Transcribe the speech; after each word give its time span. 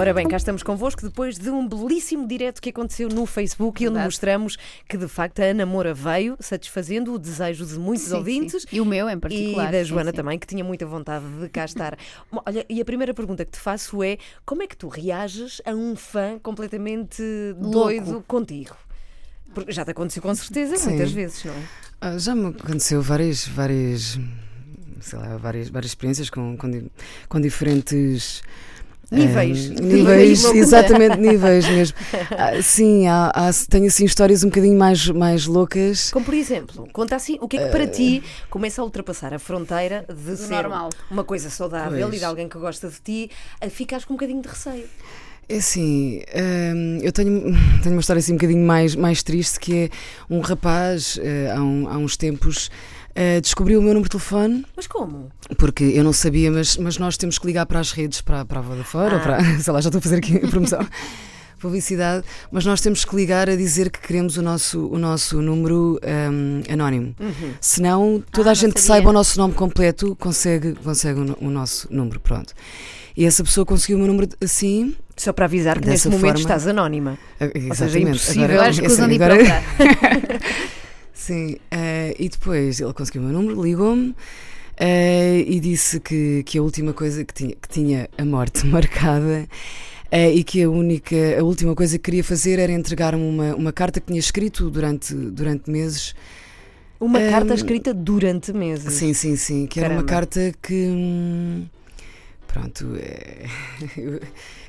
Ora 0.00 0.14
bem, 0.14 0.26
cá 0.26 0.38
estamos 0.38 0.62
convosco 0.62 1.02
depois 1.02 1.36
de 1.38 1.50
um 1.50 1.68
belíssimo 1.68 2.26
direto 2.26 2.62
que 2.62 2.70
aconteceu 2.70 3.06
no 3.10 3.26
Facebook 3.26 3.84
e 3.84 3.88
onde 3.88 3.98
mostramos 3.98 4.56
que 4.88 4.96
de 4.96 5.06
facto 5.06 5.40
a 5.40 5.44
Ana 5.44 5.66
Moura 5.66 5.92
veio 5.92 6.38
satisfazendo 6.40 7.12
o 7.12 7.18
desejo 7.18 7.66
de 7.66 7.78
muitos 7.78 8.06
Sim, 8.06 8.14
ouvintes. 8.14 8.62
sim. 8.62 8.68
E 8.76 8.80
o 8.80 8.84
meu 8.86 9.10
em 9.10 9.12
E 9.12 9.16
particular. 9.18 9.70
da 9.70 9.78
sim, 9.80 9.84
Joana 9.84 10.08
sim. 10.10 10.16
também, 10.16 10.38
que 10.38 10.46
tinha 10.46 10.64
muita 10.64 10.86
vontade 10.86 11.26
de 11.42 11.50
cá 11.50 11.66
estar. 11.66 11.98
Olha, 12.46 12.64
e 12.66 12.80
a 12.80 12.84
primeira 12.86 13.12
pergunta 13.12 13.44
que 13.44 13.50
te 13.50 13.58
faço 13.58 14.02
é: 14.02 14.16
como 14.46 14.62
é 14.62 14.66
que 14.66 14.74
tu 14.74 14.88
reages 14.88 15.60
a 15.66 15.72
um 15.72 15.94
fã 15.94 16.38
completamente 16.38 17.22
doido 17.58 18.24
contigo? 18.26 18.74
Porque 19.52 19.70
já 19.70 19.84
te 19.84 19.90
aconteceu 19.90 20.22
com 20.22 20.34
certeza 20.34 20.82
muitas 20.88 21.12
vezes, 21.12 21.44
não 21.44 21.52
é? 21.52 21.62
Ah, 22.00 22.16
já 22.16 22.34
me 22.34 22.46
aconteceu 22.58 23.02
várias, 23.02 23.46
várias, 23.46 24.18
sei 25.02 25.18
lá, 25.18 25.36
várias, 25.36 25.68
várias 25.68 25.90
experiências 25.90 26.30
com, 26.30 26.56
com, 26.56 26.88
com 27.28 27.38
diferentes. 27.38 28.40
Níveis. 29.10 29.70
ah, 29.76 29.80
níveis, 29.82 30.44
exatamente, 30.44 31.16
níveis 31.18 31.68
mesmo. 31.68 31.96
Ah, 32.36 32.62
sim, 32.62 33.06
há, 33.08 33.30
há- 33.34 33.50
tenho 33.68 33.86
assim 33.86 34.04
histórias 34.04 34.44
um 34.44 34.48
bocadinho 34.48 34.78
mais, 34.78 35.08
mais 35.08 35.46
loucas. 35.46 36.10
Como 36.10 36.24
por 36.24 36.34
exemplo, 36.34 36.88
conta 36.92 37.16
assim, 37.16 37.36
o 37.40 37.48
que 37.48 37.56
é 37.58 37.64
que 37.64 37.70
para 37.70 37.86
ti 37.86 38.22
começa 38.48 38.80
a 38.80 38.84
ultrapassar 38.84 39.34
a 39.34 39.38
fronteira 39.38 40.04
de 40.08 40.36
ser 40.36 40.54
normal. 40.62 40.90
uma 41.10 41.24
coisa 41.24 41.50
saudável 41.50 42.00
Pois. 42.06 42.14
e 42.14 42.18
de 42.18 42.24
alguém 42.24 42.48
que 42.48 42.58
gosta 42.58 42.88
de 42.88 43.00
ti, 43.00 43.30
a 43.60 43.68
ficares 43.68 44.04
com 44.04 44.14
um 44.14 44.16
bocadinho 44.16 44.40
de 44.42 44.48
receio? 44.48 44.84
É 45.48 45.56
assim, 45.56 46.22
hum, 46.74 46.98
eu 47.02 47.10
tenho, 47.10 47.42
tenho 47.82 47.94
uma 47.96 48.00
história 48.00 48.20
assim 48.20 48.32
um 48.32 48.36
bocadinho 48.36 48.64
mais, 48.64 48.94
mais 48.94 49.22
triste 49.22 49.58
que 49.58 49.74
é 49.74 49.90
um 50.30 50.38
rapaz, 50.40 51.18
eh, 51.20 51.52
há, 51.52 51.60
um- 51.60 51.88
há 51.88 51.96
uns 51.98 52.16
tempos, 52.16 52.70
descobriu 53.42 53.78
o 53.80 53.82
meu 53.82 53.92
número 53.94 54.04
de 54.08 54.10
telefone 54.10 54.64
Mas 54.76 54.86
como? 54.86 55.30
porque 55.58 55.84
eu 55.84 56.04
não 56.04 56.12
sabia, 56.12 56.50
mas, 56.50 56.76
mas 56.76 56.96
nós 56.98 57.16
temos 57.16 57.38
que 57.38 57.46
ligar 57.46 57.66
para 57.66 57.80
as 57.80 57.92
redes, 57.92 58.20
para, 58.20 58.44
para 58.44 58.60
a 58.60 58.62
Vodafone, 58.62 59.14
ou 59.14 59.16
Ah. 59.16 59.20
para, 59.20 59.44
sei 59.60 59.72
lá, 59.72 59.80
já 59.80 59.88
estou 59.88 59.98
a 59.98 60.02
fazer 60.02 60.16
aqui 60.16 60.38
promoção, 60.46 60.86
publicidade, 61.60 62.24
mas 62.50 62.64
nós 62.64 62.80
temos 62.80 63.04
que 63.04 63.14
ligar 63.14 63.50
a 63.50 63.56
dizer 63.56 63.90
que 63.90 64.00
queremos 64.00 64.36
o 64.38 64.42
nosso, 64.42 64.86
o 64.88 64.98
nosso 64.98 65.42
número 65.42 66.00
hum, 66.32 66.62
anónimo. 66.72 67.14
Uhum. 67.20 67.52
Senão, 67.60 68.24
toda 68.32 68.48
Ah, 68.48 68.52
a 68.52 68.54
gente 68.54 68.74
que 68.74 68.80
saiba 68.80 69.10
o 69.10 69.12
nosso 69.12 69.38
nome 69.38 69.52
completo 69.54 70.16
consegue, 70.18 70.72
consegue 70.76 71.20
o, 71.20 71.36
o 71.42 71.50
nosso 71.50 71.86
número, 71.90 72.18
pronto. 72.20 72.54
E 73.16 73.26
essa 73.26 73.44
pessoa 73.44 73.66
conseguiu 73.66 73.96
o 73.96 73.98
meu 74.00 74.08
número 74.08 74.28
assim. 74.42 74.94
Só 75.16 75.34
para 75.34 75.44
avisar 75.44 75.78
que 75.78 75.86
nesse 75.86 76.08
Dessa 76.08 76.16
momento 76.16 76.38
forma. 76.38 76.40
estás 76.40 76.66
anónima. 76.66 77.18
eh, 77.38 77.50
seja, 77.52 77.58
é 77.58 77.72
Exatamente. 77.72 78.08
impossível. 78.08 78.44
Agora- 78.44 78.62
Agora 78.62 78.74
ir 78.74 78.86
assim, 78.86 79.14
agora-. 79.14 80.40
Sim, 81.20 81.56
eh, 81.70 82.14
e 82.18 82.28
depois 82.28 82.80
ele 82.80 82.92
conseguiu 82.94 83.20
o 83.22 83.24
meu 83.26 83.32
número, 83.34 83.62
ligou-me 83.62 84.14
eh, 84.78 85.44
e 85.46 85.60
disse 85.60 86.00
que, 86.00 86.42
que 86.44 86.58
a 86.58 86.62
última 86.62 86.94
coisa 86.94 87.24
que 87.24 87.34
tinha, 87.34 87.54
que 87.56 87.68
tinha 87.68 88.08
a 88.16 88.24
morte 88.24 88.64
marcada 88.66 89.46
eh, 90.10 90.32
e 90.32 90.42
que 90.44 90.62
a 90.62 90.70
única, 90.70 91.16
a 91.38 91.44
última 91.44 91.74
coisa 91.74 91.98
que 91.98 92.04
queria 92.04 92.24
fazer 92.24 92.58
era 92.58 92.72
entregar-me 92.72 93.22
uma, 93.22 93.54
uma 93.54 93.72
carta 93.72 94.00
que 94.00 94.06
tinha 94.06 94.18
escrito 94.20 94.70
durante, 94.70 95.14
durante 95.14 95.70
meses. 95.70 96.14
Uma 97.00 97.18
Hum, 97.18 97.30
carta 97.30 97.54
escrita 97.54 97.94
durante 97.94 98.52
meses. 98.52 98.94
Sim, 98.94 99.12
sim, 99.14 99.36
sim, 99.36 99.66
que 99.66 99.80
era 99.80 99.88
Caramba. 99.88 100.02
uma 100.02 100.04
carta 100.04 100.52
que. 100.62 100.74
hum, 100.74 101.66
Pronto, 102.46 102.96
eh, 102.96 103.46
eu, 103.96 104.20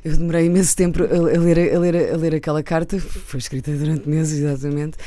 eu 0.05 0.17
demorei 0.17 0.45
imenso 0.45 0.75
tempo 0.75 1.01
a, 1.03 1.05
a 1.07 1.39
ler, 1.39 1.75
a, 1.75 1.79
ler, 1.79 2.13
a 2.13 2.17
ler 2.17 2.35
aquela 2.35 2.61
carta, 2.61 2.99
foi 2.99 3.39
escrita 3.39 3.71
durante 3.75 4.07
meses, 4.07 4.39
exatamente. 4.39 4.97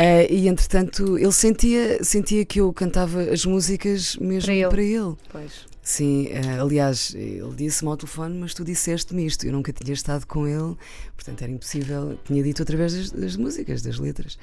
Eh, 0.00 0.32
e 0.32 0.46
entretanto, 0.46 1.18
ele 1.18 1.32
sentia, 1.32 2.04
sentia 2.04 2.44
que 2.44 2.60
eu 2.60 2.72
cantava 2.72 3.20
as 3.20 3.44
músicas 3.44 4.16
mesmo 4.16 4.46
Para 4.46 4.54
ele. 4.54 4.68
para 4.68 4.82
ele. 4.82 5.14
Pois. 5.32 5.66
Sim, 5.82 6.28
eh, 6.30 6.60
aliás, 6.60 7.14
ele 7.16 7.52
disse-me 7.56 7.90
ao 7.90 7.96
telefone, 7.96 8.38
mas 8.38 8.54
tu 8.54 8.64
disseste-me 8.64 9.26
isto. 9.26 9.44
Eu 9.44 9.52
nunca 9.52 9.72
tinha 9.72 9.92
estado 9.92 10.24
com 10.26 10.46
ele, 10.46 10.76
portanto 11.16 11.42
era 11.42 11.50
impossível. 11.50 12.16
Tinha 12.24 12.42
dito 12.44 12.62
através 12.62 12.94
das, 12.94 13.10
das 13.10 13.36
músicas, 13.36 13.82
das 13.82 13.98
letras. 13.98 14.38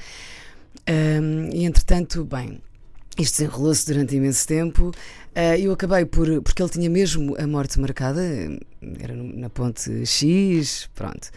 Ahm, 0.87 1.49
e 1.53 1.63
entretanto, 1.63 2.25
bem, 2.25 2.61
isto 3.17 3.37
desenrolou-se 3.37 3.85
durante 3.85 4.13
imenso 4.13 4.45
tempo. 4.45 4.91
Ah, 5.33 5.57
eu 5.57 5.71
acabei 5.71 6.03
por. 6.03 6.41
Porque 6.41 6.61
ele 6.61 6.69
tinha 6.69 6.89
mesmo 6.89 7.33
a 7.39 7.47
morte 7.47 7.79
marcada, 7.79 8.21
era 8.99 9.13
na 9.15 9.49
ponte 9.49 10.05
X, 10.05 10.89
pronto. 10.93 11.29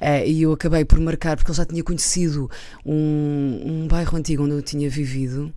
Ah, 0.00 0.24
e 0.24 0.42
eu 0.42 0.52
acabei 0.52 0.84
por 0.84 0.98
marcar, 1.00 1.36
porque 1.36 1.50
ele 1.50 1.56
já 1.56 1.64
tinha 1.64 1.82
conhecido 1.82 2.50
um, 2.84 3.60
um 3.84 3.88
bairro 3.88 4.16
antigo 4.16 4.44
onde 4.44 4.52
eu 4.54 4.62
tinha 4.62 4.88
vivido. 4.90 5.52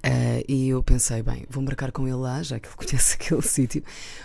Ah, 0.00 0.42
e 0.48 0.68
eu 0.68 0.80
pensei, 0.82 1.22
bem, 1.22 1.44
vou 1.50 1.62
marcar 1.62 1.90
com 1.90 2.06
ele 2.06 2.16
lá, 2.16 2.40
já 2.42 2.60
que 2.60 2.68
ele 2.68 2.76
conhece 2.78 3.16
aquele 3.20 3.42
sítio, 3.42 3.82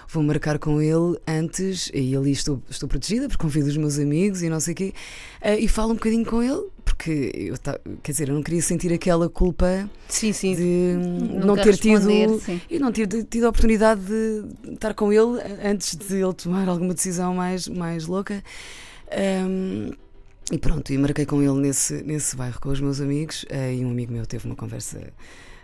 vou 0.08 0.22
marcar 0.22 0.60
com 0.60 0.80
ele 0.82 1.18
antes, 1.28 1.90
e 1.94 2.16
ali 2.16 2.32
estou, 2.32 2.62
estou 2.70 2.88
protegida, 2.88 3.28
porque 3.28 3.42
convido 3.42 3.68
os 3.68 3.76
meus 3.78 3.98
amigos 3.98 4.44
e 4.44 4.50
não 4.50 4.60
sei 4.60 4.74
o 4.74 4.76
quê, 4.78 4.94
ah, 5.42 5.56
e 5.56 5.68
falo 5.68 5.92
um 5.92 5.96
bocadinho 5.96 6.26
com 6.26 6.44
ele, 6.44 6.62
porque 6.86 7.32
eu, 7.34 7.58
ta- 7.58 7.80
quer 8.04 8.12
dizer, 8.12 8.30
eu 8.30 8.36
não 8.36 8.44
queria 8.44 8.62
sentir 8.62 8.94
aquela 8.94 9.28
culpa 9.28 9.90
Sim, 10.08 10.32
sim. 10.32 10.56
de 10.56 10.96
não 11.40 11.48
Nunca 11.48 11.64
ter 11.64 11.76
tido 11.78 12.40
sim. 12.40 12.62
e 12.70 12.78
não 12.78 12.92
ter 12.92 13.08
tido 13.24 13.46
a 13.46 13.50
oportunidade 13.50 14.02
de 14.02 14.74
estar 14.74 14.94
com 14.94 15.12
ele 15.12 15.42
antes 15.66 15.96
de 15.96 16.16
ele 16.18 16.34
tomar 16.34 16.70
alguma 16.70 16.94
decisão 16.94 17.34
mais, 17.34 17.68
mais 17.68 18.06
louca. 18.06 18.44
Ahm, 19.12 19.92
e 20.52 20.58
pronto, 20.58 20.92
e 20.92 20.98
marquei 20.98 21.26
com 21.26 21.42
ele 21.42 21.60
nesse, 21.60 22.04
nesse 22.04 22.36
bairro 22.36 22.60
com 22.60 22.70
os 22.70 22.80
meus 22.80 23.00
amigos. 23.00 23.46
eh, 23.50 23.76
e 23.76 23.86
um 23.86 23.92
amigo 23.92 24.12
meu 24.12 24.26
teve 24.26 24.46
uma 24.46 24.56
conversa 24.56 25.14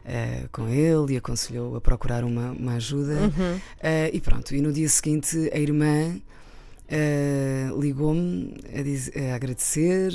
eh, 0.06 0.48
com 0.52 0.68
ele 0.68 1.14
e 1.14 1.18
aconselhou 1.18 1.76
a 1.76 1.82
procurar 1.82 2.24
uma, 2.24 2.52
uma 2.52 2.74
ajuda. 2.74 3.14
Uhum. 3.14 3.60
Eh, 3.82 4.12
e 4.14 4.22
pronto, 4.22 4.56
e 4.56 4.62
no 4.62 4.72
dia 4.72 4.88
seguinte 4.90 5.50
a 5.54 5.58
irmã 5.58 6.20
eh, 6.88 7.70
ligou-me 7.78 8.56
a, 8.74 9.32
a 9.32 9.36
agradecer 9.36 10.12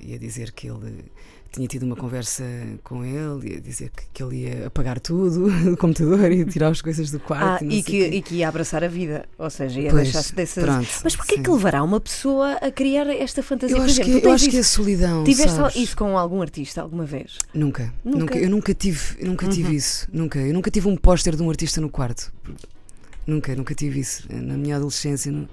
e 0.00 0.14
a 0.14 0.18
dizer 0.18 0.52
que 0.52 0.68
ele 0.68 1.04
tinha 1.52 1.68
tido 1.68 1.82
uma 1.84 1.94
conversa 1.94 2.42
com 2.82 3.04
ele 3.04 3.52
e 3.52 3.56
a 3.56 3.60
dizer 3.60 3.90
que, 3.90 4.04
que 4.12 4.22
ele 4.22 4.44
ia 4.44 4.66
apagar 4.68 4.98
tudo 4.98 5.50
do 5.70 5.76
computador 5.76 6.32
e 6.32 6.44
tirar 6.46 6.68
as 6.68 6.80
coisas 6.80 7.10
do 7.10 7.18
Ah, 7.18 7.20
quarto. 7.20 7.64
não 7.66 7.70
e 7.72 7.82
que, 7.82 8.02
e 8.06 8.22
que 8.22 8.36
ia 8.36 8.48
abraçar 8.48 8.82
a 8.82 8.88
vida. 8.88 9.26
Ou 9.38 9.50
seja, 9.50 9.78
ia 9.80 9.92
deixar-se 9.92 10.34
dessas. 10.34 10.64
pronto, 10.64 10.88
Mas 11.04 11.14
porquê 11.14 11.36
sim. 11.36 11.42
que 11.42 11.50
levará 11.50 11.82
uma 11.82 12.00
pessoa 12.00 12.52
a 12.54 12.70
criar 12.70 13.06
esta 13.08 13.42
fantasia? 13.42 13.76
Eu 13.76 13.82
acho, 13.82 14.00
exemplo, 14.00 14.20
que, 14.20 14.26
eu 14.26 14.32
acho 14.32 14.48
que 14.50 14.56
é 14.56 14.60
isso- 14.60 14.70
solidão. 14.74 15.24
Tiveste 15.24 15.52
sabes? 15.56 15.76
isso 15.76 15.96
com 15.96 16.16
algum 16.16 16.40
artista 16.40 16.80
alguma 16.80 17.04
vez? 17.04 17.36
Nunca, 17.52 17.92
Nunca? 18.02 18.18
nunca. 18.18 18.38
Eu 18.38 18.48
nunca 18.50 18.72
tive, 18.74 19.00
eu 19.18 19.26
nunca 19.28 19.46
tive 19.48 19.68
Uhum. 19.68 19.74
isso. 19.74 20.08
Nunca. 20.12 20.38
Eu 20.38 20.54
nunca 20.54 20.70
tive 20.70 20.88
um 20.88 20.96
póster 20.96 21.36
de 21.36 21.42
um 21.42 21.50
artista 21.50 21.80
no 21.82 21.90
quarto. 21.90 22.32
Nunca, 23.26 23.54
nunca 23.54 23.74
tive 23.74 24.00
isso. 24.00 24.24
Na 24.30 24.56
minha 24.56 24.76
adolescência. 24.76 25.30
não- 25.30 25.46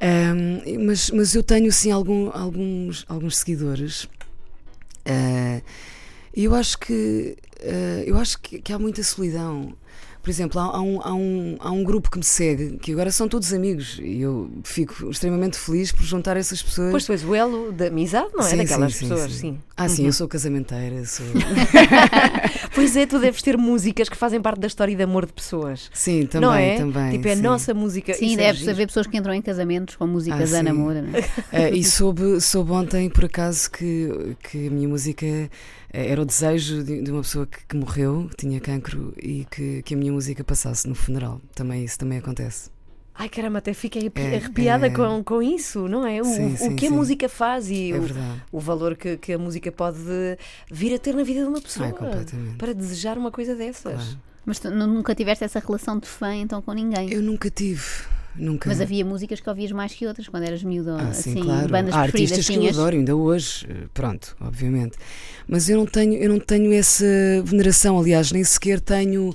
Ahm, 0.00 0.84
mas, 0.84 1.10
mas 1.10 1.34
eu 1.34 1.42
tenho 1.42 1.70
sim 1.72 1.90
algum- 1.90 2.30
alguns, 2.32 3.04
alguns 3.08 3.36
seguidores. 3.36 4.08
E 6.34 6.44
eu 6.44 6.54
acho 6.54 6.78
que 6.78 7.36
ah, 7.62 8.02
eu 8.04 8.16
acho 8.18 8.40
que, 8.40 8.60
que 8.60 8.72
há 8.72 8.78
muita 8.78 9.02
solidão. 9.02 9.74
Por 10.22 10.30
exemplo, 10.30 10.60
há, 10.60 10.64
há 10.76 10.80
um, 10.80 11.00
há, 11.02 11.12
um, 11.12 11.56
há 11.58 11.70
um 11.72 11.82
grupo 11.82 12.08
que 12.10 12.16
me 12.16 12.22
segue, 12.24 12.78
que 12.78 12.92
agora 12.92 13.10
são 13.10 13.26
todos 13.28 13.52
amigos, 13.52 13.98
e 14.00 14.20
eu 14.20 14.48
fico 14.62 15.10
extremamente 15.10 15.56
feliz 15.58 15.90
por 15.90 16.04
juntar 16.04 16.36
essas 16.36 16.62
pessoas. 16.62 16.90
Pois 16.92 17.04
tu 17.04 17.10
és 17.12 17.24
o 17.24 17.34
elo 17.34 17.72
da 17.72 17.86
amizade, 17.88 18.28
não 18.32 18.44
é? 18.46 18.48
Sim, 18.50 18.56
Daquelas 18.58 18.94
sim, 18.94 19.08
pessoas, 19.08 19.32
sim. 19.32 19.38
sim. 19.38 19.58
Ah, 19.76 19.88
sim, 19.88 20.02
Uhum. 20.02 20.08
eu 20.08 20.12
sou 20.12 20.28
casamenteira, 20.28 21.04
sou. 21.04 21.26
Pois 22.74 22.96
é, 22.96 23.04
tu 23.06 23.18
deves 23.18 23.42
ter 23.42 23.56
músicas 23.58 24.08
que 24.08 24.16
fazem 24.16 24.40
parte 24.40 24.60
da 24.60 24.66
história 24.66 24.94
de 24.96 25.02
amor 25.02 25.26
de 25.26 25.32
pessoas. 25.32 25.90
Sim, 25.92 26.26
também, 26.26 26.48
não 26.48 26.54
é? 26.54 26.76
também. 26.76 27.10
Tipo, 27.12 27.28
é 27.28 27.32
a 27.32 27.36
nossa 27.36 27.74
música. 27.74 28.14
Sim, 28.14 28.34
é 28.34 28.36
deve 28.36 28.58
giro. 28.60 28.70
haver 28.70 28.86
pessoas 28.86 29.06
que 29.06 29.16
entram 29.16 29.34
em 29.34 29.42
casamentos 29.42 29.96
com 29.96 30.06
músicas 30.06 30.54
Ah, 30.54 30.60
a 30.60 30.62
namoro. 30.62 31.02
não 31.02 31.18
é? 31.18 31.24
Ah, 31.52 31.68
e 31.74 31.84
soube, 31.84 32.40
soube 32.40 32.70
ontem, 32.72 33.10
por 33.10 33.24
acaso, 33.26 33.70
que, 33.70 34.36
que 34.42 34.68
a 34.68 34.70
minha 34.70 34.88
música 34.88 35.26
era 35.92 36.20
o 36.22 36.24
desejo 36.24 36.82
de, 36.82 37.02
de 37.02 37.10
uma 37.10 37.22
pessoa 37.22 37.46
que, 37.46 37.64
que 37.66 37.76
morreu, 37.76 38.26
que 38.30 38.36
tinha 38.36 38.58
cancro, 38.60 39.12
e 39.20 39.46
que, 39.50 39.82
que 39.82 39.94
a 39.94 39.96
minha 39.96 40.12
música 40.12 40.42
passasse 40.42 40.88
no 40.88 40.94
funeral. 40.94 41.40
Também 41.54 41.84
isso 41.84 41.98
também 41.98 42.18
acontece. 42.18 42.70
Ai 43.14 43.28
caramba, 43.28 43.58
até 43.58 43.74
fiquei 43.74 44.10
É, 44.14 44.36
arrepiada 44.36 44.86
é. 44.86 44.90
Com, 44.90 45.22
com 45.22 45.42
isso, 45.42 45.86
não 45.86 46.06
é? 46.06 46.22
O, 46.22 46.24
Sim, 46.24 46.54
o 46.54 46.56
sim, 46.56 46.76
que 46.76 46.86
a 46.86 46.88
sim. 46.88 46.94
música 46.94 47.28
faz 47.28 47.68
e 47.70 47.92
É 47.92 47.98
o, 47.98 48.06
o 48.56 48.58
valor 48.58 48.96
que, 48.96 49.18
que 49.18 49.34
a 49.34 49.38
música 49.38 49.70
pode 49.70 49.98
vir 50.70 50.94
a 50.94 50.98
ter 50.98 51.14
na 51.14 51.22
vida 51.22 51.42
de 51.42 51.46
uma 51.48 51.60
pessoa. 51.60 51.92
Completamente. 51.92 52.56
para 52.56 52.72
desejar 52.72 53.18
uma 53.18 53.30
coisa 53.30 53.54
dessas. 53.54 53.92
Claro. 54.02 54.18
Mas 54.46 54.58
tu 54.58 54.70
nu- 54.70 54.86
nunca 54.86 55.14
tiveste 55.14 55.44
essa 55.44 55.60
relação 55.60 55.98
de 55.98 56.08
fã 56.08 56.34
então 56.34 56.62
com 56.62 56.72
ninguém. 56.72 57.12
Eu 57.12 57.22
nunca 57.22 57.50
tive. 57.50 57.84
Nunca. 58.34 58.68
Mas 58.68 58.80
havia 58.80 59.04
músicas 59.04 59.40
que 59.40 59.48
ouvias 59.48 59.70
mais 59.72 59.92
que 59.94 60.06
outras 60.06 60.26
quando 60.28 60.44
eras 60.44 60.62
miúdo, 60.62 60.90
Ah, 60.92 61.12
sim, 61.12 61.32
assim, 61.32 61.42
claro. 61.42 61.68
bandas 61.68 61.94
Há 61.94 62.00
artistas 62.00 62.46
que 62.46 62.52
eu 62.54 62.60
tinhas. 62.60 62.78
adoro 62.78 62.96
ainda 62.96 63.14
hoje, 63.14 63.66
eh, 63.68 63.84
pronto, 63.92 64.34
obviamente. 64.40 64.96
Mas 65.46 65.68
eu 65.68 65.76
não 65.76 65.86
tenho, 65.86 66.14
eu 66.14 66.28
não 66.30 66.38
tenho 66.40 66.72
essa 66.72 67.04
veneração, 67.44 67.98
aliás, 67.98 68.32
nem 68.32 68.42
sequer 68.44 68.80
tenho. 68.80 69.34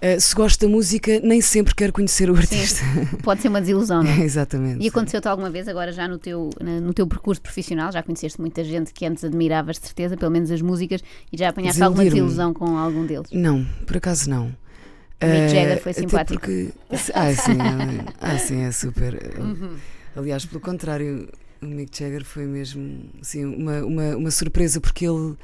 eh, 0.00 0.20
se 0.20 0.32
gosto 0.32 0.60
da 0.64 0.68
música, 0.70 1.18
nem 1.24 1.40
sempre 1.40 1.74
quero 1.74 1.92
conhecer 1.92 2.30
o 2.30 2.36
artista. 2.36 2.80
Pode 3.24 3.42
ser 3.42 3.48
uma 3.48 3.60
desilusão, 3.60 4.00
não 4.04 4.10
é? 4.12 4.20
Exatamente. 4.22 4.84
E 4.84 4.88
aconteceu-te 4.88 5.26
alguma 5.26 5.50
vez, 5.50 5.66
agora 5.66 5.90
já 5.90 6.06
no 6.06 6.18
teu, 6.18 6.50
no 6.60 6.94
teu 6.94 7.04
percurso 7.08 7.42
profissional, 7.42 7.90
já 7.90 8.00
conheceste 8.00 8.40
muita 8.40 8.62
gente 8.62 8.92
que 8.94 9.04
antes 9.04 9.24
admiravas 9.24 9.76
de 9.80 9.86
certeza, 9.86 10.16
pelo 10.16 10.30
menos 10.30 10.52
as 10.52 10.62
músicas, 10.62 11.02
e 11.32 11.36
já 11.36 11.48
apanhaste 11.48 11.82
alguma 11.82 12.04
desilusão 12.04 12.54
com 12.54 12.78
algum 12.78 13.04
deles? 13.04 13.26
Não, 13.32 13.66
por 13.84 13.96
acaso 13.96 14.30
não. 14.30 14.54
O 15.20 15.26
Mick 15.26 15.48
Jagger 15.52 15.82
foi 15.82 15.92
simpático. 15.92 16.40
Porque, 16.40 16.68
ah, 17.14 17.32
sim, 17.34 17.52
é- 17.52 18.12
ah, 18.20 18.38
sim, 18.38 18.62
é 18.62 18.70
super. 18.72 19.18
Aliás, 20.16 20.44
pelo 20.46 20.60
contrário, 20.60 21.28
o 21.60 21.66
Mick 21.66 21.96
Jagger 21.98 22.24
foi 22.24 22.44
mesmo 22.46 23.04
assim, 23.20 23.44
uma, 23.44 23.82
uma, 23.84 24.16
uma 24.16 24.30
surpresa 24.30 24.80
porque 24.80 25.06
ele 25.06 25.36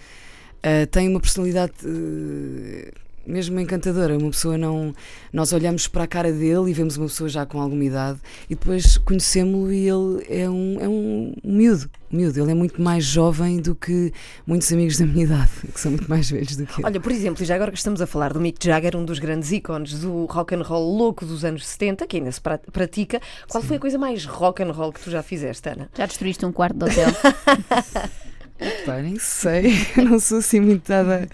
ah, 0.63 0.87
tem 0.91 1.09
uma 1.09 1.21
personalidade 1.21 1.73
ah, 1.85 2.93
mesmo 3.27 3.59
encantadora. 3.61 4.17
Uma 4.19 4.31
pessoa 4.31 4.57
não. 4.59 4.95
Nós 5.33 5.53
olhamos 5.53 5.87
para 5.89 6.05
a 6.05 6.07
cara 6.07 6.33
dele 6.33 6.71
e 6.71 6.73
vemos 6.73 6.97
uma 6.97 7.07
pessoa 7.07 7.29
já 7.29 7.45
com 7.47 7.61
alguma 7.61 7.85
idade 7.85 8.19
e 8.49 8.55
depois 8.55 8.99
conhecemos-lo 8.99 9.73
e 9.73 9.89
ele 9.89 10.27
é 10.29 10.49
um, 10.49 10.77
é 10.81 10.89
um 10.89 11.35
miúdo. 11.45 11.91
Miúdo, 12.11 12.41
ele 12.41 12.53
é 12.53 12.55
muito 12.55 12.81
mais 12.81 13.05
jovem 13.05 13.61
do 13.61 13.75
que 13.75 14.13
muitos 14.47 14.73
amigos 14.73 14.97
da 14.99 15.05
minha 15.05 15.25
idade, 15.25 15.51
que 15.73 15.81
são 15.81 15.91
muito 15.91 16.09
mais 16.09 16.31
velhos 16.31 16.55
do 16.55 16.65
que 16.65 16.75
ele. 16.75 16.87
Olha, 16.87 17.01
por 17.01 17.11
exemplo, 17.11 17.43
e 17.43 17.47
já 17.47 17.57
agora 17.57 17.73
que 17.73 17.77
estamos 17.79 18.01
a 18.01 18.07
falar 18.07 18.33
do 18.33 18.41
Mick 18.41 18.65
Jagger, 18.65 18.95
um 18.97 19.05
dos 19.05 19.19
grandes 19.19 19.51
ícones 19.51 19.99
do 19.99 20.27
rock 20.27 20.55
and 20.55 20.63
roll 20.63 20.97
louco 20.97 21.27
dos 21.27 21.45
anos 21.45 21.67
70, 21.67 22.07
que 22.07 22.19
ainda 22.19 22.31
se 22.31 22.41
pra- 22.41 22.59
pratica, 22.59 23.21
qual 23.49 23.61
foi 23.65 23.79
a 23.79 23.81
coisa 23.81 23.99
mais 23.99 24.25
rock 24.25 24.63
and 24.63 24.71
roll 24.71 24.93
que 24.93 25.01
tu 25.01 25.11
já 25.11 25.25
fizeste, 25.25 25.69
Ana? 25.69 25.89
Já 25.99 26.07
destruíste 26.07 26.47
um 26.47 26.53
quarto 26.53 26.77
de 26.77 26.85
hotel. 26.85 27.09
Pá, 28.87 28.99
nem 29.03 29.19
sei, 29.19 29.73
não 29.99 30.21
sou 30.21 30.39
assim 30.39 30.61
muito 30.61 30.87
dada 30.89 31.29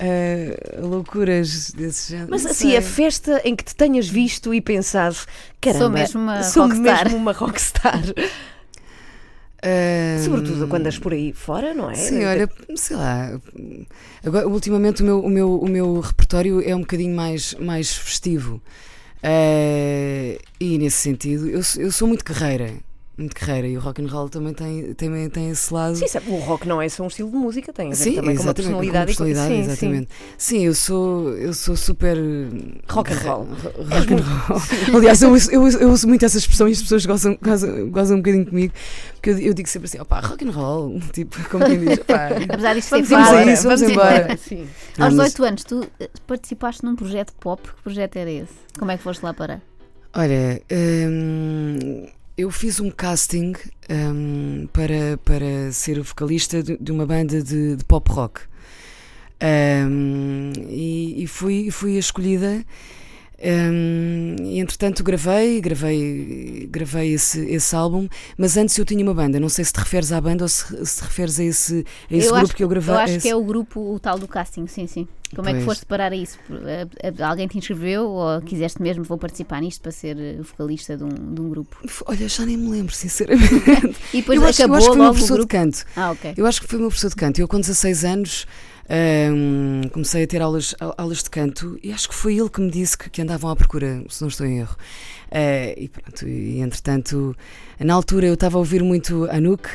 a 0.00 0.80
loucuras 0.86 1.70
desse 1.72 2.10
género. 2.12 2.30
Mas 2.30 2.46
assim, 2.46 2.68
sei. 2.70 2.76
a 2.78 2.82
festa 2.82 3.40
em 3.44 3.54
que 3.54 3.64
te 3.64 3.74
tenhas 3.74 4.08
visto 4.08 4.52
e 4.54 4.60
pensado, 4.60 5.16
caramba, 5.60 5.90
mesmo 5.90 6.20
uma 6.20 6.42
sou 6.42 6.64
rockstar." 6.66 7.04
mesmo 7.04 7.16
uma 7.18 7.32
rockstar. 7.32 8.02
Ahm, 9.62 10.24
Sobretudo 10.24 10.68
quando 10.68 10.82
andas 10.82 10.98
por 10.98 11.12
aí 11.12 11.32
fora, 11.34 11.74
não 11.74 11.90
é? 11.90 11.94
Sim, 11.94 12.24
olha, 12.24 12.48
sei 12.76 12.96
lá. 12.96 13.38
Agora, 14.24 14.48
ultimamente 14.48 15.02
o 15.02 15.04
meu, 15.04 15.20
o, 15.20 15.28
meu, 15.28 15.60
o 15.60 15.68
meu 15.68 16.00
repertório 16.00 16.62
é 16.66 16.74
um 16.74 16.80
bocadinho 16.80 17.14
mais, 17.14 17.54
mais 17.60 17.94
festivo. 17.94 18.60
Eh, 19.22 20.38
e 20.58 20.78
nesse 20.78 20.96
sentido, 20.96 21.46
eu, 21.46 21.62
sou- 21.62 21.82
eu 21.82 21.92
sou 21.92 22.08
muito 22.08 22.24
guerreira. 22.24 22.72
Muito 23.20 23.34
guerreira. 23.38 23.68
E 23.68 23.76
o 23.76 23.80
rock 23.80 24.02
and 24.02 24.06
roll 24.08 24.28
também 24.30 24.54
tem, 24.54 24.94
também 24.94 25.28
tem 25.28 25.50
esse 25.50 25.72
lado. 25.74 25.94
Sim, 25.94 26.08
sabe, 26.08 26.30
o 26.30 26.36
rock 26.38 26.66
não 26.66 26.80
é 26.80 26.88
só 26.88 27.04
um 27.04 27.06
estilo 27.08 27.30
de 27.30 27.36
música, 27.36 27.70
tem 27.72 27.88
a 27.88 27.90
ver 27.90 27.96
Sim, 27.96 28.14
também 28.14 28.34
com 28.34 28.42
uma 28.44 28.54
personalidade. 28.54 29.12
e 29.12 29.14
com- 29.14 29.24
personalidade, 29.24 29.48
sim, 29.54 29.62
sim. 29.64 29.70
exatamente. 29.70 30.08
Sim. 30.38 30.64
eu 30.64 30.74
sou, 30.74 31.28
eu 31.36 31.52
sou 31.52 31.76
super 31.76 32.16
Rock 32.88 33.12
and 33.12 33.16
roll. 33.18 33.44
Ro- 33.44 33.84
Rock 33.94 34.14
and 34.14 34.22
roll. 34.22 34.60
Aliás, 34.96 35.20
eu 35.20 35.30
uso, 35.32 35.50
eu, 35.50 35.62
uso, 35.62 35.78
eu 35.78 35.90
uso 35.90 36.08
muito 36.08 36.24
essa 36.24 36.38
expressão 36.38 36.66
e 36.66 36.72
as 36.72 36.80
pessoas 36.80 37.04
gozam, 37.04 37.38
gozam, 37.42 37.90
gozam 37.90 38.16
um 38.16 38.20
bocadinho 38.20 38.46
comigo, 38.46 38.72
porque 39.14 39.30
eu, 39.30 39.38
eu 39.38 39.52
digo 39.54 39.68
sempre 39.68 39.86
assim, 39.86 40.00
opá, 40.00 40.20
rock 40.20 40.44
and 40.46 40.52
roll, 40.52 40.98
tipo, 41.12 41.36
como 41.50 41.66
quem 41.66 41.78
diz, 41.78 41.98
opá, 41.98 42.28
Apesar 42.48 42.74
disto 42.74 42.88
ser 42.88 43.02
Vamos 43.02 43.08
Vamos 43.10 43.28
a 43.28 43.32
fácil. 43.34 43.52
isso, 43.52 43.62
vamos 43.64 43.82
embora. 43.82 44.36
Sim. 44.38 44.66
Não, 44.96 45.06
Aos 45.06 45.14
mas- 45.14 45.26
18 45.34 45.44
anos, 45.44 45.64
tu 45.64 45.86
eh, 46.00 46.08
participaste 46.26 46.84
num 46.84 46.96
projeto 46.96 47.32
pop. 47.38 47.62
Que 47.68 47.82
projeto 47.82 48.16
era 48.16 48.30
esse? 48.30 48.54
Como 48.78 48.90
é 48.90 48.96
que 48.96 49.02
foste 49.02 49.22
lá 49.22 49.34
parar? 49.34 49.60
Olha, 50.14 50.60
hum, 50.72 52.06
eu 52.40 52.50
fiz 52.50 52.80
um 52.80 52.90
casting 52.90 53.52
hum, 53.90 54.66
para, 54.72 55.18
para 55.24 55.72
ser 55.72 55.98
o 55.98 56.04
vocalista 56.04 56.62
de, 56.62 56.76
de 56.78 56.92
uma 56.92 57.06
banda 57.06 57.42
de, 57.42 57.76
de 57.76 57.84
pop 57.84 58.10
rock. 58.10 58.40
Hum, 59.42 60.52
e, 60.68 61.22
e 61.22 61.26
fui, 61.26 61.70
fui 61.70 61.96
escolhida. 61.96 62.64
e 63.42 64.58
entretanto 64.60 65.02
gravei, 65.02 65.60
gravei, 65.60 66.68
gravei 66.70 67.12
esse, 67.14 67.40
esse 67.46 67.74
álbum, 67.74 68.06
mas 68.36 68.56
antes 68.56 68.76
eu 68.76 68.84
tinha 68.84 69.02
uma 69.02 69.14
banda. 69.14 69.40
Não 69.40 69.48
sei 69.48 69.64
se 69.64 69.72
te 69.72 69.78
referes 69.78 70.12
à 70.12 70.20
banda 70.20 70.44
ou 70.44 70.48
se, 70.48 70.84
se 70.84 70.96
te 70.98 71.04
referes 71.04 71.38
a 71.40 71.44
esse, 71.44 71.84
a 72.10 72.16
esse 72.16 72.26
eu 72.28 72.32
grupo 72.32 72.46
acho, 72.46 72.56
que 72.56 72.64
eu 72.64 72.68
gravei. 72.68 72.94
eu 72.94 72.98
acho 72.98 73.12
esse- 73.14 73.22
que 73.22 73.28
é 73.28 73.36
o 73.36 73.42
grupo, 73.44 73.94
o 73.94 73.98
tal 73.98 74.18
do 74.18 74.28
casting, 74.28 74.66
sim, 74.66 74.86
sim. 74.86 75.08
Como 75.34 75.48
é 75.48 75.52
que 75.52 75.58
Pois. 75.58 75.64
foste 75.64 75.86
parar 75.86 76.10
a 76.12 76.16
isso? 76.16 76.38
Alguém 77.24 77.46
te 77.46 77.56
inscreveu 77.56 78.04
ou 78.08 78.40
quiseste 78.42 78.82
mesmo, 78.82 79.04
vou 79.04 79.16
participar 79.16 79.60
nisto 79.60 79.80
para 79.80 79.92
ser 79.92 80.18
eh, 80.18 80.38
vocalista 80.42 80.96
de 80.96 81.04
um, 81.04 81.08
de 81.08 81.40
um 81.40 81.48
grupo? 81.48 81.76
Olha, 82.06 82.28
já 82.28 82.44
nem 82.44 82.56
me 82.56 82.68
lembro, 82.68 82.94
sinceramente. 82.94 83.48
E 84.12 84.20
depois 84.20 84.40
eu, 84.40 84.48
acho, 84.48 84.62
eu 84.62 84.64
acabou 84.66 84.76
acho 84.78 84.86
que 84.90 84.92
foi 84.92 84.98
o 84.98 85.02
meu 85.04 85.12
professor 85.12 85.40
de 85.40 85.46
canto. 85.46 85.84
Ah, 85.94 86.10
ok. 86.10 86.34
Eu 86.36 86.46
acho 86.46 86.60
que 86.60 86.66
foi 86.66 86.78
o 86.78 86.80
meu 86.80 86.88
professor 86.90 87.10
de 87.10 87.16
canto. 87.16 87.40
Eu, 87.40 87.46
com 87.46 87.60
16 87.60 88.04
anos, 88.04 88.46
hum, 89.32 89.82
comecei 89.92 90.24
a 90.24 90.26
ter 90.26 90.42
aulas, 90.42 90.74
au- 90.80 90.94
aulas 90.98 91.22
de 91.22 91.30
canto 91.30 91.78
e 91.82 91.92
acho 91.92 92.08
que 92.08 92.14
foi 92.14 92.36
ele 92.36 92.48
que 92.48 92.60
me 92.60 92.70
disse 92.70 92.98
que, 92.98 93.08
que 93.08 93.22
andavam 93.22 93.50
à 93.50 93.56
procura, 93.56 94.02
se 94.08 94.20
não 94.22 94.28
estou 94.28 94.44
em 94.46 94.58
erro. 94.58 94.76
Eh, 95.30 95.74
e 95.78 95.88
pronto, 95.88 96.26
e 96.28 96.58
entretanto, 96.60 97.36
na 97.78 97.94
altura 97.94 98.26
eu 98.26 98.34
estava 98.34 98.56
a 98.56 98.58
ouvir 98.58 98.82
muito 98.82 99.24
Anouk. 99.30 99.68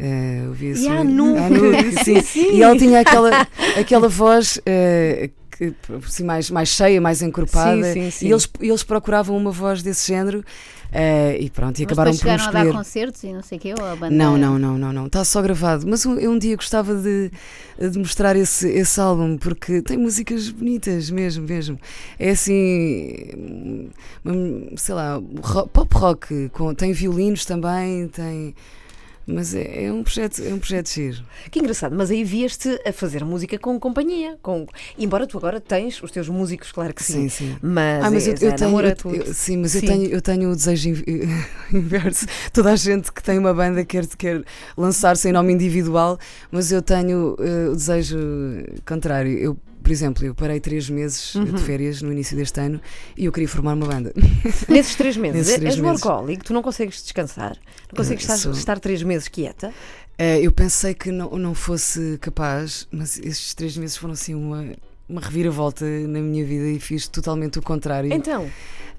Eh, 0.00 0.44
ouvia 0.48 0.72
E 0.74 0.88
a 0.88 1.04
muito- 1.04 1.38
Anouk. 1.38 1.38
Anouk, 1.38 2.04
sim. 2.04 2.20
Sim. 2.22 2.52
E 2.52 2.62
ela 2.62 2.76
tinha 2.76 3.00
aquela, 3.00 3.46
aquela 3.78 4.08
voz 4.08 4.60
eh, 4.66 5.30
que, 5.50 5.74
assim, 6.06 6.24
mais, 6.24 6.50
mais 6.50 6.68
cheia, 6.70 7.00
mais 7.00 7.20
encorpada. 7.22 7.84
Sim, 7.92 8.04
sim, 8.04 8.10
sim. 8.10 8.26
E 8.28 8.30
eles, 8.32 8.48
eles 8.60 8.82
procuravam 8.82 9.36
uma 9.36 9.50
voz 9.50 9.82
desse 9.82 10.08
género. 10.08 10.42
eh, 10.92 11.36
e 11.38 11.48
pronto, 11.50 11.78
e 11.78 11.82
Mas 11.82 11.86
acabaram 11.92 12.10
por 12.10 12.14
me 12.16 12.18
chegaram 12.20 12.42
a 12.42 12.50
dar 12.50 12.58
escolher. 12.60 12.72
concertos 12.76 13.22
e 13.22 13.32
não 13.32 13.42
sei 13.42 13.58
o 13.58 13.60
quê, 13.60 13.74
ou 13.78 13.84
a 13.86 13.94
banda... 13.94 14.10
Não, 14.16 14.36
não, 14.36 14.58
não, 14.58 14.76
não, 14.78 14.92
não. 14.92 15.06
Está 15.06 15.22
só 15.24 15.40
gravado. 15.42 15.86
Mas 15.86 16.04
um- 16.06 16.18
eu 16.18 16.32
um 16.32 16.38
dia 16.38 16.56
gostava 16.56 16.94
de, 16.96 17.30
de 17.78 17.98
mostrar 17.98 18.34
esse, 18.36 18.68
esse 18.70 18.98
álbum 19.00 19.36
porque 19.36 19.82
tem 19.82 19.96
músicas 19.98 20.48
bonitas 20.48 21.08
mesmo, 21.10 21.46
mesmo. 21.46 21.78
É 22.18 22.30
assim, 22.30 23.90
hum, 24.24 24.70
sei 24.76 24.94
lá, 24.94 25.20
ro- 25.42 25.68
pop 25.68 25.94
rock, 25.96 26.48
com, 26.50 26.74
tem 26.74 26.92
violinos 26.92 27.44
também, 27.44 28.08
tem. 28.08 28.54
Mas 29.32 29.54
é, 29.54 29.84
é 29.84 29.92
um 29.92 30.02
projeto, 30.02 30.42
é 30.42 30.52
um 30.52 30.58
projeto 30.58 30.90
giro. 30.90 31.22
Que 31.50 31.60
engraçado, 31.60 31.94
mas 31.94 32.10
aí 32.10 32.24
vieste 32.24 32.68
a 32.84 32.92
fazer 32.92 33.24
música 33.24 33.58
com 33.58 33.78
companhia. 33.78 34.36
Com... 34.42 34.66
Embora 34.98 35.26
tu 35.26 35.38
agora 35.38 35.60
tens 35.60 36.02
os 36.02 36.10
teus 36.10 36.28
músicos, 36.28 36.72
claro 36.72 36.92
que 36.92 37.02
sim. 37.02 37.28
Sim, 37.28 37.28
sim. 37.28 37.56
Mas, 37.62 38.04
Ah, 38.04 38.10
mas 38.10 38.26
eu, 38.26 38.32
és 38.32 38.42
eu 38.42 38.50
a 38.50 38.54
tenho, 38.54 38.80
eu- 38.80 39.14
eu- 39.26 39.34
sim, 39.34 39.56
mas 39.58 39.72
Sim. 39.72 39.78
eu 39.78 39.82
tenho, 39.86 40.04
eu 40.10 40.20
tenho 40.20 40.50
o 40.50 40.56
desejo 40.56 40.88
in- 40.90 41.28
inverso. 41.72 42.26
Toda 42.52 42.72
a 42.72 42.76
gente 42.76 43.12
que 43.12 43.22
tem 43.22 43.38
uma 43.38 43.54
banda 43.54 43.84
quer, 43.84 44.06
quer 44.18 44.42
lançar-se 44.76 45.28
em 45.28 45.32
nome 45.32 45.52
individual, 45.52 46.18
mas 46.50 46.72
eu 46.72 46.82
tenho 46.82 47.36
eh, 47.38 47.68
o 47.68 47.76
desejo 47.76 48.18
contrário. 48.86 49.36
Eu, 49.38 49.56
por 49.90 49.94
exemplo, 49.94 50.24
eu 50.24 50.32
parei 50.36 50.60
três 50.60 50.88
meses 50.88 51.34
Uhum. 51.34 51.46
de 51.46 51.60
férias 51.62 52.00
no 52.00 52.12
início 52.12 52.36
deste 52.36 52.60
ano 52.60 52.80
e 53.16 53.24
eu 53.24 53.32
queria 53.32 53.48
formar 53.48 53.74
uma 53.74 53.86
banda. 53.86 54.12
Nesses 54.70 54.94
três 54.94 55.16
meses, 55.16 55.36
Nesses 55.38 55.54
três 55.56 55.74
és 55.74 55.80
meses. 55.80 56.00
workaholic, 56.04 56.44
tu 56.44 56.52
não 56.52 56.62
consegues 56.62 57.02
descansar, 57.02 57.56
não 57.90 57.96
consegues 57.96 58.22
Eu 58.22 58.34
estar, 58.36 58.36
sou- 58.40 58.52
estar 58.52 58.78
três 58.78 59.02
meses 59.02 59.26
quieta. 59.26 59.74
Eh, 60.16 60.38
eu 60.42 60.52
pensei 60.52 60.94
que 60.94 61.10
não, 61.10 61.30
não 61.30 61.54
fosse 61.56 62.18
capaz, 62.20 62.86
mas 62.92 63.18
estes 63.18 63.52
três 63.52 63.76
meses 63.76 63.96
foram 63.96 64.12
assim 64.14 64.32
uma, 64.32 64.64
uma 65.08 65.20
reviravolta 65.20 65.84
na 65.84 66.20
minha 66.20 66.44
vida 66.44 66.68
e 66.68 66.78
fiz 66.78 67.08
totalmente 67.08 67.58
o 67.58 67.62
contrário. 67.62 68.12
Então, 68.12 68.48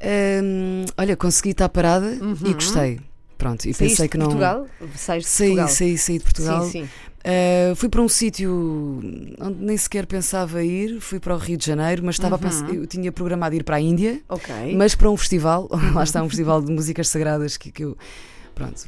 Hum, 0.03 0.83
olha, 0.97 1.15
consegui 1.15 1.51
estar 1.51 1.69
parada 1.69 2.11
e 2.13 2.19
Uhum. 2.21 2.53
gostei. 2.53 2.99
Pronto, 3.37 3.61
e 3.65 3.73
saíste 3.73 3.83
pensei 3.95 4.07
que 4.09 4.17
não. 4.17 4.25
Portugal? 4.25 4.67
De 4.81 4.99
Saí, 4.99 5.21
Portugal? 5.21 5.67
saí, 5.69 5.97
saí 5.97 6.17
de 6.17 6.23
Portugal. 6.23 6.63
Sim, 6.65 6.71
sim. 6.83 6.89
Uh, 7.23 7.75
fui 7.75 7.87
para 7.87 8.01
um 8.01 8.09
sítio 8.09 8.99
onde 9.39 9.63
nem 9.63 9.77
sequer 9.77 10.05
pensava 10.07 10.63
ir, 10.63 10.99
fui 10.99 11.19
para 11.19 11.35
o 11.35 11.37
Rio 11.37 11.55
de 11.57 11.65
Janeiro, 11.65 12.01
mas 12.03 12.15
estava 12.15 12.35
a 12.35 12.39
pensar, 12.39 12.67
Uhum. 12.69 12.75
eu 12.75 12.87
tinha 12.87 13.11
programado 13.11 13.55
ir 13.55 13.63
para 13.63 13.75
a 13.75 13.79
Índia, 13.81 14.19
Ok. 14.27 14.75
mas 14.75 14.95
para 14.95 15.09
um 15.09 15.15
festival, 15.15 15.69
lá 15.93 16.03
está 16.03 16.23
um 16.23 16.27
festival 16.29 16.61
de 16.61 16.71
músicas 16.71 17.07
sagradas 17.09 17.57
que, 17.57 17.71
que 17.71 17.83
eu. 17.83 17.97
Pronto, 18.53 18.83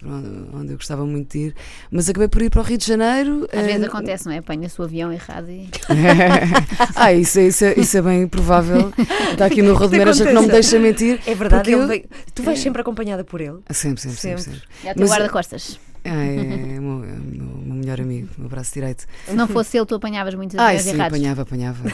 onde 0.53 0.73
eu 0.73 0.75
gostava 0.77 1.05
muito 1.05 1.31
de 1.31 1.45
ir, 1.45 1.55
mas 1.89 2.09
acabei 2.09 2.27
por 2.27 2.41
ir 2.41 2.49
para 2.49 2.59
o 2.59 2.63
Rio 2.63 2.77
de 2.77 2.85
Janeiro. 2.85 3.47
Às 3.51 3.65
vezes 3.65 3.81
uh, 3.81 3.85
acontece, 3.87 4.25
não 4.25 4.33
é? 4.33 4.39
Apanha-se 4.39 4.79
o 4.79 4.83
avião 4.83 5.11
errado 5.11 5.49
e... 5.49 5.69
ah, 6.95 7.13
isso, 7.13 7.39
é- 7.39 7.47
isso, 7.47 7.65
é, 7.65 7.73
isso 7.79 7.97
é 7.97 8.01
bem 8.01 8.27
provável. 8.27 8.91
Está 9.31 9.45
aqui 9.45 9.61
o 9.61 9.63
meu 9.63 9.73
rodeiro 9.73 10.11
que 10.13 10.31
não 10.33 10.43
me 10.43 10.49
deixa 10.49 10.77
mentir. 10.77 11.19
É 11.25 11.33
verdade, 11.33 11.71
eu- 11.71 11.87
veio- 11.87 12.05
tu 12.35 12.43
vais 12.43 12.59
sempre 12.59 12.81
acompanhada 12.81 13.23
por 13.23 13.39
ele. 13.41 13.59
Ah, 13.67 13.73
Sempre, 13.73 14.01
sempre, 14.01 14.17
sempre. 14.17 14.41
Sempre. 14.43 14.59
sempre. 14.59 14.87
É 14.87 14.91
o 14.91 14.95
teu 14.95 15.01
Mas- 15.07 15.09
guarda-costas. 15.11 15.79
Ah, 16.05 16.23
é, 16.25 16.75
é, 16.75 16.79
o 16.79 16.81
meu, 16.81 17.03
é 17.05 17.07
meu- 17.17 17.75
melhor 17.75 18.01
amigo, 18.01 18.27
o 18.37 18.41
meu 18.41 18.49
braço 18.49 18.73
direito. 18.73 19.05
Se 19.25 19.33
não 19.33 19.47
fosse 19.47 19.77
ele, 19.77 19.85
tu 19.85 19.95
apanhavas 19.95 20.33
muitos 20.35 20.57
Ah, 20.57 20.67
aviões 20.67 20.83
sim, 20.83 20.89
errados. 20.91 21.17
apanhava, 21.17 21.41
apanhava. 21.43 21.89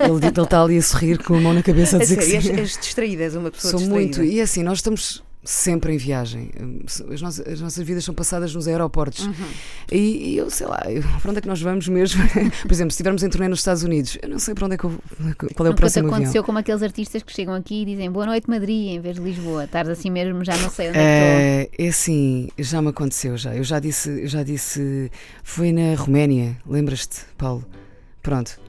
Ele 0.00 0.26
ele 0.26 0.26
está 0.42 0.62
ali 0.62 0.78
a 0.78 0.82
sorrir 0.82 1.18
com 1.22 1.34
a 1.36 1.40
mão 1.40 1.52
na 1.54 1.62
cabeça 1.62 1.96
a 1.96 1.98
dizer 2.00 2.16
que 2.16 2.24
sério, 2.24 2.42
sim. 2.42 2.50
és, 2.50 2.58
és 2.58 2.78
distraída, 2.78 3.22
és 3.22 3.34
uma 3.36 3.50
pessoa 3.50 3.70
Sou 3.72 3.80
distraída. 3.80 4.18
muito. 4.18 4.24
E 4.24 4.40
assim, 4.40 4.62
nós 4.62 4.78
estamos 4.78 5.22
sempre 5.46 5.94
em 5.94 5.96
viagem. 5.96 6.50
As 7.12 7.22
nossas, 7.22 7.46
as 7.46 7.60
nossas 7.60 7.86
vidas 7.86 8.04
são 8.04 8.14
passadas 8.14 8.54
nos 8.54 8.66
aeroportos. 8.68 9.26
Uhum. 9.26 9.34
E, 9.90 10.32
e 10.32 10.36
eu 10.36 10.50
sei 10.50 10.66
lá, 10.66 10.82
eu, 10.88 11.02
para 11.22 11.30
onde 11.30 11.38
é 11.38 11.40
que 11.40 11.48
nós 11.48 11.60
vamos 11.62 11.88
mesmo? 11.88 12.22
Por 12.62 12.72
exemplo, 12.72 12.90
se 12.90 12.96
estivermos 12.96 13.22
em 13.22 13.28
turnê 13.28 13.48
nos 13.48 13.60
Estados 13.60 13.82
Unidos, 13.82 14.18
eu 14.20 14.28
não 14.28 14.38
sei 14.38 14.54
para 14.54 14.66
onde 14.66 14.74
é 14.74 14.78
que 14.78 14.84
eu, 14.84 14.90
qual 15.54 15.66
é 15.66 15.70
o 15.70 15.74
próximo 15.74 16.06
avião. 16.06 16.16
aconteceu 16.16 16.44
como 16.44 16.58
aqueles 16.58 16.82
artistas 16.82 17.22
que 17.22 17.32
chegam 17.32 17.54
aqui 17.54 17.82
e 17.82 17.84
dizem 17.84 18.10
boa 18.10 18.26
noite 18.26 18.50
Madrid 18.50 18.90
em 18.90 19.00
vez 19.00 19.16
de 19.16 19.22
Lisboa. 19.22 19.64
Estás 19.64 19.88
assim 19.88 20.10
mesmo, 20.10 20.44
já 20.44 20.56
não 20.58 20.68
sei 20.68 20.88
onde 20.88 20.98
é 20.98 21.68
que 21.68 21.82
É, 21.82 21.86
é 21.86 21.88
assim, 21.88 22.48
já 22.58 22.82
me 22.82 22.88
aconteceu 22.88 23.36
já. 23.36 23.54
Eu 23.54 23.64
já 23.64 23.78
disse, 23.78 24.26
já 24.26 24.42
disse, 24.42 25.10
foi 25.42 25.72
na 25.72 25.94
Roménia, 25.94 26.56
lembras-te, 26.66 27.20
Paulo? 27.38 27.64
Pronto. 28.22 28.65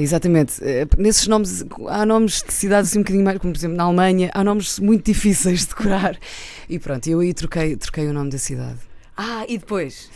Exatamente. 0.00 0.62
Eh, 0.62 0.86
Nesses 0.96 1.26
nomes, 1.26 1.64
há 1.88 2.06
nomes 2.06 2.42
de 2.46 2.52
cidades 2.52 2.90
assim 2.90 3.00
um 3.00 3.02
bocadinho 3.02 3.24
mais, 3.24 3.38
como 3.38 3.52
por 3.52 3.58
exemplo 3.58 3.76
na 3.76 3.82
Alemanha, 3.82 4.30
há 4.32 4.44
nomes 4.44 4.78
muito 4.78 5.04
difíceis 5.04 5.60
de 5.62 5.66
decorar. 5.68 6.16
E 6.68 6.78
pronto, 6.78 7.08
eu 7.08 7.18
aí 7.18 7.34
troquei, 7.34 7.74
troquei 7.76 8.06
o 8.06 8.12
nome 8.12 8.30
da 8.30 8.38
cidade. 8.38 8.78
Ah, 9.16 9.44
e 9.48 9.58
depois? 9.58 10.08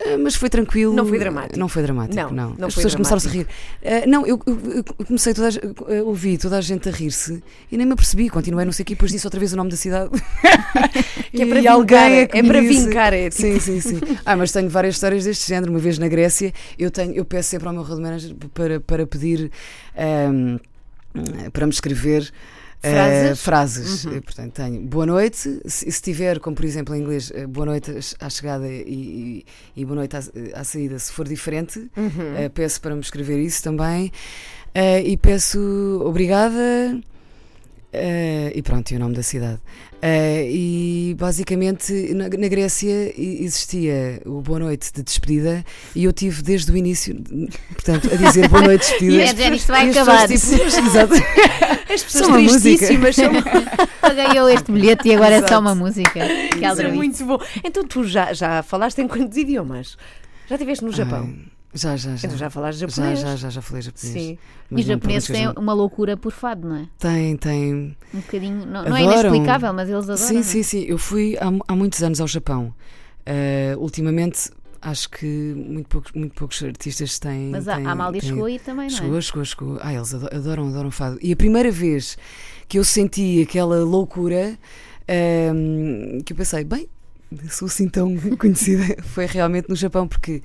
Uh, 0.00 0.18
mas 0.18 0.34
foi 0.34 0.50
tranquilo. 0.50 0.92
Não 0.92 1.06
foi 1.06 1.18
dramático. 1.18 1.58
Não 1.58 1.68
foi 1.68 1.82
dramático, 1.82 2.16
não. 2.16 2.30
não. 2.30 2.54
não 2.58 2.68
As 2.68 2.74
pessoas 2.74 2.94
começaram-se 2.94 3.28
a 3.28 3.30
rir. 3.30 3.46
Uh, 3.82 4.08
não, 4.08 4.26
eu, 4.26 4.40
eu, 4.46 4.58
eu, 4.76 4.84
comecei 5.06 5.32
toda 5.32 5.48
a, 5.48 6.02
ouvi 6.02 6.36
toda 6.36 6.58
a 6.58 6.60
gente 6.60 6.88
a 6.88 6.92
rir-se 6.92 7.42
e 7.70 7.76
nem 7.76 7.86
me 7.86 7.92
apercebi. 7.92 8.28
Continuei, 8.28 8.64
não 8.64 8.72
sei 8.72 8.82
o 8.82 8.86
quê, 8.86 8.94
depois 8.94 9.12
disse 9.12 9.26
outra 9.26 9.38
vez 9.38 9.52
o 9.52 9.56
nome 9.56 9.70
da 9.70 9.76
cidade. 9.76 10.10
que 11.30 11.42
é 11.42 11.46
para 11.46 11.60
vincar, 11.60 11.72
alguém 11.72 11.98
é, 11.98 12.22
é 12.22 12.42
para 12.42 12.60
disse, 12.60 12.86
vincar, 12.86 13.12
é 13.12 13.30
tipo... 13.30 13.42
Sim, 13.42 13.60
sim, 13.60 13.80
sim. 13.80 14.00
Ah, 14.26 14.36
mas 14.36 14.50
tenho 14.50 14.68
várias 14.68 14.94
histórias 14.96 15.24
deste 15.24 15.46
género. 15.48 15.70
Uma 15.70 15.80
vez 15.80 15.98
na 15.98 16.08
Grécia, 16.08 16.52
eu, 16.78 16.90
tenho, 16.90 17.12
eu 17.14 17.24
peço 17.24 17.50
sempre 17.50 17.68
ao 17.68 17.74
meu 17.74 17.82
road 17.82 18.00
manager 18.00 18.34
para, 18.52 18.80
para 18.80 19.06
pedir 19.06 19.50
um, 19.96 20.58
para 21.52 21.66
me 21.66 21.72
escrever 21.72 22.32
Frases? 22.90 23.32
Uh, 23.32 23.36
frases. 23.36 24.04
Uhum. 24.04 24.20
Portanto, 24.20 24.52
tenho 24.52 24.80
boa 24.82 25.06
noite. 25.06 25.60
Se, 25.66 25.90
se, 25.90 26.02
tiver, 26.02 26.38
como 26.38 26.54
por 26.54 26.64
exemplo 26.64 26.94
em 26.94 27.00
inglês, 27.00 27.32
eh, 27.34 27.46
boa 27.46 27.66
noite 27.66 27.90
à 28.20 28.28
chegada 28.28 28.68
e, 28.68 29.44
e, 29.76 29.80
e 29.80 29.84
boa 29.84 29.96
noite 29.96 30.16
à, 30.16 30.20
à, 30.54 30.64
saída, 30.64 30.98
se 30.98 31.12
for 31.12 31.26
diferente, 31.26 31.78
uhum. 31.96 32.46
uh, 32.46 32.50
peço 32.50 32.80
para 32.80 32.94
me 32.94 33.00
escrever 33.00 33.38
isso 33.40 33.62
também. 33.62 34.12
Uh, 34.74 35.00
e 35.04 35.16
peço 35.16 36.02
obrigada. 36.04 37.00
e 38.54 38.62
pronto, 38.62 38.90
e 38.90 38.96
o 38.96 38.98
nome 38.98 39.14
da 39.14 39.22
cidade. 39.22 39.60
E 40.50 41.16
basicamente 41.18 42.12
na, 42.14 42.28
na, 42.28 42.48
Grécia 42.48 43.12
existia 43.16 44.20
o 44.26 44.40
Boa 44.40 44.58
Noite 44.58 44.92
de 44.92 45.02
despedida 45.02 45.64
e 45.94 46.04
eu 46.04 46.12
tive 46.12 46.42
desde 46.42 46.70
o 46.70 46.76
início, 46.76 47.16
portanto, 47.72 48.10
a 48.12 48.16
dizer 48.16 48.48
Boa 48.48 48.62
Noite 48.62 48.84
de 48.84 48.90
despedida. 49.08 49.42
e 49.42 49.44
é, 49.44 49.54
isto 49.54 49.68
vai 49.68 49.90
acabar. 49.90 50.28
Pessoas, 50.28 50.74
tipo, 50.74 50.86
exato. 50.86 51.14
As 51.92 52.02
pessoas 52.02 52.26
são 52.26 52.46
tristíssimas. 52.46 53.16
São... 53.16 53.30
Paguei 54.00 54.38
eu 54.38 54.48
este 54.48 54.72
bilhete 54.72 55.08
e 55.08 55.14
agora 55.14 55.36
Exato. 55.36 55.52
é 55.52 55.54
só 55.54 55.60
uma 55.60 55.74
música. 55.74 56.20
Que 56.50 56.66
Isso 56.66 56.82
é 56.82 56.92
muito 56.92 57.24
bom. 57.24 57.38
Então 57.62 57.84
tu 57.84 58.04
já, 58.04 58.32
já 58.32 58.62
falaste 58.62 58.98
em 58.98 59.08
quantos 59.08 59.36
idiomas? 59.36 59.96
Já 60.48 60.56
estiveste 60.56 60.84
no 60.84 60.92
Japão? 60.92 61.32
Ai, 61.34 61.53
já, 61.74 61.96
já, 61.96 62.14
já. 62.14 62.26
Então 62.26 62.38
já 62.38 62.48
falaste 62.48 62.78
japonês? 62.78 63.18
Já, 63.18 63.26
já, 63.30 63.36
já, 63.36 63.50
já 63.50 63.62
falei 63.62 63.82
japonês. 63.82 64.12
Sim. 64.12 64.38
Mas 64.70 64.78
e 64.78 64.82
os 64.82 64.86
japoneses 64.86 65.28
têm 65.28 65.48
uma 65.56 65.72
loucura 65.72 66.16
por 66.16 66.32
fado, 66.32 66.68
não 66.68 66.76
é? 66.76 66.88
Tem, 66.98 67.36
tem. 67.36 67.96
Um 68.14 68.20
bocadinho. 68.20 68.64
Não, 68.64 68.84
não 68.84 68.96
é 68.96 69.02
inexplicável, 69.02 69.72
mas 69.72 69.88
eles 69.88 70.04
adoram. 70.04 70.16
Sim, 70.16 70.38
é? 70.38 70.42
sim, 70.42 70.62
sim. 70.62 70.84
Eu 70.86 70.98
fui 70.98 71.36
há, 71.38 71.50
há 71.66 71.76
muitos 71.76 72.02
anos 72.02 72.20
ao 72.20 72.28
Japão. 72.28 72.74
Uh, 73.26 73.78
ultimamente 73.78 74.50
acho 74.80 75.08
que 75.08 75.26
muito 75.26 75.88
poucos, 75.88 76.12
muito 76.12 76.34
poucos 76.34 76.62
artistas 76.62 77.18
têm. 77.18 77.50
Mas 77.50 77.66
a 77.66 77.76
Amália 77.76 78.20
têm, 78.20 78.30
chegou 78.30 78.44
aí 78.44 78.58
também, 78.58 78.88
não 78.88 78.96
é? 78.96 79.00
Chegou, 79.00 79.20
chegou, 79.20 79.44
chegou. 79.44 79.78
Ah, 79.80 79.92
eles 79.92 80.14
adoram, 80.14 80.68
adoram 80.68 80.90
fado. 80.90 81.18
E 81.22 81.32
a 81.32 81.36
primeira 81.36 81.70
vez 81.70 82.16
que 82.68 82.78
eu 82.78 82.84
senti 82.84 83.42
aquela 83.42 83.82
loucura, 83.82 84.58
um, 85.54 86.20
que 86.24 86.32
eu 86.32 86.36
pensei, 86.36 86.64
bem, 86.64 86.88
sou 87.48 87.66
assim 87.66 87.88
tão 87.88 88.14
conhecida, 88.38 89.02
foi 89.02 89.26
realmente 89.26 89.68
no 89.68 89.76
Japão, 89.76 90.06
porque 90.06 90.42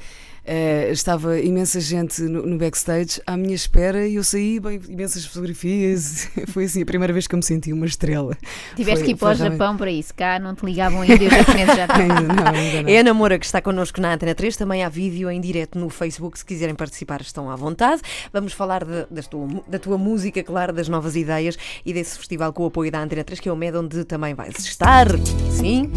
Uh, 0.49 0.91
estava 0.91 1.39
imensa 1.39 1.79
gente 1.79 2.23
no, 2.23 2.43
no, 2.43 2.57
backstage 2.57 3.21
à 3.27 3.37
minha 3.37 3.53
espera 3.53 4.07
e 4.07 4.15
eu 4.15 4.23
saí, 4.23 4.59
bem, 4.59 4.81
imensas 4.89 5.23
fotografias. 5.23 6.27
Foi 6.49 6.63
assim 6.63 6.81
a 6.81 6.85
primeira 6.87 7.13
vez 7.13 7.27
que 7.27 7.35
eu 7.35 7.37
me 7.37 7.43
senti 7.43 7.71
uma 7.71 7.85
estrela. 7.85 8.35
Tiveste 8.75 9.05
que 9.05 9.11
ir 9.11 9.15
para 9.15 9.27
o 9.27 9.35
realmente... 9.35 9.59
Japão 9.59 9.77
para 9.77 9.91
isso, 9.91 10.11
cá 10.15 10.39
não 10.39 10.55
te 10.55 10.65
ligavam 10.65 11.01
ainda 11.01 11.23
os 11.23 11.29
japoneses 11.29 11.75
já 11.75 11.85
ainda 11.93 12.21
não, 12.21 12.47
ainda 12.47 12.81
não. 12.81 12.89
É 12.89 12.97
a 12.97 13.03
Namora 13.03 13.37
que 13.37 13.45
está 13.45 13.61
connosco 13.61 14.01
na 14.01 14.11
Antena 14.11 14.33
3, 14.33 14.57
também 14.57 14.83
há 14.83 14.89
vídeo 14.89 15.29
em 15.29 15.39
direto 15.39 15.77
no 15.77 15.87
Facebook, 15.87 16.39
se 16.39 16.43
quiserem 16.43 16.73
participar 16.73 17.21
estão 17.21 17.51
à 17.51 17.55
vontade. 17.55 18.01
Vamos 18.33 18.51
falar 18.51 18.83
de, 18.83 19.05
da, 19.11 19.21
tua, 19.21 19.47
da 19.67 19.77
tua 19.77 19.99
música, 19.99 20.41
claro, 20.41 20.73
das 20.73 20.89
novas 20.89 21.15
ideias 21.15 21.59
e 21.85 21.93
desse 21.93 22.17
festival 22.17 22.51
com 22.53 22.63
o 22.63 22.65
apoio 22.65 22.91
da 22.91 22.99
Antena 22.99 23.23
3, 23.23 23.39
que 23.39 23.49
é 23.49 23.53
o 23.53 23.55
MED, 23.55 23.77
onde 23.77 24.03
também 24.03 24.33
vais 24.33 24.57
estar. 24.57 25.05
Sim, 25.51 25.91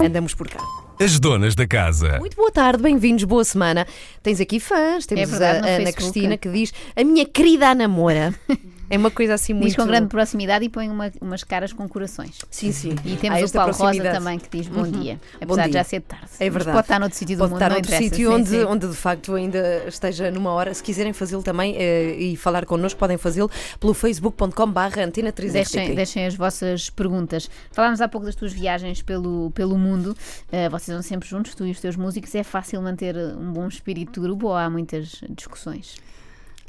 andamos 0.00 0.32
por 0.32 0.48
cá. 0.48 0.89
As 1.02 1.18
donas 1.18 1.54
da 1.54 1.66
casa. 1.66 2.18
Muito 2.18 2.36
boa 2.36 2.52
tarde, 2.52 2.82
bem-vindos, 2.82 3.24
boa 3.24 3.42
semana. 3.42 3.86
Tens 4.22 4.38
aqui 4.38 4.60
fãs, 4.60 5.06
temos 5.06 5.22
é 5.22 5.26
verdade, 5.26 5.66
a 5.66 5.76
Ana 5.76 5.92
Cristina 5.94 6.36
que 6.36 6.46
diz 6.46 6.74
a 6.94 7.02
minha 7.02 7.24
querida 7.24 7.74
namora. 7.74 8.34
É 8.90 8.98
uma 8.98 9.10
coisa 9.10 9.34
assim 9.34 9.54
muito. 9.54 9.68
Diz 9.68 9.76
com 9.76 9.86
grande 9.86 10.08
proximidade 10.08 10.64
e 10.64 10.68
põe 10.68 10.90
uma, 10.90 11.12
umas 11.20 11.44
caras 11.44 11.72
com 11.72 11.88
corações. 11.88 12.38
Sim, 12.50 12.72
sim. 12.72 12.96
E 13.04 13.16
temos 13.16 13.48
o 13.48 13.52
Paulo 13.52 13.72
Rosa 13.72 14.02
também 14.02 14.36
que 14.36 14.58
diz 14.58 14.66
bom 14.66 14.80
uhum. 14.80 14.90
dia. 14.90 15.20
Apesar 15.36 15.46
bom 15.46 15.54
dia. 15.54 15.66
de 15.66 15.72
já 15.72 15.84
ser 15.84 16.00
tarde. 16.00 16.26
É 16.40 16.50
verdade. 16.50 16.64
Mas 16.64 16.74
pode 16.74 16.84
estar 16.84 16.98
noutro 16.98 17.18
sítio 17.18 17.36
do 17.36 17.38
pode 17.38 17.52
mundo. 17.52 17.60
Pode 17.60 17.74
estar 17.74 17.92
noutro 17.92 18.10
sítio 18.10 18.32
onde, 18.32 18.48
sim. 18.48 18.64
onde 18.64 18.88
de 18.88 18.96
facto 18.96 19.34
ainda 19.36 19.84
esteja 19.86 20.30
numa 20.32 20.50
hora. 20.50 20.74
Se 20.74 20.82
quiserem 20.82 21.12
fazê-lo 21.12 21.42
também 21.42 21.76
eh, 21.76 22.16
e 22.18 22.36
falar 22.36 22.66
connosco, 22.66 22.98
podem 22.98 23.16
fazê-lo 23.16 23.48
pelo 23.78 23.94
facebook.com/barra 23.94 25.04
antena 25.04 25.30
3 25.30 25.52
deixem, 25.52 25.94
deixem 25.94 26.26
as 26.26 26.34
vossas 26.34 26.90
perguntas. 26.90 27.48
Falámos 27.70 28.00
há 28.00 28.08
pouco 28.08 28.26
das 28.26 28.34
tuas 28.34 28.52
viagens 28.52 29.02
pelo, 29.02 29.52
pelo 29.52 29.78
mundo. 29.78 30.16
Uh, 30.52 30.68
vocês 30.68 30.92
vão 30.92 31.02
sempre 31.02 31.28
juntos, 31.28 31.54
tu 31.54 31.64
e 31.64 31.70
os 31.70 31.80
teus 31.80 31.94
músicos. 31.94 32.34
É 32.34 32.42
fácil 32.42 32.82
manter 32.82 33.16
um 33.16 33.52
bom 33.52 33.68
espírito 33.68 34.14
de 34.14 34.20
grupo 34.20 34.48
ou 34.48 34.54
há 34.54 34.68
muitas 34.68 35.20
discussões? 35.30 35.96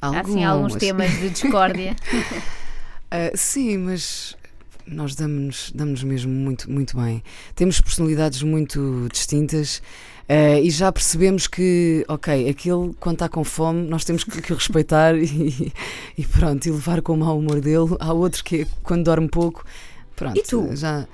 Alguns. 0.01 0.19
Há 0.19 0.23
sim 0.33 0.43
alguns 0.43 0.75
temas 0.75 1.11
de 1.11 1.29
discórdia. 1.29 1.95
Uh, 2.11 3.31
sim, 3.37 3.77
mas 3.77 4.35
nós 4.87 5.15
damos-nos 5.15 5.71
damos 5.73 6.03
mesmo 6.03 6.31
muito, 6.31 6.69
muito 6.69 6.97
bem. 6.97 7.23
Temos 7.55 7.79
personalidades 7.79 8.41
muito 8.41 9.07
distintas 9.11 9.77
uh, 10.27 10.59
e 10.61 10.69
já 10.71 10.91
percebemos 10.91 11.45
que, 11.47 12.03
ok, 12.07 12.49
aquele 12.49 12.93
quando 12.99 13.15
está 13.15 13.29
com 13.29 13.43
fome, 13.43 13.87
nós 13.87 14.03
temos 14.03 14.23
que, 14.23 14.41
que 14.41 14.51
o 14.51 14.55
respeitar 14.55 15.15
e, 15.15 15.71
e, 16.17 16.25
pronto, 16.25 16.65
e 16.65 16.71
levar 16.71 17.01
com 17.01 17.13
o 17.13 17.17
mau 17.17 17.37
humor 17.37 17.61
dele. 17.61 17.95
Há 17.99 18.11
outro 18.11 18.43
que 18.43 18.61
é 18.61 18.67
quando 18.83 19.03
dorme 19.03 19.29
pouco. 19.29 19.63
Pronto, 20.15 20.37
e 20.37 20.43
tu? 20.43 20.75
Já... 20.75 21.07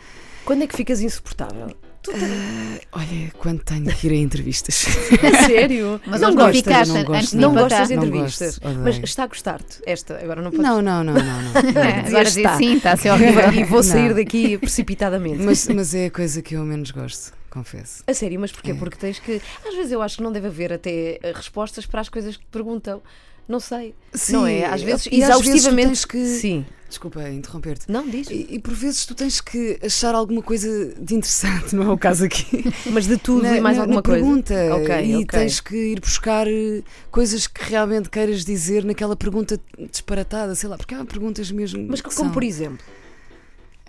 Quando 0.45 0.63
é 0.63 0.67
que 0.67 0.75
ficas 0.75 1.01
insuportável? 1.01 1.75
Uh, 2.07 2.79
olha, 2.91 3.31
quando 3.37 3.63
tenho 3.63 3.85
que 3.85 4.07
ir 4.07 4.11
a 4.11 4.15
entrevistas. 4.15 4.75
Sério? 5.45 5.99
Mas 6.05 6.21
não, 6.21 6.35
gostas, 6.35 6.57
ficaste, 6.57 6.93
não, 6.93 7.03
gosto, 7.03 7.37
não, 7.37 7.53
não 7.53 7.61
gostas 7.63 7.87
de 7.87 7.93
entrevistas. 7.95 8.57
Gosto, 8.59 8.79
mas 8.79 8.97
está 8.97 9.23
a 9.23 9.27
gostar-te 9.27 9.81
esta? 9.85 10.17
Agora 10.21 10.41
não 10.41 10.51
podes... 10.51 10.65
Não, 10.65 10.81
não, 10.81 11.03
não, 11.03 11.13
não. 11.13 11.21
não. 11.21 11.81
é, 11.81 11.99
agora 12.07 12.31
diz 12.31 12.51
sim, 12.57 12.77
está 12.77 12.93
a 12.93 12.97
ser 12.97 13.11
horrível. 13.11 13.51
e 13.53 13.63
vou 13.63 13.83
sair 13.83 14.13
daqui 14.13 14.57
precipitadamente. 14.57 15.43
Mas, 15.43 15.67
mas 15.67 15.93
é 15.93 16.05
a 16.05 16.11
coisa 16.11 16.41
que 16.41 16.55
eu 16.55 16.63
menos 16.63 16.91
gosto 16.91 17.33
confesso. 17.49 18.03
A 18.05 18.13
sério, 18.13 18.39
mas 18.39 18.51
porquê? 18.51 18.71
É. 18.71 18.73
Porque 18.73 18.97
tens 18.97 19.19
que. 19.19 19.41
Às 19.65 19.73
vezes 19.73 19.91
eu 19.91 20.01
acho 20.01 20.17
que 20.17 20.23
não 20.23 20.31
deve 20.31 20.47
haver 20.47 20.73
até 20.73 21.19
respostas 21.35 21.85
para 21.85 22.01
as 22.01 22.09
coisas 22.09 22.37
que 22.37 22.43
te 22.43 22.51
perguntam. 22.51 23.01
Não 23.47 23.59
sei. 23.59 23.95
Sim, 24.13 24.33
não 24.33 24.47
é? 24.47 24.65
Às 24.65 24.81
vezes, 24.81 25.07
e 25.07 25.21
exaustivamente. 25.21 25.85
Às 25.85 25.89
vezes 25.89 26.05
que... 26.05 26.25
Sim. 26.25 26.65
Desculpa 26.89 27.29
interromper-te. 27.29 27.91
Não, 27.91 28.07
diz. 28.07 28.29
E, 28.29 28.47
e, 28.51 28.59
por 28.59 28.73
vezes 28.73 29.05
tu 29.05 29.13
tens 29.13 29.41
que 29.41 29.77
achar 29.83 30.15
alguma 30.15 30.41
coisa 30.41 30.93
de 30.99 31.15
interessante, 31.15 31.73
não 31.75 31.83
é 31.83 31.93
o 31.93 31.97
caso 31.97 32.25
aqui. 32.25 32.63
Mas 32.91 33.05
de 33.05 33.17
tudo 33.17 33.43
na, 33.43 33.57
e 33.57 33.61
mais 33.61 33.77
na, 33.77 33.83
alguma 33.83 33.97
na 33.97 34.03
coisa. 34.03 34.23
pergunta. 34.23 34.53
Okay, 34.75 35.11
e 35.11 35.15
okay. 35.15 35.39
tens 35.39 35.59
que 35.59 35.75
ir 35.75 35.99
buscar 35.99 36.47
eh, 36.47 36.81
coisas 37.11 37.45
que 37.45 37.69
realmente 37.69 38.09
queiras 38.09 38.45
dizer 38.45 38.85
naquela 38.85 39.15
pergunta 39.15 39.59
disparatada, 39.91 40.55
sei 40.55 40.69
lá, 40.69 40.77
porque 40.77 40.95
há 40.95 41.03
perguntas 41.03 41.51
mesmo. 41.51 41.85
Mas 41.89 42.01
como 42.01 42.15
são... 42.15 42.31
por 42.31 42.43
exemplo? 42.43 42.85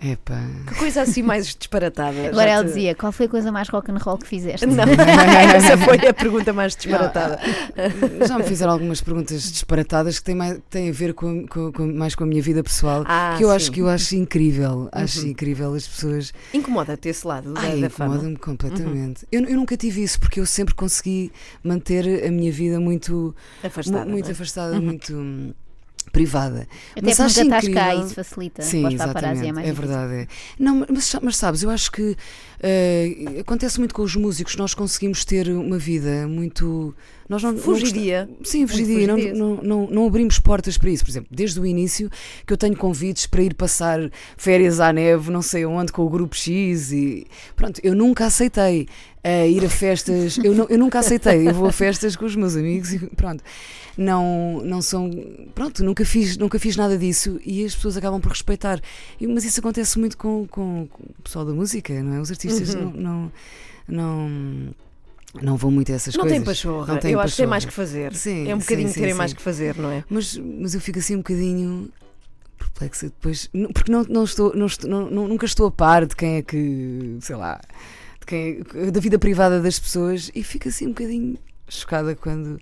Epá. 0.01 0.39
Que 0.65 0.75
coisa 0.75 1.01
assim 1.01 1.21
mais 1.21 1.53
disparatada. 1.53 2.27
Agora 2.27 2.49
ela 2.49 2.63
te... 2.63 2.67
dizia: 2.67 2.95
qual 2.95 3.11
foi 3.11 3.25
a 3.25 3.29
coisa 3.29 3.51
mais 3.51 3.67
rock 3.67 3.91
and 3.91 3.97
roll 3.97 4.17
que 4.17 4.27
fizeste? 4.27 4.65
Não, 4.65 4.83
essa 5.53 5.77
foi 5.77 5.97
a 6.07 6.13
pergunta 6.13 6.53
mais 6.53 6.75
disparatada. 6.75 7.39
Não, 8.17 8.27
já 8.27 8.37
me 8.37 8.45
fizeram 8.45 8.71
algumas 8.71 9.01
perguntas 9.01 9.51
disparatadas 9.51 10.19
que 10.19 10.25
têm, 10.25 10.35
mais, 10.35 10.59
têm 10.69 10.89
a 10.89 10.93
ver 10.93 11.13
com, 11.13 11.45
com, 11.47 11.71
com, 11.73 11.85
mais 11.87 12.15
com 12.15 12.23
a 12.23 12.27
minha 12.27 12.41
vida 12.41 12.63
pessoal, 12.63 13.03
ah, 13.05 13.35
que 13.37 13.43
eu 13.43 13.49
sim. 13.49 13.55
acho 13.55 13.71
que 13.71 13.81
eu 13.81 13.89
acho 13.89 14.15
incrível. 14.15 14.87
Acho 14.91 15.21
uhum. 15.21 15.27
incrível 15.27 15.73
as 15.73 15.85
pessoas. 15.85 16.33
Incomoda-te 16.53 17.09
esse 17.09 17.27
lado 17.27 17.53
da, 17.53 17.61
da 17.61 17.89
fama? 17.89 18.15
Incomoda-me 18.15 18.37
completamente. 18.37 19.23
Uhum. 19.23 19.27
Eu, 19.31 19.45
eu 19.45 19.55
nunca 19.57 19.75
tive 19.75 20.01
isso 20.01 20.17
porque 20.19 20.39
eu 20.39 20.45
sempre 20.45 20.73
consegui 20.75 21.29
manter 21.61 22.25
a 22.25 22.31
minha 22.31 22.51
vida 22.51 22.79
muito 22.79 23.35
afastada, 23.61 24.05
muito 24.05 24.29
é? 24.29 24.31
afastada, 24.31 24.75
uhum. 24.75 24.81
muito 24.81 25.55
privada. 26.11 26.67
Até 26.91 27.01
mas 27.01 27.19
acho 27.19 27.41
incrível... 27.41 27.73
cá, 27.73 27.95
isso 27.95 28.13
facilita. 28.13 28.61
Sim, 28.61 28.93
exatamente, 28.93 29.59
é, 29.59 29.69
é 29.69 29.71
verdade. 29.73 30.13
É. 30.13 30.27
Não, 30.57 30.85
mas, 30.89 31.15
mas, 31.21 31.37
sabes, 31.37 31.63
eu 31.63 31.69
acho 31.69 31.91
que 31.91 32.11
uh, 32.11 33.39
acontece 33.39 33.79
muito 33.79 33.93
com 33.93 34.01
os 34.01 34.15
músicos, 34.15 34.55
nós 34.55 34.73
conseguimos 34.73 35.23
ter 35.25 35.49
uma 35.49 35.77
vida 35.77 36.27
muito. 36.27 36.95
Nós 37.27 37.43
não, 37.43 37.55
fugidia. 37.55 38.27
Não, 38.27 38.43
sim, 38.43 38.65
fugidia. 38.65 39.05
Não, 39.05 39.17
não, 39.17 39.55
não, 39.61 39.87
não, 39.87 40.07
abrimos 40.07 40.39
portas 40.39 40.79
para 40.79 40.89
isso. 40.89 41.03
Por 41.03 41.11
exemplo, 41.11 41.29
desde 41.31 41.59
o 41.59 41.65
início 41.65 42.09
que 42.45 42.51
eu 42.51 42.57
tenho 42.57 42.75
convites 42.75 43.27
para 43.27 43.43
ir 43.43 43.53
passar 43.53 43.99
férias 44.35 44.79
à 44.79 44.91
neve, 44.91 45.29
não 45.29 45.43
sei 45.43 45.63
onde, 45.63 45.91
com 45.91 46.01
o 46.03 46.09
grupo 46.09 46.35
X 46.35 46.91
e 46.91 47.27
pronto, 47.55 47.79
eu 47.83 47.93
nunca 47.93 48.25
aceitei 48.25 48.87
a 49.23 49.45
ir 49.45 49.63
a 49.63 49.69
festas. 49.69 50.39
Eu, 50.43 50.55
não, 50.55 50.65
eu 50.69 50.77
nunca 50.77 50.99
aceitei. 50.99 51.47
Eu 51.47 51.53
vou 51.53 51.67
a 51.67 51.71
festas 51.71 52.15
com 52.15 52.25
os 52.25 52.35
meus 52.35 52.55
amigos 52.55 52.93
e 52.93 52.99
pronto. 53.15 53.43
Não, 53.97 54.61
não 54.63 54.81
são. 54.81 55.09
Pronto, 55.53 55.83
nunca 55.83 56.05
fiz, 56.05 56.37
nunca 56.37 56.59
fiz 56.59 56.75
nada 56.75 56.97
disso 56.97 57.39
e 57.45 57.65
as 57.65 57.75
pessoas 57.75 57.97
acabam 57.97 58.19
por 58.19 58.31
respeitar. 58.31 58.79
E, 59.19 59.27
mas 59.27 59.43
isso 59.45 59.59
acontece 59.59 59.99
muito 59.99 60.17
com, 60.17 60.47
com, 60.47 60.87
com, 60.87 61.03
o 61.03 61.21
pessoal 61.23 61.45
da 61.45 61.53
música, 61.53 62.01
não 62.01 62.15
é? 62.15 62.21
Os 62.21 62.31
artistas 62.31 62.73
uhum. 62.73 62.91
não, 62.91 62.91
não, 62.91 63.31
não 63.87 64.75
não 65.41 65.57
vão 65.57 65.69
muito 65.69 65.91
a 65.91 65.95
essas 65.95 66.15
não 66.15 66.21
coisas. 66.21 66.37
Tem 66.37 66.45
pachorra. 66.45 66.93
Não 66.93 66.99
tem 66.99 67.11
Eu 67.11 67.17
pachorra. 67.19 67.25
acho 67.25 67.35
que 67.35 67.41
tem 67.41 67.47
mais 67.47 67.65
que 67.65 67.73
fazer. 67.73 68.15
Sim, 68.15 68.49
é 68.49 68.55
um 68.55 68.59
bocadinho 68.59 68.87
sim, 68.87 68.93
sim, 68.95 68.99
terem 68.99 69.13
sim. 69.13 69.17
mais 69.17 69.33
que 69.33 69.41
fazer, 69.41 69.75
não 69.77 69.91
é? 69.91 70.03
Mas, 70.09 70.37
mas 70.37 70.73
eu 70.73 70.81
fico 70.81 70.99
assim 70.99 71.15
um 71.15 71.19
bocadinho 71.19 71.89
perplexa 72.57 73.05
depois, 73.07 73.49
porque 73.73 73.91
não, 73.91 74.03
não 74.03 74.23
estou, 74.23 74.53
não 74.55 74.65
estou 74.65 74.89
não, 74.89 75.27
nunca 75.27 75.45
estou 75.45 75.67
a 75.67 75.71
par 75.71 76.05
de 76.05 76.15
quem 76.15 76.35
é 76.35 76.41
que, 76.41 77.17
sei 77.21 77.35
lá, 77.35 77.59
quem, 78.25 78.63
da 78.91 78.99
vida 78.99 79.17
privada 79.17 79.61
das 79.61 79.79
pessoas 79.79 80.29
e 80.35 80.43
fico 80.43 80.67
assim 80.67 80.87
um 80.87 80.89
bocadinho 80.89 81.37
chocada 81.67 82.15
quando, 82.15 82.59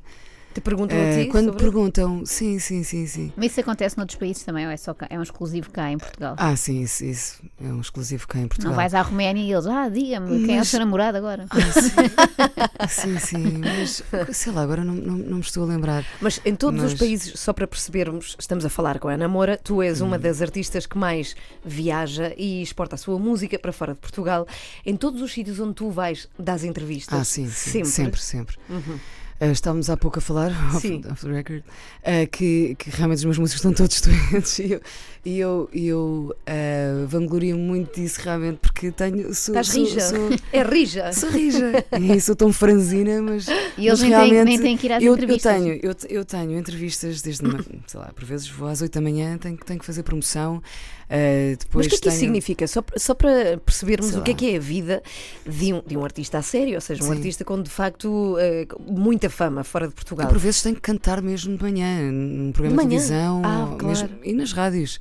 Te 0.58 0.62
perguntam 0.62 0.98
eh, 0.98 1.12
a 1.12 1.24
ti 1.24 1.30
quando 1.30 1.46
sobre... 1.50 1.60
perguntam. 1.64 2.26
Sim, 2.26 2.58
sim, 2.58 2.82
sim, 2.84 3.06
sim. 3.06 3.32
Mas 3.38 3.52
isso 3.52 3.60
acontece 3.60 3.96
noutros 3.96 4.18
países 4.18 4.44
também, 4.44 4.66
ou 4.66 4.72
é, 4.72 4.78
só 4.78 4.92
cá, 4.92 5.06
é 5.08 5.20
um 5.20 5.22
exclusivo 5.22 5.70
cá 5.70 5.92
em 5.92 6.00
Portugal? 6.00 6.34
Ah, 6.36 6.56
sim, 6.56 6.82
isso, 6.82 7.06
isso 7.06 7.44
é 7.64 7.68
um 7.68 7.80
exclusivo 7.80 8.28
cá 8.28 8.40
em 8.40 8.48
Portugal. 8.48 8.72
Não 8.72 8.76
vais 8.76 8.96
à 8.96 9.02
Roménia 9.04 9.44
e 9.44 9.52
eles, 9.54 9.68
ah, 9.68 9.88
diga-me, 9.88 10.46
quem 10.48 10.54
é 10.54 10.56
o 10.56 10.58
Mas- 10.58 10.68
seu 10.70 10.80
namorado 10.80 11.16
agora? 11.16 11.46
Sim, 12.90 13.20
sim, 13.20 13.58
mas 13.60 14.02
sei 14.36 14.52
lá, 14.52 14.62
agora 14.64 14.84
não, 14.84 14.94
não, 14.96 15.16
não 15.18 15.36
me 15.36 15.42
estou 15.42 15.64
a 15.64 15.68
lembrar. 15.68 16.04
Mas 16.22 16.40
em 16.44 16.56
todos 16.56 16.82
os 16.82 16.92
Mas- 16.94 17.00
países, 17.00 17.40
só 17.40 17.54
para 17.54 17.68
percebermos, 17.68 18.36
estamos 18.40 18.66
a 18.66 18.70
falar 18.70 18.98
com 18.98 19.10
a 19.10 19.14
Ana 19.14 19.28
Moura, 19.28 19.60
tu 19.62 19.82
és 19.84 20.02
Hum. 20.02 20.08
uma 20.08 20.18
das 20.18 20.42
artistas 20.42 20.86
que 20.88 20.98
mais 20.98 21.36
viaja 21.64 22.34
e 22.38 22.64
exporta 22.64 22.96
a 22.96 22.98
sua 22.98 23.20
música 23.20 23.60
para 23.60 23.72
fora 23.72 23.94
de 23.94 24.00
Portugal. 24.00 24.48
Em 24.86 24.96
todos 24.96 25.22
os 25.22 25.32
sítios 25.32 25.60
onde 25.60 25.74
tu 25.76 25.92
vais, 25.92 26.28
dás 26.40 26.64
entrevistas. 26.64 27.20
Ah, 27.20 27.24
sim, 27.24 27.48
sim, 27.48 27.84
sempre. 27.84 27.90
sempre, 27.92 28.22
sempre. 28.22 28.56
Uhum. 28.70 28.98
Uh, 29.40 29.52
estávamos 29.52 29.88
há 29.90 29.96
pouco 29.96 30.18
a 30.18 30.22
falar, 30.22 30.50
off, 30.74 30.80
Sim. 30.88 31.02
off 31.12 31.24
the 31.24 31.32
record, 31.32 31.64
uh, 32.02 32.28
que, 32.32 32.76
que 32.80 32.90
realmente 32.90 33.20
os 33.20 33.26
meus 33.26 33.38
músicos 33.38 33.60
estão 33.64 33.72
todos 33.72 34.02
doentes 34.32 34.58
e 34.58 34.72
eu, 34.72 34.82
e 35.24 35.38
eu, 35.38 35.70
eu 35.72 36.36
uh, 36.48 37.08
vanglorio 37.08 37.56
muito 37.56 38.00
disso 38.02 38.20
realmente 38.24 38.58
porque 38.58 38.92
tenho. 38.92 39.34
Sou, 39.36 39.54
Estás 39.54 39.68
sou, 39.68 39.84
rija. 39.84 40.02
Sou, 40.02 40.30
É 40.52 40.64
rija. 40.64 41.14
sou 41.14 41.30
rija 41.30 41.86
e 42.02 42.20
sou 42.20 42.36
tão 42.36 42.52
franzina, 42.52 43.22
mas. 43.22 43.48
E 43.78 43.86
eles 43.88 44.00
mas 44.00 44.02
nem 44.02 44.10
têm, 44.10 44.32
realmente 44.32 44.46
nem 44.48 44.60
têm 44.60 44.78
que 44.78 44.88
ir 44.88 44.94
às 44.94 45.04
eu, 45.04 45.10
eu 45.10 45.14
entrevistas. 45.16 45.54
tenho, 45.56 45.80
eu, 45.84 45.96
eu 46.10 46.26
tenho 46.26 46.58
entrevistas 46.58 47.22
desde, 47.22 47.44
sei 47.86 48.00
lá, 48.00 48.08
por 48.16 48.26
vezes 48.26 48.48
vou 48.50 48.68
às 48.68 48.82
8 48.82 48.92
da 48.92 49.02
manhã, 49.02 49.38
tenho, 49.38 49.58
tenho 49.58 49.80
que 49.80 49.86
fazer 49.86 50.02
promoção. 50.02 50.64
Uh, 51.10 51.58
depois 51.58 51.86
Mas 51.86 51.88
o 51.88 51.90
que 51.90 51.96
é 51.96 51.98
que 51.98 52.02
tenho, 52.04 52.12
isso 52.12 52.20
significa? 52.20 52.68
Só, 52.68 52.84
só 52.96 53.14
para 53.14 53.58
percebermos 53.58 54.12
Sei 54.12 54.20
o 54.20 54.24
que 54.24 54.32
é 54.32 54.34
que 54.34 54.54
é 54.54 54.58
a 54.58 54.60
vida 54.60 55.02
de 55.46 55.74
um, 55.74 55.82
de 55.86 55.98
um 55.98 56.04
artista 56.04 56.38
a 56.38 56.42
sério, 56.42 56.76
ou 56.76 56.82
seja, 56.82 57.04
um 57.04 57.08
Sim. 57.08 57.14
artista 57.14 57.44
com 57.46 57.62
de 57.62 57.70
facto 57.70 58.36
eh, 58.40 58.68
muita 58.88 59.30
fama 59.30 59.64
fora 59.64 59.88
de 59.88 59.92
Eu, 59.92 59.96
Portugal. 59.96 60.28
por 60.28 60.38
vezes 60.38 60.62
tenho 60.62 60.76
que 60.76 60.82
cantar 60.82 61.22
mesmo 61.22 61.56
de 61.58 61.64
manhã, 61.64 62.12
num 62.12 62.52
programa 62.52 62.84
De 62.84 62.90
de, 62.90 62.96
televisão 62.96 63.42
Ah, 63.44 63.68
claro. 63.78 63.88
mesmo- 63.88 64.10
e 64.24 64.34
nas 64.34 64.52
rádios. 64.54 65.00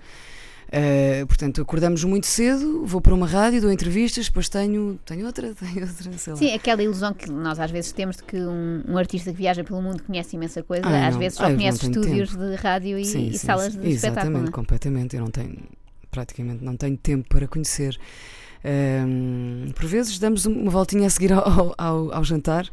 Uh, 0.69 1.25
portanto, 1.29 1.63
acordamos 1.63 2.03
muito 2.03 2.27
cedo, 2.27 2.85
vou 2.85 3.01
para 3.01 3.15
uma 3.15 3.25
rádio, 3.27 3.61
dou 3.61 3.71
entrevistas, 3.71 4.27
depois 4.27 4.49
tenho, 4.49 4.99
tenho 5.05 5.25
outra, 5.25 5.55
tenho 5.55 5.87
outra, 5.87 6.13
sei 6.19 6.33
lá. 6.33 6.37
Sim, 6.41 6.53
aquela 6.55 6.83
ilusão 6.83 7.15
que 7.15 7.31
nós 7.31 7.61
às 7.61 7.71
vezes 7.71 7.93
temos 7.93 8.17
de 8.17 8.25
que 8.25 8.37
um, 8.37 8.83
um 8.89 8.99
artista 8.99 9.31
que 9.31 9.37
viaja 9.39 9.63
pelo 9.63 9.81
mundo 9.81 10.03
conhece 10.03 10.35
imensa 10.35 10.65
coisa, 10.65 10.85
Ah, 10.85 11.07
às 11.07 11.15
não. 11.15 11.21
vezes 11.21 11.39
Ah, 11.39 11.43
só 11.43 11.47
eu 11.47 11.51
não 11.51 11.57
conhece 11.59 11.87
estúdios 11.87 12.35
de 12.35 12.55
rádio 12.57 12.99
e, 12.99 13.05
Sim, 13.05 13.29
e 13.29 13.39
sim, 13.39 13.47
salas 13.47 13.75
sim. 13.75 13.79
de 13.81 13.91
espetáculo. 13.91 14.13
Exatamente, 14.23 14.43
não 14.43 14.49
é? 14.49 14.53
completamente. 14.53 15.15
Eu 15.17 15.23
não 15.23 15.31
tenho, 15.31 15.57
praticamente 16.17 16.65
não 16.65 16.77
tenho 16.77 16.97
tempo 16.97 17.29
para 17.29 17.47
conhecer. 17.47 17.99
Um, 18.65 19.71
por 19.75 19.85
vezes 19.87 20.19
damos 20.19 20.47
uma 20.47 20.71
voltinha 20.71 21.07
a 21.07 21.11
seguir 21.11 21.33
ao, 21.33 21.75
ao, 21.77 22.13
ao 22.13 22.25
jantar. 22.25 22.67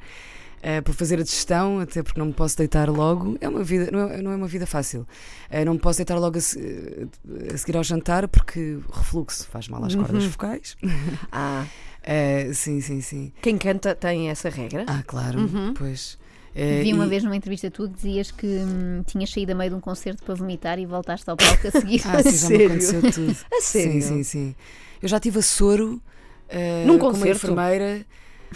eh, 0.65 0.79
para 0.79 0.93
fazer 0.93 1.19
a 1.19 1.23
digestão, 1.23 1.79
até 1.81 2.01
porque 2.01 2.17
não 2.17 2.27
me 2.27 2.33
posso 2.33 2.57
deitar 2.57 2.89
logo. 2.89 3.37
É 3.41 3.49
uma 3.49 3.61
vida, 3.63 3.89
não 3.91 4.09
é, 4.09 4.21
não 4.21 4.31
é 4.31 4.35
uma 4.37 4.47
vida 4.47 4.65
fácil. 4.65 5.05
Eh, 5.49 5.65
não 5.65 5.73
me 5.73 5.79
posso 5.79 5.97
deitar 5.99 6.17
logo 6.17 6.37
a, 6.37 6.41
se- 6.41 7.09
a 7.53 7.57
seguir 7.57 7.75
ao 7.75 7.83
jantar 7.83 8.29
porque 8.29 8.79
refluxo 8.93 9.45
faz 9.47 9.67
mal 9.67 9.83
às 9.83 9.93
cordas 9.93 10.23
Uhum. 10.23 10.29
vocais. 10.29 10.77
Ah, 11.31 11.65
Eh, 12.05 12.51
sim, 12.53 12.81
sim, 12.81 12.99
sim. 13.01 13.31
quem 13.41 13.57
canta 13.57 13.93
tem 13.95 14.29
essa 14.29 14.49
regra. 14.49 14.83
Ah, 14.87 15.03
claro, 15.05 15.39
Uhum. 15.39 15.73
pois. 15.73 16.17
Eh, 16.55 16.81
Vi 16.83 16.93
uma 16.93 17.05
e- 17.05 17.09
vez 17.09 17.23
numa 17.23 17.35
entrevista 17.35 17.69
tua 17.71 17.87
que 17.89 17.95
dizias 17.95 18.29
que 18.31 18.45
hum, 18.45 19.03
tinhas 19.05 19.31
saído 19.31 19.51
a 19.53 19.55
meio 19.55 19.71
de 19.71 19.75
um 19.75 19.79
concerto 19.79 20.23
para 20.23 20.35
vomitar 20.35 20.77
e 20.79 20.85
voltaste 20.85 21.27
ao 21.29 21.35
palco 21.35 21.67
a 21.67 21.71
seguir. 21.71 22.01
Ah, 22.05 22.21
sim, 22.23 22.37
já 22.37 22.49
me 22.49 22.65
aconteceu 22.65 23.01
tudo. 23.11 23.37
A 23.51 23.59
sério? 23.61 23.91
Sim, 23.93 24.01
sim, 24.01 24.23
sim. 24.23 24.55
Eu 25.01 25.09
já 25.09 25.19
tive 25.19 25.39
a 25.39 25.41
soro 25.41 26.01
eh, 26.49 26.83
Num 26.85 26.97
com 26.99 27.07
uma 27.07 27.13
concerto? 27.13 27.37
enfermeira. 27.47 28.05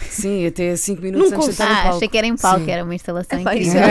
Sim, 0.08 0.46
até 0.46 0.76
5 0.76 1.02
minutos 1.02 1.30
Num 1.32 1.36
antes 1.38 1.48
de 1.48 1.52
entrar 1.54 1.66
no 1.68 1.72
Ah, 1.74 1.82
palco. 1.82 1.96
achei 1.96 2.08
que 2.08 2.16
era 2.18 2.26
em 2.28 2.36
palco, 2.36 2.64
Sim. 2.64 2.70
era 2.70 2.84
uma 2.84 2.94
instalação 2.94 3.40
isso 3.40 3.48
incrível. 3.48 3.82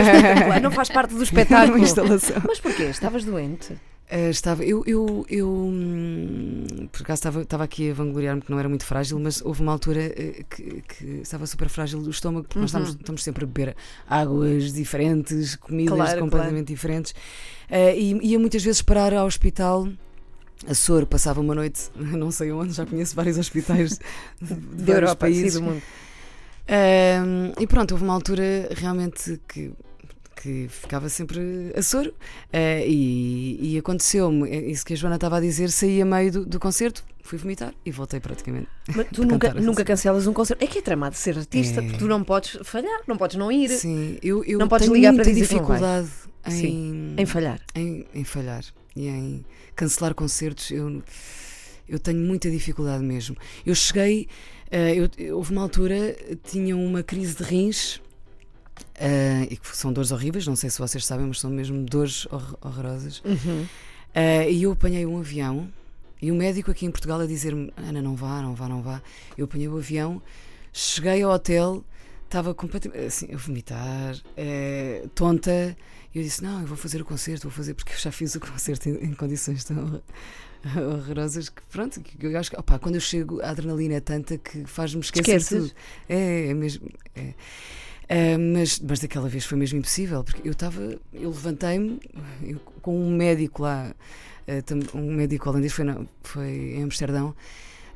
é 0.54 0.60
não 0.60 0.70
faz 0.70 0.88
parte 0.88 1.14
do 1.14 1.22
espetáculo. 1.22 1.76
Uma 1.76 1.84
instalação. 1.84 2.42
Mas 2.46 2.58
porquê? 2.60 2.84
Estavas 2.84 3.24
doente? 3.24 3.74
Eh, 4.10 4.30
estava, 4.30 4.64
eu, 4.64 4.82
eu, 4.86 5.26
eu 5.28 5.48
hum, 5.50 6.64
por 6.90 7.02
acaso 7.02 7.18
estava, 7.20 7.42
estava 7.42 7.64
aqui 7.64 7.90
a 7.90 7.94
vangloriar-me 7.94 8.40
que 8.40 8.50
não 8.50 8.58
era 8.58 8.66
muito 8.68 8.84
frágil, 8.86 9.18
mas 9.18 9.42
houve 9.44 9.60
uma 9.60 9.70
altura 9.72 10.00
eh, 10.00 10.44
que, 10.48 10.82
que 10.82 11.04
estava 11.22 11.46
super 11.46 11.68
frágil 11.68 12.00
do 12.00 12.08
estômago, 12.10 12.46
porque 12.48 12.58
nós 12.58 12.72
Uhum. 12.72 12.80
estamos, 12.80 13.00
estamos 13.00 13.22
sempre 13.24 13.44
a 13.44 13.46
beber 13.46 13.76
águas 14.08 14.72
diferentes, 14.72 15.56
comidas 15.56 15.94
Claro, 15.94 16.20
completamente 16.20 16.68
diferentes, 16.68 17.14
Eh, 17.70 17.98
e 17.98 18.28
ia 18.30 18.38
muitas 18.38 18.62
vezes 18.64 18.80
parar 18.80 19.12
ao 19.12 19.26
hospital. 19.26 19.86
A 20.66 20.72
Soro 20.74 21.06
passava 21.06 21.40
uma 21.42 21.54
noite, 21.54 21.90
não 21.94 22.30
sei 22.30 22.50
onde, 22.50 22.72
já 22.72 22.86
conheço 22.86 23.14
vários 23.14 23.36
hospitais 23.36 24.00
de, 24.40 24.54
de 24.54 24.90
Europa, 24.90 25.26
sim, 25.26 25.32
países. 25.34 25.54
do 25.60 25.62
mundo. 25.62 25.82
Um, 26.70 27.62
e 27.62 27.66
pronto, 27.66 27.92
houve 27.92 28.04
uma 28.04 28.14
altura 28.14 28.68
realmente 28.74 29.38
que, 29.46 29.70
que 30.40 30.66
ficava 30.68 31.08
sempre 31.08 31.72
a 31.76 31.82
soro. 31.82 32.10
Uh, 32.52 32.86
e 32.86 33.72
e 33.74 33.78
aconteceu-me, 33.78 34.48
é 34.48 34.70
isso 34.70 34.84
que 34.86 34.92
a 34.92 34.96
Joana 34.96 35.16
estava 35.16 35.38
a 35.38 35.40
dizer, 35.40 35.70
saí 35.70 36.00
a 36.00 36.04
meio 36.04 36.30
do, 36.32 36.46
do 36.46 36.60
concerto, 36.60 37.04
fui 37.22 37.36
vomitar 37.38 37.74
e 37.84 37.90
voltei 37.90 38.20
praticamente. 38.20 38.68
Mas 38.94 39.06
tu 39.12 39.24
nunca, 39.26 39.52
nunca 39.54 39.84
cancelas 39.84 40.26
um 40.26 40.32
concerto. 40.32 40.62
É 40.62 40.66
que 40.66 40.78
é 40.78 40.82
tramado 40.82 41.16
ser 41.16 41.36
artista, 41.36 41.80
É. 41.80 41.82
porque 41.82 41.98
tu 41.98 42.06
não 42.06 42.22
podes 42.24 42.58
falhar, 42.62 43.00
não 43.06 43.16
podes 43.16 43.36
não 43.36 43.50
ir 43.50 43.68
Sim, 43.70 44.18
eu, 44.22 44.44
eu 44.44 44.58
Não 44.58 44.68
podes 44.68 44.88
ligar 44.88 45.14
para 45.14 45.24
dizer 45.24 45.40
dificuldade 45.42 46.08
em, 46.46 46.50
Sim, 46.50 47.14
em 47.18 47.26
falhar. 47.26 47.60
em, 47.74 48.06
em 48.14 48.24
falhar 48.24 48.64
e 48.96 49.08
em 49.08 49.44
cancelar 49.74 50.14
concertos. 50.14 50.70
Eu, 50.70 51.02
eu 51.88 51.98
tenho 51.98 52.18
muita 52.20 52.50
dificuldade 52.50 53.02
mesmo. 53.04 53.36
Eu 53.66 53.74
cheguei, 53.74 54.28
eh, 54.70 54.94
eu, 54.94 55.08
eu- 55.18 55.36
houve 55.36 55.52
uma 55.52 55.62
altura, 55.62 56.16
tinha 56.44 56.76
uma 56.76 57.02
crise 57.02 57.34
de 57.36 57.42
rins. 57.44 58.00
Eh, 59.00 59.46
e 59.50 59.56
que 59.56 59.76
são 59.76 59.92
dores 59.92 60.10
horríveis, 60.12 60.46
não 60.46 60.56
sei 60.56 60.70
se 60.70 60.78
vocês 60.78 61.04
sabem, 61.06 61.26
mas 61.26 61.40
são 61.40 61.50
mesmo 61.50 61.84
dores 61.84 62.26
hor- 62.30 62.58
horrorosas. 62.62 63.22
Uhum. 63.24 63.66
Eh, 64.14 64.50
e 64.52 64.62
eu 64.62 64.72
apanhei 64.72 65.04
um 65.06 65.18
avião 65.18 65.68
e 66.20 66.30
o 66.32 66.34
médico 66.34 66.70
aqui 66.70 66.86
em 66.86 66.90
Portugal 66.90 67.20
a 67.20 67.26
dizer-me: 67.26 67.72
Ana, 67.76 68.00
não 68.02 68.14
vá, 68.16 68.40
não 68.42 68.54
vá, 68.54 68.68
não 68.68 68.82
vá. 68.82 69.00
Eu 69.36 69.44
apanhei 69.44 69.68
o 69.68 69.76
avião, 69.76 70.20
cheguei 70.72 71.22
ao 71.22 71.30
hotel, 71.32 71.84
estava 72.24 72.54
completamente 72.54 73.04
assim, 73.06 73.32
a 73.32 73.36
vomitar, 73.36 74.16
eh, 74.36 75.04
tonta. 75.14 75.76
E 76.14 76.18
eu 76.18 76.22
disse: 76.24 76.42
Não, 76.42 76.60
eu 76.62 76.66
vou 76.66 76.76
fazer 76.76 77.00
o 77.00 77.04
concerto, 77.04 77.42
vou 77.48 77.52
fazer, 77.56 77.74
porque 77.74 77.92
eu 77.92 77.98
já 77.98 78.10
fiz 78.10 78.34
o 78.34 78.40
concerto 78.40 78.88
em, 78.88 79.10
em 79.10 79.14
condições 79.14 79.62
tão 79.64 80.00
horrorosas 80.76 81.48
que, 81.48 81.62
pronto, 81.70 82.00
que 82.00 82.26
eu 82.26 82.36
acho 82.38 82.50
que, 82.50 82.58
opá, 82.58 82.78
quando 82.78 82.96
eu 82.96 83.00
chego, 83.00 83.40
a 83.42 83.50
adrenalina 83.50 83.94
é 83.94 84.00
tanta 84.00 84.36
que 84.38 84.64
faz-me 84.64 85.00
esquecer 85.00 85.36
Esqueces? 85.36 85.68
tudo. 85.70 85.72
É, 86.08 86.48
é 86.48 86.54
mesmo. 86.54 86.88
é. 87.14 87.34
Ah, 88.10 88.38
mas, 88.38 88.80
mas 88.80 89.00
daquela 89.00 89.28
vez 89.28 89.44
foi 89.44 89.58
mesmo 89.58 89.78
impossível, 89.78 90.24
porque 90.24 90.46
eu 90.48 90.52
estava, 90.52 90.80
eu 91.12 91.28
levantei-me 91.30 92.00
com 92.80 92.98
um 92.98 93.14
médico 93.14 93.62
lá, 93.62 93.94
tam- 94.64 94.80
um 95.00 95.12
médico 95.12 95.48
holandês, 95.50 95.72
foi, 95.74 95.84
na- 95.84 96.00
foi 96.22 96.48
em 96.76 96.82
Amsterdão, 96.84 97.34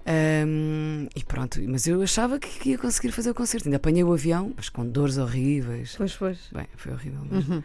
ahm, 0.04 1.06
e 1.16 1.24
pronto, 1.24 1.60
mas 1.66 1.86
eu 1.86 2.02
achava 2.02 2.38
que, 2.38 2.48
que 2.58 2.70
ia 2.70 2.78
conseguir 2.78 3.10
fazer 3.12 3.30
o 3.30 3.34
concerto. 3.34 3.68
Ainda 3.68 3.76
apanhei 3.76 4.04
o 4.04 4.12
avião, 4.12 4.52
mas 4.56 4.68
com 4.68 4.86
dores 4.86 5.16
horríveis. 5.16 5.94
Pois, 5.96 6.14
pois. 6.14 6.38
Bem, 6.52 6.66
foi 6.76 6.92
horrível 6.92 7.20
mesmo. 7.30 7.54
Uhum. 7.54 7.62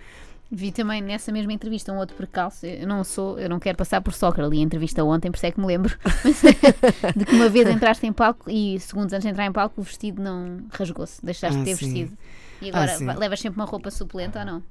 Vi 0.49 0.71
também 0.71 1.01
nessa 1.01 1.31
mesma 1.31 1.51
entrevista 1.51 1.91
um 1.91 1.97
outro 1.97 2.15
percalço. 2.15 2.65
Eu 2.65 2.87
não 2.87 3.03
sou, 3.03 3.37
eu 3.37 3.49
não 3.49 3.59
quero 3.59 3.77
passar 3.77 3.99
por 4.01 4.13
soccer 4.13 4.43
ali 4.45 4.59
a 4.59 4.61
entrevista 4.61 5.03
ontem, 5.03 5.29
por 5.29 5.35
isso 5.37 5.45
é 5.45 5.51
que 5.51 5.59
me 5.59 5.65
lembro 5.67 5.93
de 7.15 7.25
que 7.25 7.35
uma 7.35 7.49
vez 7.49 7.67
entraste 7.69 8.05
em 8.07 8.13
palco 8.13 8.49
e 8.49 8.79
segundos 8.79 9.11
antes 9.13 9.23
de 9.25 9.29
entrar 9.31 9.45
em 9.45 9.51
palco 9.51 9.81
o 9.81 9.83
vestido 9.83 10.21
não 10.21 10.61
rasgou-se, 10.71 11.23
deixaste 11.25 11.57
Ah, 11.57 11.63
de 11.63 11.65
ter 11.65 11.75
sim. 11.75 11.85
vestido. 11.93 12.17
E 12.61 12.69
agora 12.69 12.87
sim. 12.95 13.05
va- 13.05 13.13
levas 13.15 13.39
sempre 13.39 13.59
uma 13.59 13.65
roupa 13.65 13.91
suplente 13.91 14.37
ou 14.37 14.45
não? 14.45 14.63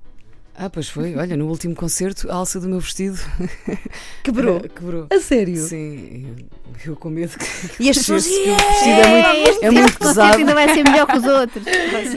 Ah, 0.59 0.71
pois 0.71 0.88
foi. 0.88 1.14
Olha, 1.16 1.37
no 1.37 1.49
último 1.49 1.75
concerto, 1.75 2.31
a 2.31 2.35
alça 2.35 2.59
do 2.59 2.66
meu 2.66 2.81
vestido 2.81 3.19
Quebrou. 4.25 4.61
quebrou. 4.75 5.07
A 5.11 5.21
sério? 5.21 5.57
Sim, 5.57 6.35
eu, 6.87 6.92
eu 6.92 6.97
com 6.97 7.11
medo 7.11 7.37
que. 7.37 7.83
E 7.83 7.90
as 7.90 7.99
pessoas. 7.99 8.25
O 8.25 8.29
vestido 8.31 8.51
é 8.90 9.35
muito, 9.45 9.64
é 9.64 9.71
muito 9.71 9.99
pesado. 9.99 10.38
ainda 10.38 10.55
vai 10.55 10.73
ser 10.75 10.83
melhor 10.83 11.07
que 11.07 11.16
os 11.19 11.25
outros. 11.27 11.64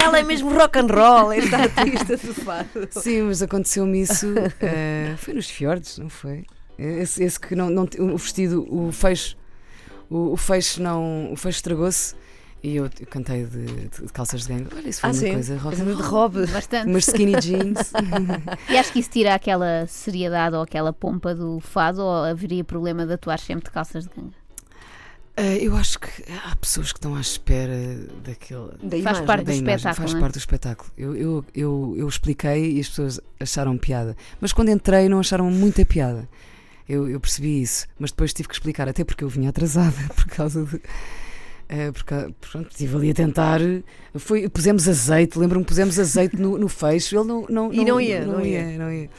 Ela 0.02 0.20
é 0.20 0.24
mesmo 0.24 0.54
rock 0.54 0.80
and 0.80 0.88
roll, 0.88 1.32
esta 1.34 1.58
artista 1.58 2.16
do 2.16 2.34
fado. 2.34 2.70
Sim, 2.92 3.24
mas 3.24 3.42
aconteceu-me 3.42 4.02
isso. 4.02 4.34
eh, 4.62 5.16
foi 5.18 5.34
nos 5.34 5.50
fiordes, 5.50 5.98
não 5.98 6.10
foi? 6.10 6.46
Esse, 6.78 7.22
esse 7.22 7.38
que 7.38 7.56
não, 7.56 7.70
não 7.70 7.90
o 8.00 8.18
vestido, 8.18 8.66
o 8.74 8.90
fecho, 8.94 9.36
o, 10.10 10.32
o 10.32 10.38
fecho 10.38 10.82
não, 10.82 11.34
o 11.34 11.36
fecho 11.36 11.58
estragou-se 11.58 12.16
e 12.62 12.76
eu, 12.76 12.90
cantei 13.10 13.46
de, 13.46 13.66
de 13.66 14.14
calças 14.14 14.42
de 14.44 14.50
gangue. 14.50 14.68
Olha, 14.76 14.90
isso 14.90 15.02
foi 15.02 15.10
Ah, 15.10 15.14
uma 15.14 15.20
sim. 15.20 15.34
coisa 15.34 15.58
rock 15.58 15.82
and 15.82 15.86
de 15.86 15.92
roll. 15.94 16.04
Rob. 16.04 16.46
Bastante. 16.48 16.88
Umas 16.90 17.08
skinny 17.08 17.40
jeans. 17.40 17.92
E 18.70 18.78
acho 18.78 18.92
que 18.94 19.00
isso 19.00 19.10
tira 19.10 19.34
aquela 19.36 19.86
seriedade 19.88 20.56
ou 20.56 20.62
aquela 20.62 20.92
pompa 20.94 21.34
do 21.34 21.60
fado 21.60 22.02
ou 22.02 22.24
haveria 22.26 22.64
problema 22.64 23.06
de 23.06 23.14
atuar 23.14 23.40
sempre 23.40 23.66
de 23.66 23.72
calças 23.72 24.06
de 24.06 24.10
ganga? 24.16 24.34
Eh, 25.38 25.60
eu 25.62 25.74
acho 25.78 26.00
que 26.00 26.10
há 26.46 26.54
pessoas 26.58 26.92
que 26.92 26.98
estão 26.98 27.16
à 27.16 27.22
espera 27.22 27.74
daquele. 28.26 28.68
Da 28.84 28.90
Faz 28.90 29.02
imagem. 29.02 29.26
parte 29.26 29.46
da 29.46 29.52
do 29.54 29.58
imagem, 29.58 29.76
espetáculo, 29.76 30.08
faz 30.08 30.14
é? 30.18 30.20
parte 30.20 30.34
do 30.34 30.38
espetáculo. 30.40 30.92
Eu, 30.98 31.16
eu, 31.16 31.46
eu, 31.56 31.96
eu 31.98 32.08
expliquei 32.10 32.74
e 32.74 32.80
as 32.82 32.90
pessoas 32.90 33.22
acharam 33.40 33.78
piada. 33.78 34.18
Mas 34.42 34.52
quando 34.52 34.70
entrei 34.70 35.08
não 35.08 35.20
acharam 35.20 35.50
muita 35.50 35.86
piada. 35.86 36.28
Eu, 36.90 37.08
eu 37.08 37.20
percebi 37.20 37.62
isso. 37.62 37.88
Mas 37.98 38.12
depois 38.12 38.34
tive 38.34 38.50
que 38.50 38.56
explicar, 38.56 38.90
até 38.90 39.04
porque 39.06 39.24
eu 39.24 39.30
vinha 39.30 39.50
atrasada 39.50 39.96
por 40.14 40.26
causa 40.26 40.66
de. 40.66 40.82
Uh, 41.72 41.94
porque, 41.94 42.16
pronto, 42.42 42.72
estive 42.72 42.96
ali 42.96 43.12
a 43.12 43.14
tentar. 43.14 43.60
Foi, 44.16 44.50
pusemos 44.50 44.88
azeite, 44.90 45.38
lembro-me 45.38 45.64
que 45.64 45.70
pusemos 45.70 46.00
azeite 46.00 46.36
no, 46.36 46.58
no 46.58 46.68
fecho. 46.68 47.16
Ele 47.16 47.28
não, 47.28 47.46
não, 47.48 47.72
e 47.72 47.86
não, 47.86 48.02
ia, 48.02 48.26
não, 48.26 48.34
não 48.34 48.46
ia. 48.46 48.72
ia. 48.72 48.78
Não 48.78 48.92
ia. 48.92 49.10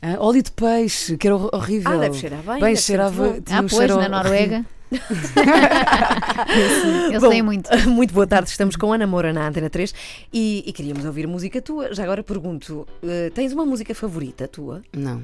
Ah, 0.00 0.16
óleo 0.18 0.42
de 0.42 0.50
peixe, 0.50 1.16
que 1.16 1.26
era 1.26 1.36
horrível. 1.36 1.92
Ah, 1.92 1.96
deve 1.96 2.16
cheirar 2.16 2.42
bem. 2.42 2.60
Bem, 2.60 2.76
cheirava. 2.76 3.36
Ah, 3.50 3.60
um 3.60 3.66
pois, 3.68 3.88
na 3.88 4.08
Noruega. 4.08 4.64
Eu 7.12 7.20
Bom, 7.20 7.30
sei 7.30 7.42
muito. 7.42 7.70
Muito 7.88 8.12
boa 8.12 8.26
tarde, 8.26 8.50
estamos 8.50 8.76
com 8.76 8.92
Ana 8.92 9.06
Moura 9.06 9.32
na 9.32 9.48
Antena 9.48 9.70
3 9.70 9.94
e, 10.32 10.64
e 10.66 10.72
queríamos 10.72 11.04
ouvir 11.04 11.26
música 11.26 11.62
tua. 11.62 11.94
Já 11.94 12.02
agora 12.02 12.22
pergunto: 12.22 12.86
uh, 13.02 13.30
tens 13.32 13.52
uma 13.52 13.64
música 13.64 13.94
favorita 13.94 14.46
tua? 14.46 14.82
Não. 14.92 15.22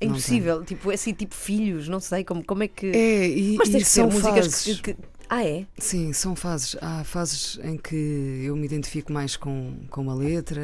É 0.00 0.06
impossível, 0.06 0.64
tipo, 0.64 0.92
é 0.92 0.94
assim, 0.94 1.12
tipo 1.12 1.34
filhos, 1.34 1.88
não 1.88 1.98
sei 1.98 2.22
como, 2.22 2.44
como 2.44 2.62
é 2.62 2.68
que. 2.68 2.86
É, 2.86 3.28
e, 3.28 3.56
Mas 3.56 3.68
tens 3.68 3.82
e 3.82 3.84
que 3.84 3.90
são 3.90 4.08
ter 4.08 4.14
músicas 4.14 4.46
fases. 4.46 4.80
que, 4.80 4.94
que- 4.94 5.00
Ah, 5.30 5.44
é? 5.44 5.66
Sim, 5.76 6.12
são 6.12 6.34
fases. 6.34 6.76
Há 6.80 7.04
fases 7.04 7.58
em 7.62 7.76
que 7.76 8.42
eu 8.44 8.56
me 8.56 8.64
identifico 8.64 9.12
mais 9.12 9.36
com, 9.36 9.74
com 9.90 10.00
uma 10.02 10.14
letra 10.14 10.62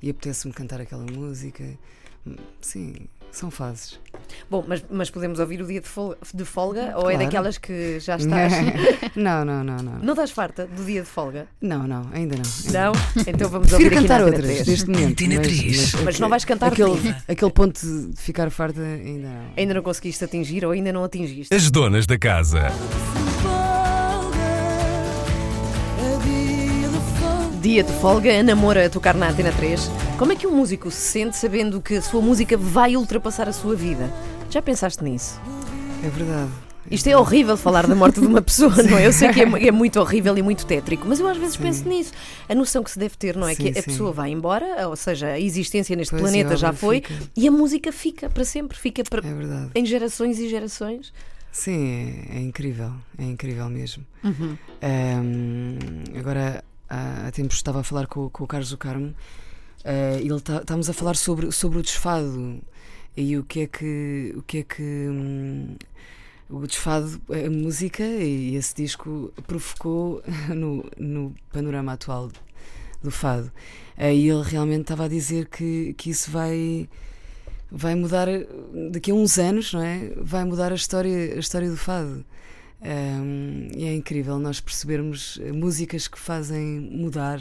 e 0.00 0.08
apetece-me 0.10 0.52
cantar 0.54 0.80
aquela 0.80 1.04
música. 1.04 1.64
Sim, 2.60 2.94
são 3.32 3.50
fases. 3.50 3.98
Bom, 4.50 4.64
mas, 4.68 4.84
mas 4.90 5.10
podemos 5.10 5.38
ouvir 5.40 5.60
o 5.62 5.66
dia 5.66 5.80
de 5.80 5.88
folga, 5.88 6.16
de 6.32 6.44
folga 6.44 6.92
ou 6.96 7.10
é 7.10 7.14
Claro. 7.14 7.18
daquelas 7.18 7.58
que 7.58 7.98
já 7.98 8.16
estás. 8.16 8.52
não, 9.16 9.44
não, 9.44 9.64
não, 9.64 9.76
não. 9.78 9.98
não 9.98 10.12
estás 10.12 10.30
farta 10.30 10.66
do 10.66 10.84
dia 10.84 11.02
de 11.02 11.08
folga? 11.08 11.48
Não, 11.60 11.86
não, 11.86 12.08
ainda 12.12 12.36
não. 12.36 12.72
Não? 12.72 12.92
Então 13.26 13.48
vamos 13.48 13.68
Prefiro 13.68 13.94
ouvir 13.94 13.98
aqui 13.98 14.06
cantar 14.08 14.22
outras 14.24 14.44
3. 14.44 14.66
neste 14.66 14.90
momento. 14.90 15.10
Antena 15.10 15.34
mas, 15.36 15.46
três. 15.46 15.92
Mas 16.04 16.20
não 16.20 16.28
vais 16.28 16.44
cantar 16.44 16.72
aquele, 16.72 17.14
aquele 17.26 17.50
ponto 17.52 17.80
de 17.80 18.16
ficar 18.20 18.50
farta 18.50 18.80
ainda 18.80 19.28
não. 19.28 19.52
Ainda 19.56 19.74
não 19.74 19.82
conseguiste 19.82 20.22
atingir 20.24 20.64
ou 20.64 20.70
ainda 20.72 20.92
não 20.92 21.02
atingiste? 21.04 21.52
As 21.54 21.70
donas 21.70 22.06
da 22.06 22.18
casa. 22.18 22.68
Dia 27.60 27.82
de 27.82 27.92
folga, 27.94 28.30
Ana 28.32 28.54
Moura 28.54 28.86
a 28.86 28.90
tocar 28.90 29.14
na 29.14 29.28
Antena 29.30 29.52
3. 29.52 29.90
Como 30.16 30.32
é 30.32 30.36
que 30.36 30.46
um 30.46 30.54
músico 30.54 30.90
se 30.90 31.00
sente 31.00 31.36
sabendo 31.36 31.80
que 31.80 31.96
a 31.96 32.02
sua 32.02 32.20
música 32.22 32.56
vai 32.56 32.96
ultrapassar 32.96 33.48
a 33.48 33.52
sua 33.52 33.74
vida? 33.74 34.12
Já 34.48 34.62
pensaste 34.62 35.02
nisso? 35.02 35.40
É 36.04 36.08
verdade. 36.08 36.50
Isto 36.90 37.08
é 37.08 37.16
horrível 37.18 37.56
falar 37.56 37.86
da 37.86 37.94
morte 37.94 38.20
de 38.20 38.26
uma 38.26 38.40
pessoa, 38.40 38.74
não 38.88 38.96
é? 38.96 39.06
Eu 39.06 39.12
sei 39.12 39.30
que 39.30 39.40
é, 39.42 39.66
é 39.68 39.70
muito 39.72 40.00
horrível 40.00 40.38
e 40.38 40.42
muito 40.42 40.64
tétrico, 40.64 41.04
mas 41.06 41.20
eu 41.20 41.26
às 41.28 41.36
vezes 41.36 41.56
Sim. 41.56 41.62
penso 41.62 41.88
nisso. 41.88 42.12
A 42.48 42.54
noção 42.54 42.82
que 42.82 42.90
se 42.90 42.98
deve 42.98 43.16
ter, 43.16 43.36
não 43.36 43.46
é? 43.46 43.54
Sim, 43.54 43.64
que 43.64 43.78
a 43.78 43.82
sim. 43.82 43.90
pessoa 43.90 44.12
vai 44.12 44.30
embora, 44.30 44.88
ou 44.88 44.96
seja, 44.96 45.26
a 45.28 45.40
existência 45.40 45.94
neste 45.96 46.12
Pois, 46.12 46.22
planeta 46.22 46.54
a 46.54 46.56
já 46.56 46.72
foi, 46.72 47.02
fica. 47.02 47.14
e 47.36 47.46
a 47.48 47.50
música 47.50 47.92
fica 47.92 48.30
para 48.30 48.44
sempre, 48.44 48.78
fica 48.78 49.02
para, 49.04 49.22
É 49.74 49.78
em 49.80 49.84
gerações 49.84 50.38
e 50.38 50.48
gerações. 50.48 51.12
Sim, 51.50 52.26
é, 52.30 52.36
é 52.36 52.40
incrível. 52.40 52.92
É 53.18 53.24
incrível 53.24 53.68
mesmo. 53.68 54.04
Ahm, 54.22 55.78
agora, 56.18 56.62
há, 56.88 57.30
tempos 57.32 57.56
estava 57.56 57.80
a 57.80 57.84
falar 57.84 58.06
com, 58.06 58.28
com 58.30 58.44
o 58.44 58.46
Carlos 58.46 58.70
do 58.70 58.78
Carmo 58.78 59.14
e 59.84 60.26
ele 60.28 60.40
tá- 60.40 60.58
estávamos 60.58 60.88
a 60.90 60.92
falar 60.92 61.16
sobre, 61.16 61.50
sobre 61.52 61.78
o 61.78 61.82
desfado 61.82 62.60
e 63.16 63.36
o 63.36 63.44
que 63.44 63.60
é 63.60 63.66
que. 63.66 64.34
O 64.36 64.42
que 64.42 64.58
é 64.58 64.62
que 64.62 64.82
hum, 64.82 65.76
o 66.50 66.66
desfado, 66.66 67.20
a 67.30 67.50
música 67.50 68.02
e 68.04 68.56
esse 68.56 68.74
disco 68.74 69.32
provocou 69.46 70.22
no, 70.54 70.84
no 70.98 71.34
panorama 71.52 71.92
atual 71.92 72.30
do 73.02 73.10
fado. 73.10 73.52
Eh, 73.96 74.14
E 74.16 74.28
ele 74.30 74.42
realmente 74.42 74.82
estava 74.82 75.04
a 75.06 75.08
dizer 75.08 75.46
que, 75.48 75.94
que 75.94 76.10
isso 76.10 76.30
vai 76.30 76.88
vai 77.70 77.94
mudar 77.94 78.28
daqui 78.92 79.10
a 79.10 79.14
uns 79.14 79.38
anos, 79.38 79.72
não 79.74 79.82
é? 79.82 80.12
Vai 80.20 80.44
mudar 80.44 80.72
a 80.72 80.74
história, 80.74 81.34
a 81.36 81.38
história 81.38 81.70
do 81.70 81.76
fado. 81.76 82.24
Um, 82.80 83.68
e 83.76 83.84
é 83.86 83.94
incrível 83.94 84.38
nós 84.38 84.60
percebermos 84.60 85.38
eh, 85.42 85.50
músicas 85.50 86.06
que 86.06 86.18
fazem 86.18 86.78
mudar 86.80 87.40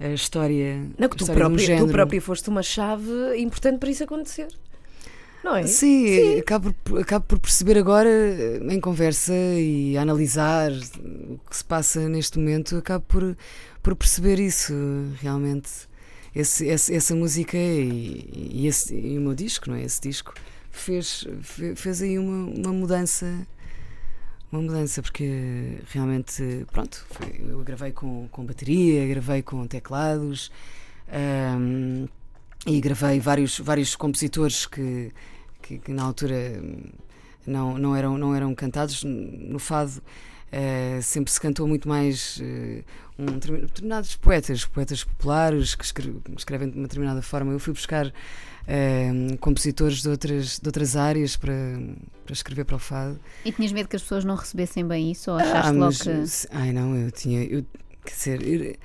a 0.00 0.08
história, 0.08 0.78
Não, 0.98 1.08
que 1.08 1.16
tu, 1.16 1.20
história 1.22 1.44
de 1.44 1.52
um 1.52 1.56
própria, 1.56 1.78
tu 1.78 1.86
própria 1.92 2.20
foste 2.20 2.48
uma 2.48 2.62
chave 2.62 3.36
importante 3.38 3.78
para 3.78 3.88
isso 3.90 4.02
acontecer. 4.02 4.48
Não 5.44 5.54
é? 5.54 5.66
Sim, 5.66 6.38
Acabo, 6.38 6.72
por, 6.82 6.98
acabo 7.00 7.24
por 7.26 7.38
perceber 7.38 7.78
agora, 7.78 8.08
eh, 8.08 8.60
em 8.70 8.80
conversa 8.80 9.32
e 9.34 9.96
analisar 9.96 10.72
o 10.72 11.38
que 11.48 11.56
se 11.56 11.64
passa 11.64 12.08
neste 12.08 12.38
momento, 12.38 12.76
acabo 12.76 13.04
por, 13.06 13.36
por 13.82 13.94
perceber 13.94 14.40
isso 14.40 14.72
realmente. 15.20 15.70
Esse, 16.34 16.66
esse- 16.66 16.92
essa 16.92 17.14
música 17.14 17.56
e, 17.56 18.50
e, 18.52 18.66
esse, 18.66 18.92
e 18.92 19.16
o 19.16 19.20
meu 19.20 19.34
disco, 19.34 19.70
não 19.70 19.76
é? 19.76 19.84
Esse 19.84 20.00
disco 20.00 20.34
fez, 20.68 21.24
fe- 21.42 21.76
fez 21.76 22.02
aí 22.02 22.18
uma, 22.18 22.46
uma 22.50 22.72
mudança. 22.72 23.46
Uma 24.54 24.62
mudança, 24.62 25.02
porque 25.02 25.78
realmente, 25.90 26.64
pronto, 26.70 27.04
foi- 27.10 27.44
eu 27.44 27.58
gravei 27.64 27.90
com, 27.90 28.28
com 28.30 28.44
bateria, 28.46 29.04
gravei 29.08 29.42
com 29.42 29.66
teclados 29.66 30.48
ahm, 31.08 32.06
e 32.64 32.80
gravei 32.80 33.18
vários, 33.18 33.58
vários 33.58 33.96
compositores 33.96 34.64
que, 34.64 35.10
que, 35.60 35.78
que 35.78 35.92
na 35.92 36.04
altura 36.04 36.62
não, 37.44 37.76
não, 37.76 37.96
eram, 37.96 38.16
não 38.16 38.32
eram 38.32 38.54
cantados. 38.54 39.02
No 39.02 39.58
fado 39.58 40.00
eh, 40.56 41.00
sempre 41.02 41.32
se 41.32 41.40
cantou 41.40 41.66
muito 41.66 41.88
mais 41.88 42.38
eh, 42.40 42.82
um, 43.18 43.24
determin- 43.26 43.60
determinados 43.62 44.14
poetas, 44.14 44.64
poetas 44.64 45.02
populares 45.02 45.74
que 45.74 45.84
escre- 45.84 46.14
que 46.24 46.30
escrevem 46.38 46.70
de 46.70 46.76
uma 46.78 46.86
determinada 46.86 47.20
forma. 47.22 47.50
Eu 47.52 47.58
fui 47.58 47.72
buscar 47.72 48.12
eh, 48.66 49.10
compositores 49.40 50.00
de 50.02 50.08
outras, 50.08 50.58
de 50.60 50.68
outras 50.68 50.94
áreas 50.96 51.36
para, 51.36 51.52
para 52.24 52.32
escrever 52.32 52.64
para 52.64 52.76
o 52.76 52.78
fado. 52.78 53.18
E 53.44 53.50
tinhas 53.52 53.72
medo 53.72 53.88
que 53.88 53.96
as 53.96 54.02
pessoas 54.02 54.24
não 54.24 54.36
recebessem 54.36 54.86
bem 54.86 55.10
isso 55.10 55.30
ou 55.30 55.38
achaste 55.38 55.56
Ah, 55.68 55.70
logo 55.70 55.80
mas, 55.86 56.02
que. 56.02 56.26
se- 56.26 56.48
Ai 56.52 56.72
não, 56.72 56.94
eu 56.96 57.10
tinha. 57.10 57.42
Eu, 57.44 57.64
quer 58.04 58.14
dizer, 58.14 58.42
eu, 58.46 58.76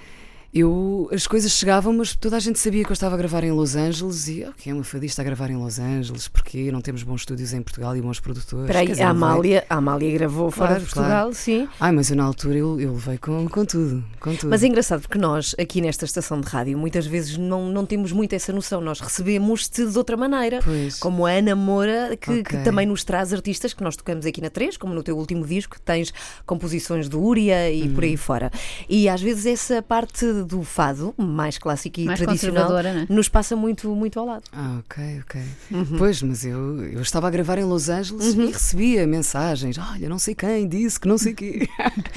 eu- 0.54 1.10
as 1.12 1.28
coisas 1.28 1.52
chegavam, 1.52 1.94
mas 1.94 2.16
toda 2.16 2.36
a 2.38 2.40
gente 2.40 2.58
sabia 2.60 2.84
que 2.84 2.90
eu 2.92 2.94
estava 2.94 3.16
a 3.16 3.18
gravar 3.18 3.44
em 3.44 3.52
Los 3.52 3.76
Angeles 3.76 4.28
e 4.28 4.44
ok, 4.46 4.72
é 4.72 4.76
uma 4.76 4.84
fadista 4.84 5.22
a 5.22 5.26
gravar 5.26 5.50
em 5.50 5.56
Los 5.58 5.78
Angeles, 5.80 6.28
porque 6.28 6.72
não 6.72 6.82
temos 6.82 7.04
bons 7.04 7.22
estúdios 7.22 7.54
em 7.54 7.62
Portugal 7.62 7.96
e 7.96 8.02
bons 8.02 8.20
produtores. 8.20 8.64
Espera 8.64 8.80
aí, 8.80 8.86
Quer 8.88 8.94
dizer, 8.94 9.04
a 9.04 9.10
Amália, 9.10 9.66
a 9.70 9.76
Amália 9.76 10.12
gravou 10.12 10.50
fora 10.52 10.70
Claro, 10.70 10.84
de 10.84 10.90
Portugal, 10.90 11.34
sim. 11.34 11.68
Ai, 11.80 11.92
mas 11.92 12.10
eu 12.10 12.16
na 12.18 12.24
altura 12.24 12.58
eu, 12.58 12.80
eu 12.80 12.94
levei 12.94 13.18
com, 13.18 13.48
com 13.48 13.66
tudo. 13.66 14.04
Com 14.20 14.36
tudo. 14.36 14.50
Mas 14.50 14.64
é 14.64 14.68
engraçado 14.68 15.02
porque 15.02 15.18
nós, 15.18 15.56
aqui 15.60 15.82
nesta 15.82 16.06
estação 16.06 16.42
de 16.42 16.48
rádio, 16.48 16.78
muitas 16.78 17.06
vezes 17.06 17.38
não, 17.38 17.70
não 17.70 17.86
temos 17.86 18.12
muito 18.12 18.34
essa 18.34 18.52
noção. 18.52 18.82
Nós 18.82 19.00
recebemos-te 19.00 19.86
de 19.86 19.98
outra 19.98 20.18
maneira. 20.18 20.60
Pois. 20.64 20.98
Como 21.00 21.26
a 21.26 21.32
Ana 21.32 21.56
Moura, 21.56 22.18
que, 22.20 22.44
que 22.44 22.56
Ok. 22.56 22.64
também 22.64 22.86
nos 22.88 23.04
traz 23.04 23.32
artistas 23.34 23.74
que 23.74 23.84
nós 23.84 23.96
tocamos 23.96 24.26
aqui 24.26 24.42
na 24.42 24.50
3, 24.50 24.78
como 24.78 24.94
no 24.94 25.04
teu 25.04 25.18
último 25.18 25.46
disco, 25.46 25.76
que 25.76 25.82
tens 25.82 26.12
composições 26.46 27.08
do 27.08 27.22
Úria 27.22 27.72
e 27.72 27.88
por 27.90 28.04
aí 28.04 28.18
fora. 28.18 28.52
E 28.90 29.08
às 29.08 29.22
vezes 29.22 29.46
essa 29.46 29.82
parte 29.82 30.26
do 30.44 30.64
fado, 30.64 31.14
mais 31.18 31.58
clássico 31.58 32.00
e 32.00 32.06
Mais 32.06 32.20
tradicional, 32.20 32.64
conservadora, 32.64 32.94
não 32.94 33.02
é? 33.02 33.06
nos 33.10 33.30
passa 33.30 33.56
muito, 33.56 33.90
muito 33.96 34.20
ao 34.20 34.26
lado. 34.26 34.44
Ah, 34.52 34.80
ok, 34.80 35.22
ok. 35.22 35.42
Uhum. 35.72 35.98
Pois, 35.98 36.22
mas 36.22 36.46
eu, 36.46 36.84
eu 36.86 37.02
estava 37.02 37.28
a 37.28 37.30
gravar 37.30 37.58
em 37.58 37.64
Los 37.64 37.90
Angeles 37.90 38.34
e 38.34 38.46
recebia 38.52 39.06
mensagens. 39.08 39.78
Olha, 39.78 40.10
não 40.10 40.20
sei 40.20 40.36
quem 40.36 40.68
disse 40.68 41.00
que 41.00 41.08
não 41.08 41.18
sei 41.18 41.34
quê. 41.34 41.68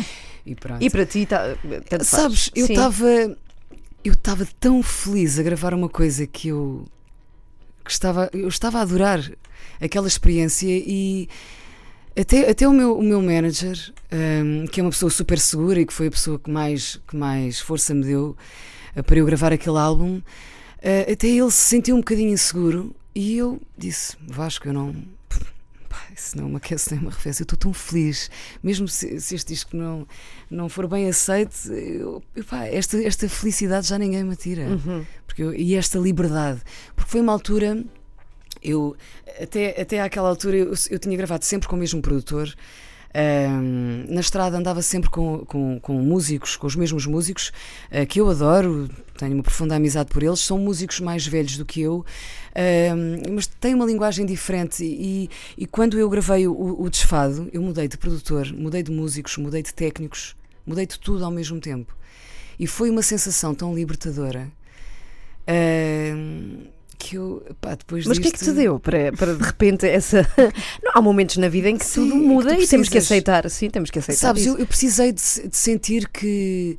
e 0.47 0.55
pronto. 0.55 0.83
E 0.83 0.91
para 0.91 1.07
ti, 1.07 1.27
tá, 1.27 1.57
tanto 1.89 2.05
faz. 2.05 2.23
Sabes, 2.23 2.51
eu 2.55 2.67
estava 2.67 3.37
eu 4.05 4.13
estava 4.15 4.47
tão 4.59 4.83
feliz 4.83 5.39
a 5.39 5.43
gravar 5.43 5.75
uma 5.75 5.89
coisa 5.89 6.27
que 6.27 6.49
eu 6.49 6.85
que 7.85 7.91
estava 7.91 8.29
eu 8.33 8.49
estava 8.49 8.79
a 8.79 8.83
adorar 8.83 9.21
aquela 9.81 10.09
experiência 10.09 10.69
e 10.69 11.29
até, 12.19 12.51
até 12.51 12.69
o 12.69 12.73
meu 12.73 12.97
o 12.99 13.03
meu 13.03 13.21
manager 13.23 13.77
hum, 14.13 14.67
que 14.67 14.81
é 14.81 14.83
uma 14.83 14.91
pessoa 14.91 15.11
super 15.11 15.39
segura 15.39 15.81
e 15.81 15.87
que 15.87 15.93
foi 15.93 16.07
a 16.09 16.11
pessoa 16.11 16.39
que 16.39 16.51
mais 16.51 17.01
que 17.09 17.17
mais 17.17 17.61
força 17.61 17.95
me 17.95 18.05
deu 18.05 18.37
eh, 18.95 19.03
para 19.03 19.19
eu 19.19 19.27
gravar 19.27 19.53
aquele 19.53 19.79
álbum 19.79 20.21
eh, 20.83 21.11
até 21.13 21.29
ele 21.29 21.51
se 21.51 21.63
sentiu 21.69 21.97
um 21.97 22.01
bocadinho 22.01 22.31
inseguro 22.33 22.95
e 23.15 23.37
eu 23.37 23.61
disse 23.79 24.17
Vasco 24.27 24.69
eu 24.69 24.73
não 24.73 24.95
pá, 25.89 26.03
isso 26.17 26.37
não 26.37 26.49
me 26.49 26.57
aquece 26.57 26.93
nem 26.93 27.01
me 27.01 27.09
arrefece 27.09 27.43
eu 27.43 27.45
estou 27.45 27.59
tão 27.59 27.73
feliz 27.73 28.31
mesmo 28.63 28.87
se, 28.89 29.21
se 29.21 29.35
este 29.35 29.53
disco 29.55 29.77
não 29.77 30.07
não 30.51 30.69
for 30.69 30.87
bem 30.87 31.09
aceito, 31.09 31.73
eu- 31.73 32.23
epá, 32.37 32.67
esta, 32.67 33.03
esta 33.03 33.27
felicidade 33.27 33.87
já 33.89 33.97
ninguém 33.99 34.23
me 34.23 34.37
tira. 34.37 34.65
Uhum. 34.69 35.03
Porque 35.27 35.43
eu- 35.43 35.55
e 35.55 35.75
esta 35.75 35.99
liberdade. 35.99 36.61
Porque 36.95 37.11
foi 37.11 37.23
uma 37.23 37.33
altura, 37.33 37.83
eu 38.63 38.97
até, 39.41 39.81
até 39.81 40.01
àquela 40.01 40.29
altura 40.29 40.57
eu, 40.57 40.73
eu 40.91 40.99
tinha 40.99 41.17
gravado 41.17 41.45
sempre 41.45 41.69
com 41.69 41.77
o 41.77 41.79
mesmo 41.79 42.03
produtor. 42.03 42.55
ahm, 43.15 44.07
na 44.09 44.21
estrada 44.21 44.57
andava 44.57 44.83
sempre 44.83 45.11
com, 45.11 45.45
com, 45.47 45.79
com 45.81 45.93
músicos, 45.95 46.57
com 46.57 46.67
os 46.67 46.77
mesmos 46.77 47.07
músicos, 47.07 47.53
ah, 47.91 48.07
que 48.07 48.21
eu 48.21 48.31
adoro, 48.31 48.89
tenho 49.19 49.35
uma 49.35 49.43
profunda 49.43 49.77
amizade 49.77 50.11
por 50.11 50.23
eles, 50.23 50.41
são 50.41 50.59
músicos 50.59 51.01
mais 51.01 51.27
velhos 51.27 51.57
do 51.57 51.65
que 51.65 51.81
eu, 51.83 52.05
ahm, 52.55 53.35
mas 53.35 53.47
têm 53.47 53.75
uma 53.75 53.85
linguagem 53.87 54.25
diferente. 54.27 54.85
E, 54.85 55.29
e 55.57 55.67
quando 55.67 55.99
eu 55.99 56.09
gravei 56.09 56.47
o, 56.49 56.83
o 56.83 56.91
Desfado, 56.91 57.49
eu 57.53 57.63
mudei 57.63 57.89
de 57.89 57.99
produtor, 57.99 58.53
mudei 58.53 58.83
de 58.83 58.91
músicos, 58.91 59.37
mudei 59.37 59.63
de 59.63 59.75
técnicos, 59.75 60.35
mudei 60.67 60.87
de 60.87 60.99
tudo 60.99 61.25
ao 61.25 61.31
mesmo 61.31 61.61
tempo. 61.61 61.95
E 62.59 62.67
foi 62.67 62.91
uma 62.91 63.03
sensação 63.03 63.55
tão 63.55 63.75
libertadora 63.75 64.51
que 67.03 67.17
eu, 67.17 67.45
pá, 67.61 67.75
depois 67.75 68.07
Mas 68.07 68.17
o 68.17 68.21
que 68.21 68.29
é 68.29 68.31
que 68.31 68.39
te 68.39 68.53
deu 68.53 68.79
para, 68.79 69.11
para 69.13 69.35
de 69.35 69.43
repente 69.43 69.85
essa. 69.87 70.23
Não, 70.81 70.93
há 70.95 71.03
momentos 71.03 71.37
na 71.37 71.49
vida 71.49 71.69
em 71.69 71.77
que 71.77 71.85
Sim, 71.85 72.09
tudo 72.09 72.13
que 72.13 72.27
muda 72.27 72.55
tu 72.55 72.63
e 72.63 72.67
temos 72.69 72.89
que 72.89 72.93
precisas. 72.93 73.05
aceitar. 73.05 73.51
Sim, 73.51 73.71
temos 73.71 73.91
que 73.91 73.99
aceitar. 73.99 74.21
Sabes, 74.21 74.43
isso. 74.43 74.55
eu, 74.55 74.59
eu 74.61 74.67
precisei 74.67 75.11
de, 75.11 75.21
de 75.21 75.57
sentir 75.57 76.09
que, 76.09 76.79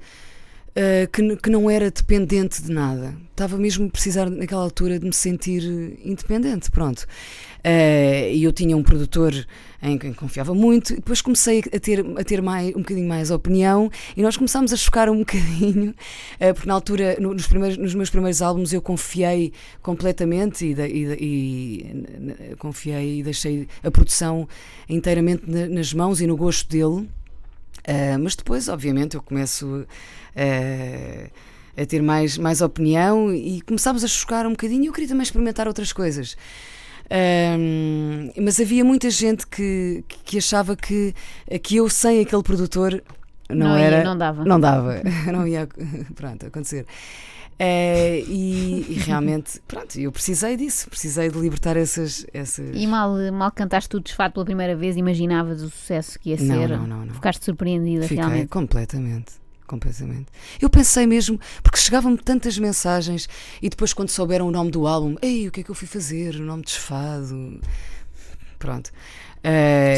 uh, 0.69 1.11
que, 1.11 1.35
que 1.35 1.49
não 1.49 1.69
era 1.69 1.91
dependente 1.91 2.63
de 2.63 2.71
nada. 2.71 3.13
Estava 3.31 3.57
mesmo 3.57 3.87
a 3.87 3.89
precisar, 3.89 4.29
naquela 4.29 4.63
altura, 4.63 4.97
de 4.97 5.05
me 5.05 5.13
sentir 5.13 5.61
eh, 5.63 5.99
independente. 6.05 6.71
Pronto. 6.71 7.05
Uh, 7.65 8.29
E 8.33 8.43
eu 8.43 8.51
tinha 8.51 8.75
um 8.75 8.83
produtor 8.83 9.33
em 9.81 9.97
quem 9.97 10.13
confiava 10.13 10.53
muito, 10.53 10.95
depois 10.95 11.21
comecei 11.21 11.59
a 11.73 11.79
ter, 11.79 12.05
a 12.17 12.23
ter 12.23 12.41
mais, 12.41 12.69
um 12.75 12.79
bocadinho 12.79 13.07
mais 13.07 13.31
opinião 13.31 13.89
e 14.17 14.21
nós 14.21 14.35
começámos 14.37 14.71
a 14.73 14.77
chocar 14.77 15.09
um 15.09 15.19
bocadinho, 15.23 15.91
uh, 15.91 16.53
porque 16.53 16.67
na 16.67 16.73
altura, 16.73 17.17
no- 17.19 17.33
nos, 17.33 17.47
primeiros, 17.47 17.77
nos 17.77 17.93
meus 17.95 18.09
primeiros 18.09 18.41
álbuns, 18.41 18.73
eu 18.73 18.81
confiei 18.81 19.53
completamente 19.81 20.65
e, 20.65 20.73
e 20.73 21.03
e, 22.51 22.55
confiei 22.57 23.19
e 23.19 23.23
deixei 23.23 23.67
a 23.83 23.89
produção 23.91 24.47
inteiramente 24.89 25.43
na- 25.47 25.67
nas 25.67 25.93
mãos 25.93 26.19
e 26.21 26.27
no 26.27 26.35
gosto 26.35 26.69
dele. 26.69 27.07
Uh, 27.85 28.17
mas 28.21 28.35
depois, 28.35 28.67
obviamente, 28.69 29.15
eu 29.15 29.21
começo 29.21 29.65
uh, 29.67 31.29
a 31.81 31.85
ter 31.85 32.01
mais, 32.01 32.37
mais 32.37 32.61
opinião 32.61 33.33
e 33.33 33.61
começámos 33.61 34.03
a 34.03 34.07
chocar 34.07 34.45
um 34.45 34.51
bocadinho. 34.51 34.85
Eu 34.87 34.93
queria 34.93 35.07
também 35.09 35.23
experimentar 35.23 35.67
outras 35.67 35.91
coisas. 35.91 36.37
Um, 37.11 38.31
mas 38.41 38.59
havia 38.59 38.83
muita 38.83 39.09
gente 39.09 39.45
que, 39.47 40.03
que 40.25 40.37
achava 40.37 40.75
que, 40.75 41.13
que 41.61 41.75
eu, 41.77 41.89
sem 41.89 42.21
aquele 42.21 42.43
produtor, 42.43 43.03
não, 43.49 43.69
Não 43.69 43.77
ia, 43.79 43.85
era. 43.85 44.03
não 44.03 44.17
dava. 44.17 44.45
Não 44.45 44.59
dava, 44.59 45.01
não 45.31 45.47
ia 45.47 45.67
pronto, 46.15 46.45
acontecer. 46.47 46.85
Eh, 47.59 48.23
e, 48.27 48.85
e 48.89 48.93
realmente, 49.05 49.61
pronto, 49.67 49.99
eu 49.99 50.11
precisei 50.11 50.57
disso, 50.57 50.89
precisei 50.89 51.29
de 51.29 51.37
libertar 51.37 51.77
essas. 51.77 52.25
essas... 52.33 52.71
E 52.75 52.87
mal, 52.87 53.11
mal 53.31 53.51
cantaste 53.51 53.89
tu 53.89 53.99
desfato 53.99 54.33
pela 54.33 54.45
primeira 54.45 54.75
vez, 54.75 54.97
imaginavas 54.97 55.61
o 55.61 55.69
sucesso 55.69 56.17
que 56.19 56.31
ia 56.31 56.37
Não, 56.37 56.55
ser? 56.61 56.69
não, 56.69 56.87
não, 56.87 57.05
não. 57.05 57.13
Ficaste 57.13 57.45
surpreendida 57.45 58.03
Fiquei 58.07 58.17
realmente. 58.17 58.47
completamente. 58.49 59.42
Completamente. 59.73 60.27
Eu 60.61 60.69
pensei 60.69 61.07
mesmo, 61.07 61.39
porque 61.63 61.79
chegavam-me 61.79 62.17
tantas 62.19 62.59
mensagens 62.59 63.27
e 63.59 63.69
depois, 63.69 63.91
quando 63.91 64.09
souberam 64.09 64.47
o 64.47 64.51
nome 64.51 64.69
do 64.69 64.85
álbum, 64.85 65.15
ei, 65.19 65.47
o 65.47 65.51
que 65.51 65.61
é 65.61 65.63
que 65.63 65.71
eu 65.71 65.75
fui 65.75 65.87
fazer? 65.87 66.35
O 66.35 66.43
nome 66.43 66.61
desfado. 66.63 67.59
Pronto. 68.59 68.91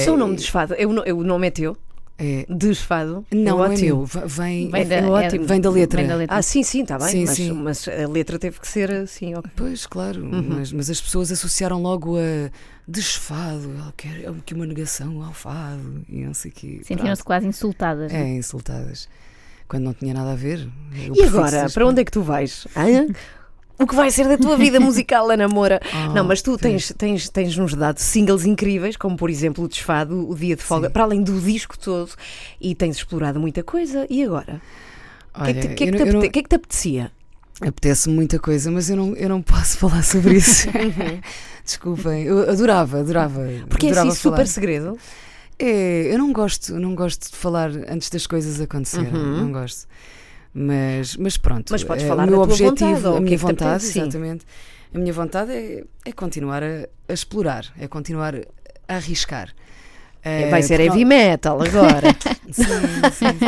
Só 0.05 0.13
o 0.13 0.17
nome 0.17 0.37
desfado. 0.37 0.73
É 0.77 0.87
o, 0.87 0.93
no- 0.93 1.03
é 1.05 1.13
o 1.13 1.23
nome 1.23 1.47
é 1.47 1.51
teu? 1.51 1.77
é- 2.17 2.45
Desfado? 2.49 3.25
não, 3.29 3.63
é 3.65 3.67
não 3.67 3.73
é 3.73 3.77
meu. 3.77 4.05
Vem, 4.05 4.71
Vem 4.71 4.87
da, 4.87 4.95
é 4.95 5.05
ótimo. 5.05 5.45
vem 5.45 5.59
da 5.59 5.69
letra. 5.69 5.99
Vem 5.99 6.07
da 6.07 6.15
letra. 6.15 6.37
Ah, 6.37 6.41
sim, 6.41 6.63
sim, 6.63 6.83
está 6.83 6.97
bem. 6.97 7.09
Sim, 7.09 7.25
mas, 7.25 7.35
sim. 7.35 7.51
mas 7.51 7.87
a 7.89 8.07
letra 8.07 8.39
teve 8.39 8.57
que 8.61 8.67
ser 8.67 8.89
assim, 8.91 9.35
ok. 9.35 9.51
Pois, 9.57 9.85
claro, 9.85 10.23
Uhum. 10.23 10.41
mas, 10.57 10.71
mas 10.71 10.89
as 10.89 11.01
pessoas 11.01 11.29
associaram 11.33 11.81
logo 11.81 12.15
a 12.17 12.49
desfado, 12.87 13.69
ela 13.77 13.93
quer 13.97 14.23
é 14.23 14.33
que 14.45 14.53
uma 14.53 14.65
negação 14.65 15.21
ao 15.21 15.33
fado 15.33 16.05
e 16.07 16.23
não 16.23 16.33
sei 16.33 16.51
o 16.51 16.53
quê. 16.53 16.81
Sentiram-se 16.85 17.23
quase 17.23 17.45
insultadas. 17.45 18.13
É, 18.13 18.25
insultadas. 18.29 19.09
Quando 19.67 19.83
não 19.83 19.93
tinha 19.93 20.13
nada 20.13 20.31
a 20.31 20.35
ver. 20.35 20.67
E 21.13 21.23
agora, 21.23 21.67
para 21.73 21.87
onde 21.87 22.01
é 22.01 22.05
que 22.05 22.11
tu 22.11 22.21
vais? 22.21 22.67
Hã? 22.75 23.07
O 23.77 23.85
que 23.85 23.93
vai 23.93 24.09
ser 24.09 24.25
da 24.25 24.37
tua 24.37 24.55
vida 24.55 24.79
musical, 24.79 25.29
Ana 25.29 25.49
Moura? 25.49 25.81
Ah, 25.93 26.07
Não, 26.13 26.23
mas 26.23 26.41
tu 26.41 26.57
tens, 26.57 26.93
tens, 26.97 27.27
tens 27.27 27.57
nos 27.57 27.73
dado 27.73 27.97
singles 27.97 28.45
incríveis, 28.45 28.95
como 28.95 29.17
por 29.17 29.29
exemplo 29.29 29.65
o 29.65 29.67
Desfado, 29.67 30.29
o 30.29 30.33
Dia 30.33 30.55
de 30.55 30.63
Folga, 30.63 30.87
Sim. 30.87 30.93
para 30.93 31.03
além 31.03 31.21
do 31.21 31.37
disco 31.41 31.77
todo, 31.77 32.09
e 32.61 32.73
tens 32.73 32.95
explorado 32.95 33.37
muita 33.37 33.63
coisa. 33.63 34.07
E 34.09 34.23
agora? 34.23 34.61
O 35.37 35.43
que 35.43 35.49
é 35.49 35.53
que 35.53 35.67
que 35.75 35.83
é 35.83 35.91
não- 36.05 36.21
que 36.21 36.27
é 36.39 36.41
que 36.43 36.47
te 36.47 36.55
apetecia? 36.55 37.11
Apetece-me 37.59 38.15
muita 38.15 38.39
coisa, 38.39 38.71
mas 38.71 38.89
eu 38.89 38.95
não, 38.95 39.13
eu 39.13 39.27
não 39.27 39.41
posso 39.41 39.75
falar 39.77 40.03
sobre 40.03 40.35
isso. 40.37 40.69
Desculpem, 41.65 42.23
eu 42.23 42.49
adorava, 42.49 42.99
adorava. 43.01 43.41
Uhum. 43.41 43.65
Porque 43.67 43.87
é 43.87 43.89
adorava 43.89 44.09
assim 44.11 44.17
super 44.19 44.35
falar. 44.37 44.47
segredo. 44.47 44.97
É, 45.57 46.13
eu 46.13 46.17
não 46.17 46.33
gosto, 46.33 46.77
não 46.79 46.93
gosto 46.95 47.31
de 47.31 47.37
falar 47.37 47.69
antes 47.89 48.09
das 48.09 48.27
coisas 48.27 48.59
acontecerem, 48.59 49.13
Uhum. 49.13 49.37
não 49.45 49.51
gosto. 49.51 49.87
Mas, 50.53 51.15
mas 51.17 51.37
pronto, 51.37 51.71
Mas 51.71 51.83
podes 51.83 52.03
eh, 52.03 52.07
falar 52.07 52.27
o 52.27 52.31
meu 52.31 52.41
objetivo, 52.41 52.69
vontade, 52.69 53.07
a 53.07 53.13
que 53.17 53.19
minha 53.23 53.35
é 53.35 53.37
que 53.37 53.43
vontade, 53.43 53.83
sim. 53.83 53.99
exatamente. 54.01 54.45
A 54.93 54.97
minha 54.97 55.11
vontade 55.13 55.51
é, 55.51 55.83
é 56.05 56.11
continuar 56.13 56.63
a, 56.63 56.87
a 57.09 57.13
explorar, 57.13 57.65
é 57.77 57.87
continuar 57.87 58.35
a 58.87 58.95
arriscar. 58.95 59.49
Eh, 60.23 60.49
vai 60.49 60.61
ser 60.63 60.77
porque 60.77 60.83
heavy 60.87 61.05
metal 61.05 61.61
agora. 61.61 62.07
não- 62.47 62.53
Sim, 62.53 63.11
sim. 63.11 63.39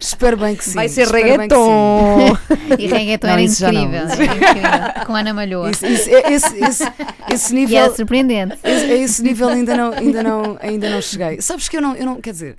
Espero 0.00 0.36
bem 0.38 0.56
que 0.56 0.64
sim. 0.64 0.74
vai 0.74 0.88
ser 0.88 1.06
reggaeton. 1.08 2.36
E 2.78 2.86
reggaeton 2.86 3.26
Não, 3.26 3.32
era 3.34 3.42
incrível, 3.42 4.00
era 4.00 4.24
incrível. 4.24 5.04
Com 5.06 5.14
Ana 5.14 5.34
Malhoa. 5.34 5.70
Isso- 5.70 5.86
isso- 5.86 6.08
é- 6.10 6.32
esse, 6.32 6.56
esse, 6.64 6.84
esse 7.32 7.52
E 7.52 7.56
nível. 7.56 7.78
era 7.84 7.94
surpreendente. 7.94 8.58
Esse- 8.64 8.84
a 8.92 8.96
esse 8.96 9.22
nível 9.22 9.48
ainda 9.48 9.76
não, 9.76 9.92
ainda 9.92 10.22
não, 10.22 10.58
ainda 10.60 10.88
não 10.90 11.02
cheguei. 11.02 11.40
Sabes 11.42 11.68
que 11.68 11.76
eu 11.76 11.82
não, 11.82 11.94
eu 11.94 12.06
não 12.06 12.20
quer 12.20 12.30
dizer, 12.32 12.56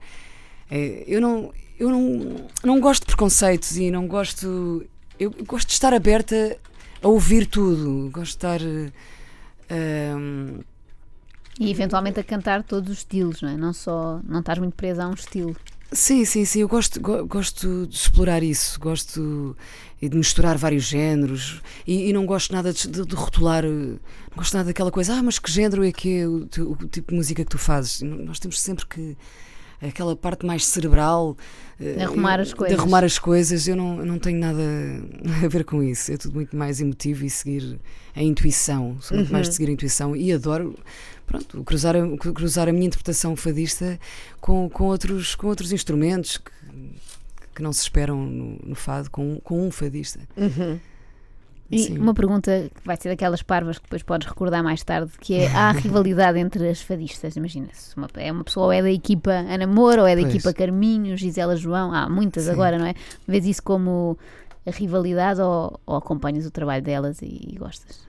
é, 0.70 1.04
eu 1.08 1.20
não, 1.20 1.52
eu 1.80 1.90
não, 1.90 2.36
não 2.64 2.80
gosto 2.80 3.02
de 3.02 3.08
preconceitos 3.08 3.76
e 3.76 3.90
não 3.90 4.08
gosto, 4.08 4.86
eu 5.20 5.32
gosto 5.48 5.68
de 5.68 5.74
estar 5.74 5.94
aberta 5.96 6.56
a 7.02 7.08
ouvir 7.08 7.48
tudo, 7.48 8.10
gosto 8.14 8.24
de 8.32 8.38
estar 8.38 8.62
eh, 8.62 10.12
ahm, 10.14 10.60
E 11.60 11.72
eventualmente 11.72 12.20
a 12.20 12.24
cantar 12.24 12.62
todos 12.64 12.92
os 12.92 12.98
estilos, 13.00 13.42
não 13.42 13.50
é? 13.50 13.58
Não 13.58 13.74
só. 13.74 14.20
Não 14.28 14.40
estás 14.42 14.60
muito 14.60 14.76
presa 14.76 15.04
a 15.04 15.08
um 15.08 15.14
estilo. 15.14 15.56
Sim, 15.94 16.24
sim, 16.24 16.46
sim. 16.46 16.62
Eu 16.62 16.70
gosto, 16.70 17.02
go- 17.02 17.26
gosto 17.26 17.86
de 17.88 17.96
explorar 17.96 18.42
isso. 18.44 18.80
Gosto 18.80 19.56
de 20.02 20.16
misturar 20.18 20.58
vários 20.58 20.86
géneros 20.86 21.62
e, 21.86 22.10
e 22.10 22.14
não 22.14 22.26
gosto 22.26 22.54
nada 22.54 22.72
de, 22.72 22.88
de- 22.88 23.06
de 23.06 23.16
rotular. 23.16 23.64
Não 23.66 24.00
gosto 24.38 24.54
nada 24.56 24.68
daquela 24.68 24.90
coisa. 24.92 25.14
Ah, 25.16 25.22
mas 25.24 25.38
que 25.38 25.52
género 25.52 25.84
é 25.84 25.92
que 25.92 26.20
é 26.20 26.28
o, 26.28 26.46
teu- 26.46 26.72
o 26.72 26.76
tipo 26.88 27.12
de 27.12 27.18
música 27.18 27.44
que 27.44 27.50
tu 27.52 27.58
fazes? 27.58 28.02
Nós 28.02 28.40
temos 28.40 28.60
sempre 28.62 28.86
que 28.86 29.18
aquela 29.88 30.16
parte 30.16 30.46
mais 30.46 30.66
cerebral 30.66 31.36
eh, 31.80 31.94
De 31.94 32.04
arrumar 32.04 32.40
as 32.40 32.54
coisas. 32.54 32.80
arrumar 32.80 33.04
as 33.04 33.18
coisas. 33.18 33.68
Eu 33.68 33.76
não, 33.76 33.98
não 33.98 34.20
tenho 34.20 34.40
nada 34.40 34.62
a 35.44 35.48
ver 35.48 35.64
com 35.64 35.82
isso. 35.82 36.12
É 36.12 36.18
tudo 36.18 36.36
muito 36.36 36.56
mais 36.56 36.80
emotivo 36.80 37.26
e 37.26 37.30
seguir 37.30 37.80
a 38.16 38.22
intuição. 38.22 38.98
Sou 39.02 39.18
muito 39.18 39.32
mais 39.32 39.50
de 39.50 39.56
seguir 39.56 39.70
a 39.70 39.74
intuição 39.74 40.16
e 40.16 40.32
adoro. 40.32 40.78
Pronto, 41.26 41.64
cruzar 41.64 41.96
a, 41.96 42.18
cruzar 42.18 42.68
a 42.68 42.74
minha 42.74 42.88
interpretação 42.88 43.36
fadista 43.38 43.98
com, 44.42 44.70
com, 44.70 44.84
outros, 44.86 45.34
com 45.34 45.48
outros 45.48 45.72
instrumentos 45.72 46.38
que, 46.38 46.52
que 47.56 47.64
não 47.64 47.72
se 47.72 47.84
esperam 47.84 48.18
no, 48.26 48.60
no 48.64 48.76
fado, 48.76 49.10
com, 49.10 49.40
com 49.40 49.66
um 49.66 49.72
fadista. 49.72 50.20
Uhum. 50.36 50.78
E 51.72 51.80
Sim. 51.80 51.98
uma 52.00 52.14
pergunta 52.14 52.70
que 52.76 52.86
vai 52.86 52.98
ser 52.98 53.08
daquelas 53.08 53.42
parvas 53.42 53.78
que 53.78 53.84
depois 53.84 54.04
podes 54.04 54.28
recordar 54.28 54.62
mais 54.62 54.84
tarde, 54.84 55.12
que 55.22 55.36
é 55.36 55.48
há 55.48 55.72
rivalidade 55.72 56.38
entre 56.38 56.68
as 56.68 56.82
fadistas, 56.82 57.38
imagina-se. 57.38 57.96
Uma, 57.96 58.10
é 58.18 58.30
uma 58.30 58.44
pessoa 58.44 58.66
ou 58.66 58.74
é 58.74 58.82
da 58.82 58.92
equipa 58.92 59.32
Ana 59.32 59.66
Moura, 59.66 60.02
ou 60.02 60.08
é 60.08 60.16
da 60.16 60.22
Pois. 60.22 60.34
equipa 60.36 60.54
Carminho, 60.54 61.16
Gisela 61.16 61.56
João, 61.56 61.94
há 61.94 62.10
muitas 62.10 62.44
Sim. 62.44 62.52
agora, 62.52 62.78
não 62.78 62.86
é? 62.86 62.94
Vês 63.26 63.46
isso 63.46 63.64
como 63.64 64.18
a 64.66 64.72
rivalidade 64.72 65.40
ou, 65.40 65.80
ou 65.86 65.96
acompanhas 65.96 66.46
o 66.46 66.52
trabalho 66.52 66.84
delas 66.84 67.22
e, 67.22 67.54
e 67.54 67.56
gostas? 67.58 68.02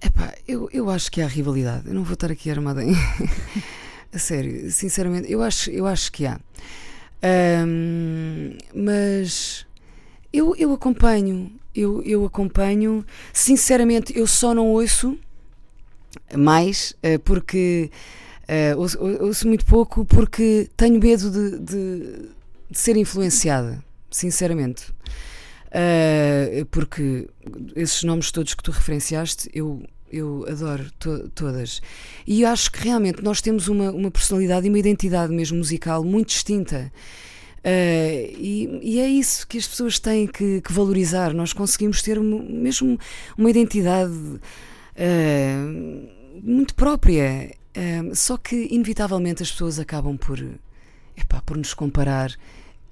Epá, 0.00 0.32
eu, 0.46 0.68
eu 0.72 0.90
acho 0.90 1.10
que 1.10 1.22
há 1.22 1.26
rivalidade. 1.26 1.88
Eu 1.88 1.94
não 1.94 2.04
vou 2.04 2.14
estar 2.14 2.30
aqui 2.30 2.50
armada 2.50 2.84
em. 2.84 2.94
a 4.14 4.18
sério, 4.18 4.70
sinceramente, 4.70 5.30
eu 5.32 5.42
acho, 5.42 5.70
eu 5.70 5.86
acho 5.86 6.12
que 6.12 6.24
há. 6.24 6.38
Mas 8.74 9.66
eu, 10.38 10.54
eu 10.56 10.72
acompanho, 10.72 11.50
eu, 11.74 12.02
eu 12.02 12.24
acompanho. 12.24 13.04
Sinceramente, 13.32 14.16
eu 14.18 14.26
só 14.26 14.54
não 14.54 14.68
ouço 14.68 15.16
mais 16.36 16.94
eh, 17.02 17.18
porque 17.18 17.90
eh, 18.48 18.74
ouço, 18.76 18.98
ouço 19.20 19.46
muito 19.48 19.64
pouco 19.64 20.04
porque 20.04 20.68
tenho 20.76 21.00
medo 21.00 21.30
de, 21.30 21.58
de- 21.58 22.28
de 22.70 22.78
ser 22.78 22.96
influenciada, 22.96 23.82
sinceramente. 24.10 24.92
Uh, 25.76 26.64
porque 26.66 27.28
esses 27.74 28.04
nomes 28.04 28.30
todos 28.30 28.54
que 28.54 28.62
tu 28.62 28.70
referenciaste, 28.70 29.50
eu, 29.52 29.82
eu 30.12 30.44
adoro 30.48 30.88
to- 31.00 31.28
todas. 31.34 31.82
E 32.24 32.44
acho 32.44 32.70
que 32.70 32.84
realmente 32.84 33.22
nós 33.22 33.40
temos 33.40 33.66
uma, 33.66 33.90
uma 33.90 34.10
personalidade 34.10 34.66
e 34.66 34.68
uma 34.70 34.78
identidade 34.78 35.32
mesmo 35.32 35.58
musical 35.58 36.04
muito 36.04 36.28
distinta. 36.28 36.92
Uh, 37.64 38.28
e, 38.38 38.80
e 38.82 39.00
é 39.00 39.08
isso 39.08 39.46
que 39.46 39.56
as 39.56 39.66
pessoas 39.66 39.98
têm 39.98 40.26
que, 40.26 40.60
que 40.60 40.72
valorizar. 40.72 41.32
Nós 41.32 41.54
conseguimos 41.54 42.02
ter 42.02 42.20
mesmo 42.20 42.98
uma 43.38 43.48
identidade 43.48 44.12
uh, 44.12 46.08
muito 46.42 46.74
própria. 46.74 47.54
Uh, 47.74 48.14
só 48.14 48.36
que, 48.36 48.68
inevitavelmente, 48.70 49.42
as 49.42 49.50
pessoas 49.50 49.78
acabam 49.78 50.16
por, 50.16 50.38
epá, 51.16 51.40
por 51.40 51.56
nos 51.56 51.72
comparar 51.72 52.36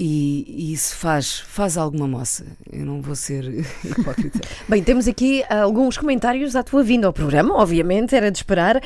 E, 0.05 0.45
e 0.49 0.73
isso 0.73 0.97
faz, 0.97 1.39
faz 1.39 1.77
alguma 1.77 2.09
moça. 2.09 2.45
Eu 2.73 2.85
não 2.85 3.01
vou 3.01 3.15
ser 3.15 3.45
hipócrita. 3.87 4.41
Bem, 4.69 4.83
temos 4.83 5.07
aqui 5.07 5.45
alguns 5.49 5.97
comentários 5.97 6.57
à 6.57 6.63
tua 6.65 6.83
vinda 6.83 7.07
ao 7.07 7.13
programa, 7.13 7.55
obviamente, 7.55 8.13
era 8.13 8.29
de 8.29 8.37
esperar. 8.37 8.79
Uh, 8.79 8.81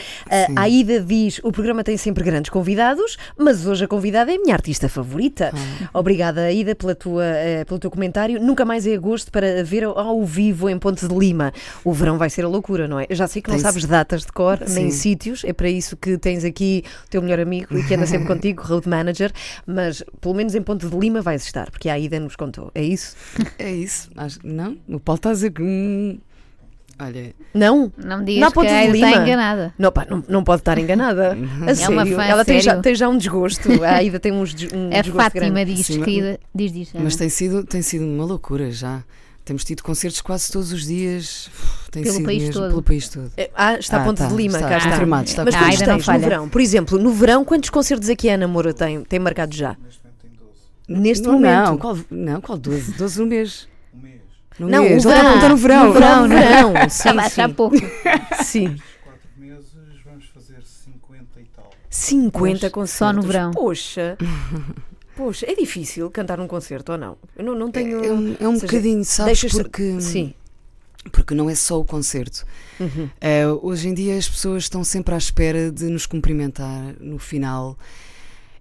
a 0.54 0.60
Aida 0.60 1.00
diz: 1.00 1.40
o 1.42 1.50
programa 1.50 1.82
tem 1.82 1.96
sempre 1.96 2.22
grandes 2.22 2.50
convidados, 2.50 3.16
mas 3.34 3.66
hoje 3.66 3.86
a 3.86 3.88
convidada 3.88 4.30
é 4.30 4.34
a 4.34 4.38
minha 4.38 4.52
artista 4.52 4.90
favorita. 4.90 5.52
Ah. 5.54 5.88
Obrigada, 5.94 6.42
Aida, 6.42 6.74
pela 6.74 6.94
tua, 6.94 7.22
uh, 7.22 7.64
pelo 7.64 7.80
teu 7.80 7.90
comentário. 7.90 8.38
Nunca 8.38 8.66
mais 8.66 8.86
é 8.86 8.92
agosto 8.92 9.32
para 9.32 9.64
ver 9.64 9.84
ao 9.84 10.22
vivo 10.22 10.68
em 10.68 10.78
Pontes 10.78 11.08
de 11.08 11.14
Lima. 11.14 11.50
O 11.82 11.94
verão 11.94 12.18
vai 12.18 12.28
ser 12.28 12.44
a 12.44 12.48
loucura, 12.48 12.86
não 12.86 13.00
é? 13.00 13.06
Já 13.08 13.26
sei 13.26 13.40
que 13.40 13.50
não 13.50 13.58
sabes 13.58 13.86
datas 13.86 14.20
de 14.20 14.32
cor, 14.32 14.58
Sim. 14.66 14.74
nem 14.74 14.90
sítios, 14.90 15.44
é 15.46 15.54
para 15.54 15.70
isso 15.70 15.96
que 15.96 16.18
tens 16.18 16.44
aqui 16.44 16.84
o 17.06 17.08
teu 17.08 17.22
melhor 17.22 17.40
amigo 17.40 17.74
e 17.74 17.82
que 17.82 17.94
anda 17.94 18.04
sempre 18.04 18.26
contigo, 18.28 18.62
road 18.62 18.86
manager, 18.86 19.32
mas 19.66 20.04
pelo 20.20 20.34
menos 20.34 20.54
em 20.54 20.60
Ponte 20.60 20.86
de 20.86 20.94
Lima 20.94 21.05
vais 21.10 21.44
estar, 21.44 21.70
porque 21.70 21.88
a 21.88 21.94
Aida 21.94 22.18
nos 22.20 22.36
contou. 22.36 22.70
É 22.74 22.82
isso? 22.82 23.16
É 23.58 23.72
isso. 23.72 24.10
Acho, 24.16 24.38
não, 24.44 24.76
o 24.88 25.00
Paulo 25.00 25.16
está 25.16 25.30
a 25.30 25.32
dizer 25.32 25.50
que. 25.52 25.62
Hum, 25.62 26.18
olha. 26.98 27.34
Não? 27.54 27.92
Não 27.96 28.18
me 28.18 28.24
digas 28.24 28.40
não 28.40 28.62
que 28.62 28.68
a 28.68 28.78
Aida 28.78 28.96
está 28.96 29.22
enganada. 29.22 29.74
Não, 29.78 29.92
pá, 29.92 30.06
não, 30.08 30.24
não 30.28 30.44
pode 30.44 30.60
estar 30.60 30.78
enganada. 30.78 31.36
a 31.66 31.70
é 31.70 31.74
sério. 31.74 31.92
Uma 31.92 32.06
fã, 32.06 32.24
Ela 32.24 32.44
tem 32.44 32.60
já, 32.60 32.80
tem 32.80 32.94
já 32.94 33.08
um 33.08 33.18
desgosto. 33.18 33.82
A 33.82 33.96
Aida 33.96 34.20
tem 34.20 34.32
uns, 34.32 34.54
um 34.72 34.88
a 34.88 35.00
desgosto 35.02 35.12
Fátima 35.14 35.50
grande. 35.50 35.74
diz, 35.74 35.86
Sim, 35.86 36.00
querida, 36.00 36.40
diz, 36.54 36.72
diz. 36.72 36.92
Mas 36.94 37.16
tem 37.16 37.28
sido, 37.28 37.64
tem 37.64 37.82
sido 37.82 38.04
uma 38.04 38.24
loucura 38.24 38.70
já. 38.70 39.02
Temos 39.46 39.62
tido 39.62 39.80
concertos 39.84 40.20
quase 40.20 40.50
todos 40.50 40.72
os 40.72 40.84
dias. 40.84 41.48
Tem 41.92 42.02
pelo 42.02 42.16
sido 42.16 42.26
país 42.26 42.42
mesmo, 42.42 42.60
todo. 42.60 42.70
pelo 42.70 42.82
país 42.82 43.08
todo. 43.08 43.30
É, 43.36 43.48
ah, 43.54 43.78
está 43.78 43.98
ah, 43.98 44.02
a 44.02 44.04
Ponte 44.04 44.18
tá, 44.18 44.26
de 44.26 44.34
Lima, 44.34 44.58
está, 44.58 44.68
cá 44.68 44.78
está. 44.78 44.90
Confirmado, 44.90 45.28
está 45.28 45.44
Mas 45.44 45.54
quantos 45.54 45.78
tens 45.78 46.06
no 46.08 46.18
verão? 46.18 46.48
Por 46.48 46.60
exemplo, 46.60 46.98
no 46.98 47.12
verão, 47.12 47.44
quantos 47.44 47.70
concertos 47.70 48.08
aqui 48.08 48.28
a 48.28 48.34
Ana 48.34 48.48
Moura 48.48 48.74
tem, 48.74 49.04
tem 49.04 49.20
marcado 49.20 49.54
já? 49.54 49.76
Neste 50.88 51.24
não, 51.24 51.34
momento. 51.34 51.70
Não, 51.70 51.78
qual, 51.78 51.98
não, 52.10 52.40
qual 52.40 52.58
12? 52.58 52.92
12 52.92 53.20
no 53.20 53.26
mês. 53.26 53.68
Um 53.92 53.98
mês. 53.98 54.20
No 54.58 54.68
não, 54.68 54.82
mês. 54.84 55.04
o 55.04 55.08
verão. 55.08 55.34
está 55.34 55.48
no 55.48 55.56
verão. 55.56 55.86
No 55.86 55.92
verão, 55.92 56.22
no 56.22 56.28
verão. 56.28 56.74
Sim, 56.88 57.08
a 57.08 57.22
achar 57.22 57.52
pouco. 57.52 57.76
Sim. 58.44 58.68
Nos 58.68 58.82
quatro 59.02 59.28
meses 59.36 59.72
vamos 60.04 60.26
fazer 60.26 60.62
50 60.62 61.40
e 61.40 61.44
tal. 61.46 61.70
50 61.90 62.70
concertos. 62.70 62.98
Só 62.98 63.12
no 63.12 63.22
verão. 63.22 63.50
Poxa. 63.50 64.16
Poxa, 65.16 65.46
é 65.50 65.54
difícil 65.54 66.10
cantar 66.10 66.38
um 66.38 66.46
concerto 66.46 66.92
ou 66.92 66.98
não? 66.98 67.16
Eu 67.34 67.44
não, 67.44 67.54
não 67.54 67.70
tenho. 67.70 68.04
É, 68.04 68.08
é 68.08 68.12
um, 68.12 68.36
é 68.38 68.48
um 68.48 68.54
seja, 68.54 68.66
bocadinho, 68.66 69.04
sabes? 69.04 69.44
Porque, 69.50 69.98
sim. 69.98 70.34
porque 71.10 71.34
não 71.34 71.48
é 71.48 71.54
só 71.54 71.80
o 71.80 71.84
concerto. 71.86 72.44
Uhum. 72.78 73.06
Uh, 73.06 73.66
hoje 73.66 73.88
em 73.88 73.94
dia 73.94 74.18
as 74.18 74.28
pessoas 74.28 74.64
estão 74.64 74.84
sempre 74.84 75.14
à 75.14 75.18
espera 75.18 75.72
de 75.72 75.86
nos 75.86 76.04
cumprimentar 76.04 76.94
no 77.00 77.18
final. 77.18 77.78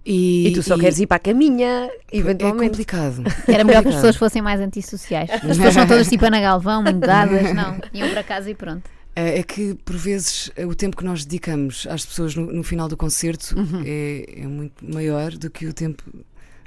E, 0.06 0.50
e 0.50 0.54
tu 0.54 0.62
só 0.62 0.76
e... 0.76 0.80
queres 0.80 1.00
ir 1.00 1.08
para 1.08 1.18
a 1.18 1.20
caminha, 1.20 1.90
eventualmente. 2.12 2.66
É 2.66 2.70
complicado. 2.70 3.24
Era 3.48 3.64
melhor 3.66 3.82
que 3.82 3.90
as 3.90 3.96
pessoas 3.96 4.16
fossem 4.16 4.42
mais 4.42 4.62
antissociais. 4.62 5.30
As 5.32 5.42
pessoas 5.42 5.74
são 5.74 5.88
todas 5.88 6.08
tipo 6.08 6.26
Ana 6.26 6.40
Galvão, 6.40 6.84
muito 6.84 7.00
dadas, 7.00 7.54
não. 7.54 7.80
Iam 7.94 8.10
para 8.12 8.24
casa 8.24 8.50
e 8.50 8.54
pronto. 8.56 8.90
É 9.16 9.42
que, 9.42 9.74
por 9.86 9.96
vezes, 9.96 10.52
o 10.58 10.76
tempo 10.76 10.98
que 10.98 11.04
nós 11.06 11.24
dedicamos 11.24 11.88
às 11.90 12.06
pessoas 12.06 12.36
no, 12.36 12.52
no 12.52 12.64
final 12.64 12.90
do 12.90 12.98
concerto 12.98 13.58
uhum. 13.58 13.82
é, 13.86 14.42
é, 14.42 14.46
muito 14.46 14.86
maior 14.86 15.32
do 15.32 15.50
que 15.50 15.66
o 15.66 15.74
tempo 15.74 16.04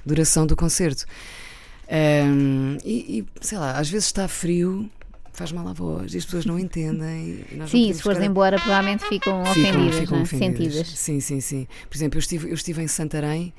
duração 0.05 0.46
do 0.46 0.57
concerto. 0.57 1.05
Um, 1.90 2.79
e, 2.83 3.18
e, 3.18 3.27
sei 3.40 3.59
lá, 3.59 3.79
às 3.79 3.90
vezes 3.90 4.07
está 4.07 4.27
frio, 4.27 4.90
faz 5.38 5.53
mal 5.53 5.68
à 5.68 5.72
voz 5.72 6.14
e 6.14 6.18
as 6.18 6.24
pessoas 6.24 6.44
não 6.44 6.59
entendem. 6.59 7.44
sim, 7.68 7.92
se 7.92 8.03
fores 8.03 8.20
embora, 8.20 8.59
provavelmente 8.59 9.05
ficam, 9.05 9.44
ficam 9.46 9.70
ofendidas, 9.70 9.98
ficam 10.01 10.18
é? 10.18 10.22
ofendidas. 10.22 10.74
sentidas. 10.74 10.98
Sim, 10.98 11.20
sim, 11.20 11.40
sim. 11.40 11.68
Por 11.88 11.96
exemplo, 11.96 12.16
eu 12.16 12.20
estive, 12.20 12.48
eu 12.51 12.55
estive 12.55 12.83
em 12.83 12.88
Santarém. 12.88 13.55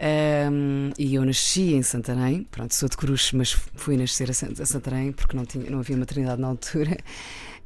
Um, 0.00 0.92
e 0.96 1.16
eu 1.16 1.24
nasci 1.24 1.74
em 1.74 1.82
Santarém, 1.82 2.46
pronto, 2.52 2.72
sou 2.72 2.88
de 2.88 2.96
Cruz, 2.96 3.32
mas 3.32 3.50
fui 3.50 3.96
nascer 3.96 4.30
a 4.30 4.32
Santarém 4.32 5.10
porque 5.10 5.36
não, 5.36 5.44
tinha, 5.44 5.68
não 5.68 5.80
havia 5.80 5.96
maternidade 5.96 6.40
na 6.40 6.46
altura. 6.46 6.96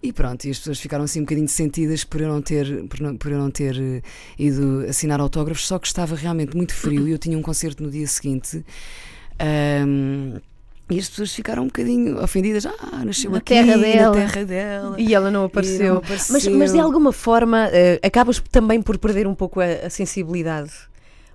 E 0.03 0.13
pronto, 0.13 0.45
e 0.47 0.51
as 0.51 0.59
pessoas 0.59 0.81
ficaram 0.81 1.05
assim 1.05 1.21
um 1.21 1.25
bocadinho 1.25 1.47
sentidas 1.47 2.03
por 2.05 2.21
eu 2.23 2.29
não 2.29 2.41
ter, 2.41 2.85
por, 2.87 3.01
não, 3.01 3.17
por 3.17 3.31
eu 3.31 3.39
não 3.39 3.51
ter 3.51 3.77
eh, 3.79 4.03
ido 4.37 4.85
assinar 4.89 5.21
autógrafos, 5.21 5.65
só 5.65 5.79
que 5.79 5.87
estava 5.87 6.17
realmente 6.17 6.57
muito 6.57 6.75
frio 6.75 7.07
e 7.07 7.13
eu 7.13 7.19
tinha 7.19 7.39
um 7.39 7.43
concerto 7.43 7.85
no 7.85 7.91
dia 7.91 8.09
seguinte. 8.09 8.65
Um, 9.87 10.41
e 10.93 10.99
as 10.99 11.09
pessoas 11.09 11.33
ficaram 11.33 11.65
um 11.65 11.67
bocadinho 11.67 12.23
ofendidas. 12.23 12.67
Ah, 12.67 13.05
nasceu 13.05 13.31
na 13.31 13.39
aqui, 13.39 13.55
terra 13.55 13.79
dela. 13.79 14.17
na 14.17 14.27
terra 14.27 14.45
dela. 14.45 15.01
E 15.01 15.15
ela 15.15 15.31
não 15.31 15.45
apareceu. 15.45 15.95
Não 15.95 15.99
apareceu. 15.99 16.33
Mas, 16.33 16.47
mas, 16.47 16.73
de 16.73 16.79
alguma 16.79 17.13
forma 17.13 17.69
uh, 17.69 18.07
acabas 18.07 18.43
também 18.51 18.81
por 18.81 18.99
perder 18.99 19.27
um 19.27 19.35
pouco 19.35 19.61
a, 19.61 19.87
a 19.87 19.91
sensibilidade 19.91 20.73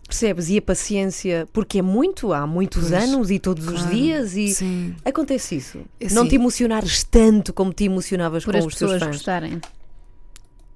Percebes? 0.07 0.49
E 0.49 0.57
a 0.57 0.61
paciência, 0.61 1.47
porque 1.51 1.79
é 1.79 1.81
muito, 1.81 2.31
há 2.31 2.47
muitos 2.47 2.89
pois, 2.89 3.03
anos 3.03 3.29
e 3.29 3.39
todos 3.39 3.65
claro, 3.65 3.83
os 3.83 3.91
dias 3.91 4.37
e 4.37 4.47
sim. 4.53 4.95
acontece 5.03 5.57
isso. 5.57 5.81
É 5.99 6.09
não 6.11 6.25
te 6.25 6.35
emocionares 6.35 7.03
tanto 7.03 7.51
como 7.51 7.73
te 7.73 7.83
emocionavas 7.83 8.45
Por 8.45 8.53
com 8.53 8.59
as 8.59 8.65
os 8.65 8.73
pessoas 8.73 8.91
teus 8.91 9.03
fãs. 9.03 9.15
gostarem. 9.17 9.59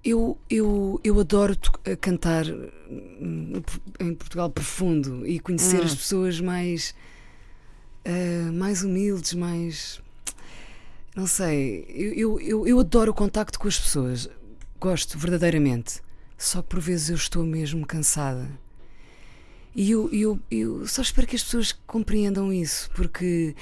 Eu, 0.03 0.37
eu, 0.49 0.99
eu 1.01 1.17
adoro 1.17 1.55
cantar 2.01 2.45
em 3.99 4.13
Portugal 4.15 4.49
profundo 4.49 5.25
e 5.25 5.39
conhecer 5.39 5.79
hum. 5.79 5.85
as 5.85 5.95
pessoas 5.95 6.41
mais, 6.41 6.93
uh, 8.05 8.51
mais 8.53 8.83
humildes, 8.83 9.33
mais. 9.33 10.01
Não 11.15 11.27
sei. 11.27 11.85
Eu, 11.89 12.39
eu, 12.39 12.67
eu 12.67 12.79
adoro 12.79 13.11
o 13.11 13.15
contacto 13.15 13.59
com 13.59 13.67
as 13.67 13.79
pessoas. 13.79 14.29
Gosto 14.79 15.17
verdadeiramente. 15.17 16.01
Só 16.37 16.61
que 16.61 16.69
por 16.69 16.79
vezes 16.79 17.09
eu 17.09 17.15
estou 17.15 17.43
mesmo 17.43 17.85
cansada. 17.85 18.49
E 19.75 19.91
eu, 19.91 20.09
eu, 20.11 20.39
eu 20.49 20.87
só 20.87 21.01
espero 21.01 21.27
que 21.27 21.35
as 21.35 21.43
pessoas 21.43 21.71
compreendam 21.87 22.51
isso, 22.51 22.89
porque 22.93 23.55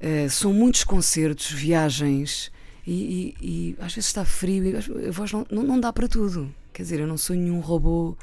uh, 0.00 0.28
são 0.28 0.52
muitos 0.52 0.82
concertos, 0.82 1.50
viagens, 1.50 2.50
e, 2.86 3.34
e, 3.40 3.46
e, 3.48 3.76
às 3.78 3.94
vezes 3.94 4.08
está 4.08 4.24
frio 4.24 4.64
e 4.64 5.08
a 5.08 5.10
voz 5.12 5.32
não, 5.32 5.46
não, 5.50 5.62
não, 5.62 5.80
dá 5.80 5.92
para 5.92 6.08
tudo. 6.08 6.52
Quer 6.72 6.82
dizer, 6.82 7.00
eu 7.00 7.06
não 7.06 7.16
sou 7.16 7.36
nenhum 7.36 7.60
robô, 7.60 8.16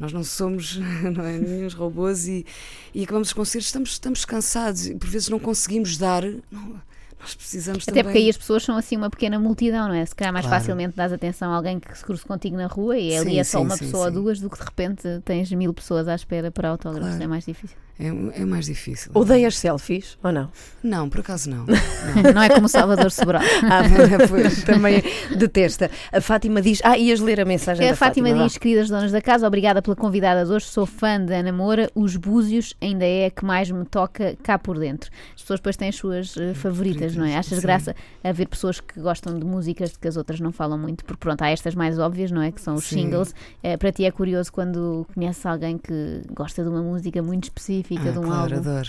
nós 0.00 0.12
não 0.12 0.24
somos 0.24 0.76
não 1.14 1.24
é, 1.24 1.38
nenhum 1.38 1.68
robôs 1.68 2.26
e, 2.26 2.46
e 2.94 3.04
acabamos 3.04 3.28
os 3.28 3.34
concertos, 3.34 3.66
estamos, 3.66 3.90
estamos 3.90 4.24
cansados 4.24 4.86
e 4.86 4.94
por 4.96 5.08
vezes 5.08 5.28
não 5.28 5.38
conseguimos 5.38 5.98
dar. 5.98 6.22
Não, 6.50 6.80
nós 7.20 7.34
precisamos 7.34 7.82
Até 7.82 7.90
também... 7.90 8.04
porque 8.04 8.18
aí 8.18 8.30
as 8.30 8.36
pessoas 8.38 8.62
são 8.62 8.78
assim 8.78 8.96
uma 8.96 9.10
pequena 9.10 9.38
multidão, 9.38 9.88
não 9.88 9.94
é? 9.94 10.06
Se 10.06 10.14
calhar 10.14 10.32
mais 10.32 10.46
claro. 10.46 10.58
facilmente 10.58 10.96
dás 10.96 11.12
atenção 11.12 11.52
a 11.52 11.56
alguém 11.56 11.78
que 11.78 11.96
se 11.96 12.02
cruza 12.02 12.24
contigo 12.24 12.56
na 12.56 12.66
rua 12.66 12.96
e 12.96 13.14
ali 13.14 13.38
é 13.38 13.44
só 13.44 13.58
sim, 13.58 13.64
uma 13.64 13.76
sim, 13.76 13.84
pessoa 13.84 14.06
ou 14.06 14.10
duas 14.10 14.40
do 14.40 14.48
que 14.48 14.58
de 14.58 14.64
repente 14.64 15.02
tens 15.22 15.52
mil 15.52 15.74
pessoas 15.74 16.08
à 16.08 16.14
espera 16.14 16.50
para 16.50 16.70
autógrafos. 16.70 17.10
Claro. 17.10 17.22
É 17.22 17.26
mais 17.26 17.44
difícil. 17.44 17.76
É, 18.00 18.40
é, 18.40 18.44
mais 18.46 18.64
difícil. 18.64 19.12
Odeias 19.14 19.58
selfies 19.58 20.16
ou 20.22 20.32
não? 20.32 20.50
Não, 20.82 21.10
por 21.10 21.20
acaso 21.20 21.50
não. 21.50 21.66
Não, 21.66 22.32
não 22.34 22.42
é 22.42 22.48
como 22.48 22.66
Salvador 22.66 23.10
Sobral. 23.10 23.42
ah, 23.42 23.82
pois, 24.26 24.64
também 24.64 25.02
detesta. 25.36 25.90
A 26.10 26.18
Fátima 26.18 26.62
diz. 26.62 26.80
Ah, 26.82 26.96
ias 26.96 27.20
ler 27.20 27.40
a 27.40 27.44
mensagem 27.44 27.86
a 27.86 27.90
da 27.90 27.96
Fátima. 27.96 28.28
Fátima 28.28 28.46
diz: 28.46 28.56
Queridas 28.56 28.88
donas 28.88 29.12
da 29.12 29.20
casa, 29.20 29.46
obrigada 29.46 29.82
pela 29.82 29.94
convidada 29.94 30.46
de 30.46 30.50
hoje. 30.50 30.64
Sou 30.64 30.86
fã 30.86 31.20
da 31.20 31.36
Ana 31.36 31.52
Moura. 31.52 31.90
Os 31.94 32.16
Búzios 32.16 32.74
ainda 32.80 33.04
é 33.04 33.26
a 33.26 33.30
que 33.30 33.44
mais 33.44 33.70
me 33.70 33.84
toca 33.84 34.34
cá 34.42 34.58
por 34.58 34.78
dentro. 34.78 35.10
As 35.34 35.42
pessoas 35.42 35.60
depois 35.60 35.76
têm 35.76 35.90
as 35.90 35.96
suas 35.96 36.36
uh, 36.36 36.54
favoritas, 36.54 37.14
não 37.14 37.26
é? 37.26 37.36
Achas 37.36 37.58
Sim. 37.58 37.62
graça 37.62 37.94
a 38.24 38.32
ver 38.32 38.46
pessoas 38.46 38.80
que 38.80 38.98
gostam 38.98 39.38
de 39.38 39.44
músicas 39.44 39.90
de 39.90 39.98
que 39.98 40.08
as 40.08 40.16
outras 40.16 40.40
não 40.40 40.52
falam 40.52 40.78
muito? 40.78 41.04
Porque 41.04 41.20
pronto, 41.20 41.42
há 41.42 41.50
estas 41.50 41.74
mais 41.74 41.98
óbvias, 41.98 42.30
não 42.30 42.40
é? 42.40 42.50
Que 42.50 42.62
são 42.62 42.76
os 42.76 42.84
Sim. 42.84 43.02
singles. 43.02 43.34
Uh, 43.62 43.76
para 43.78 43.92
ti 43.92 44.06
é 44.06 44.10
curioso 44.10 44.50
quando 44.50 45.06
conheces 45.14 45.44
alguém 45.44 45.76
que 45.76 46.22
gosta 46.32 46.62
de 46.62 46.68
uma 46.70 46.80
música 46.82 47.20
muito 47.22 47.44
específica, 47.44 47.89
ah, 47.98 48.10
de 48.10 48.18
um 48.18 48.22
claro, 48.22 48.54
álbum. 48.54 48.56
Adoro. 48.56 48.88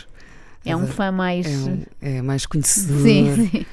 É 0.64 0.76
um 0.76 0.88
fã 0.88 1.12
mais. 1.12 1.46
É, 1.46 1.50
um, 1.50 1.86
é 2.02 2.22
mais 2.22 2.46
conhecedor. 2.46 3.02
Sim, 3.02 3.50
sim. 3.50 3.66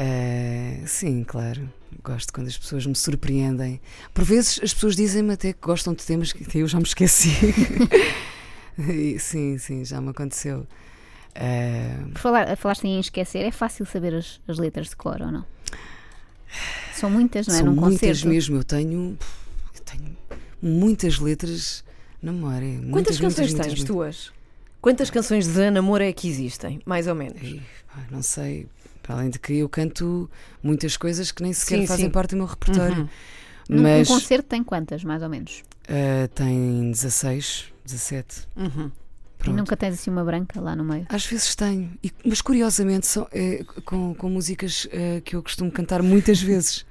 Uh, 0.00 0.86
sim, 0.86 1.24
claro. 1.24 1.68
Gosto 2.02 2.32
quando 2.32 2.46
as 2.46 2.56
pessoas 2.56 2.86
me 2.86 2.94
surpreendem. 2.94 3.80
Por 4.14 4.24
vezes 4.24 4.60
as 4.62 4.72
pessoas 4.72 4.96
dizem-me 4.96 5.34
até 5.34 5.52
que 5.52 5.60
gostam 5.60 5.92
de 5.92 6.04
temas 6.04 6.32
que 6.32 6.58
eu 6.58 6.66
já 6.66 6.78
me 6.78 6.84
esqueci. 6.84 7.30
sim, 9.18 9.58
sim, 9.58 9.84
já 9.84 10.00
me 10.00 10.10
aconteceu. 10.10 10.66
Uh... 11.36 12.18
Falar, 12.18 12.56
falaste 12.56 12.84
em 12.84 12.98
esquecer, 12.98 13.40
é 13.40 13.50
fácil 13.50 13.84
saber 13.84 14.14
as, 14.14 14.40
as 14.48 14.58
letras 14.58 14.88
de 14.88 14.96
cor 14.96 15.20
ou 15.20 15.30
não? 15.30 15.44
São 16.94 17.10
muitas, 17.10 17.46
não 17.46 17.54
é? 17.54 17.58
São 17.58 17.66
Num 17.66 17.74
muitas 17.74 18.00
concerto. 18.00 18.28
mesmo. 18.28 18.56
Eu 18.56 18.64
tenho, 18.64 19.18
eu 19.74 19.80
tenho 19.84 20.16
muitas 20.62 21.18
letras 21.18 21.84
na 22.22 22.32
memória. 22.32 22.78
Quantas 22.90 22.90
muitas, 22.90 23.18
canções 23.18 23.52
muitas, 23.52 23.66
tens 23.66 23.78
muitas, 23.78 23.84
tuas? 23.84 24.32
Quantas 24.80 25.10
canções 25.10 25.46
de 25.46 25.60
Ana 25.60 25.82
Moura 25.82 26.08
é 26.08 26.12
que 26.12 26.28
existem, 26.28 26.80
mais 26.86 27.06
ou 27.06 27.14
menos? 27.14 27.42
Ei, 27.42 27.60
não 28.10 28.22
sei. 28.22 28.66
Para 29.02 29.16
além 29.16 29.30
de 29.30 29.38
que 29.38 29.54
eu 29.54 29.68
canto 29.68 30.30
muitas 30.62 30.96
coisas 30.96 31.30
que 31.32 31.42
nem 31.42 31.52
sequer 31.52 31.80
sim, 31.80 31.86
fazem 31.86 32.06
sim. 32.06 32.10
parte 32.10 32.30
do 32.30 32.36
meu 32.36 32.46
repertório. 32.46 33.02
Uhum. 33.68 33.82
Mas, 33.82 34.10
um 34.10 34.14
concerto 34.14 34.48
tem 34.48 34.64
quantas, 34.64 35.04
mais 35.04 35.22
ou 35.22 35.28
menos? 35.28 35.62
Uh, 35.84 36.28
tem 36.34 36.90
16, 36.90 37.72
17. 37.84 38.48
Uhum. 38.56 38.90
E 39.46 39.50
nunca 39.50 39.76
tens 39.76 39.94
assim 39.94 40.10
uma 40.10 40.24
branca 40.24 40.60
lá 40.60 40.76
no 40.76 40.84
meio? 40.84 41.06
Às 41.08 41.24
vezes 41.24 41.54
tenho, 41.54 41.90
e, 42.02 42.12
mas 42.24 42.42
curiosamente 42.42 43.06
são, 43.06 43.26
é, 43.32 43.64
com, 43.84 44.14
com 44.14 44.28
músicas 44.28 44.84
uh, 44.86 45.20
que 45.24 45.34
eu 45.34 45.42
costumo 45.42 45.70
cantar 45.70 46.02
muitas 46.02 46.40
vezes. 46.42 46.84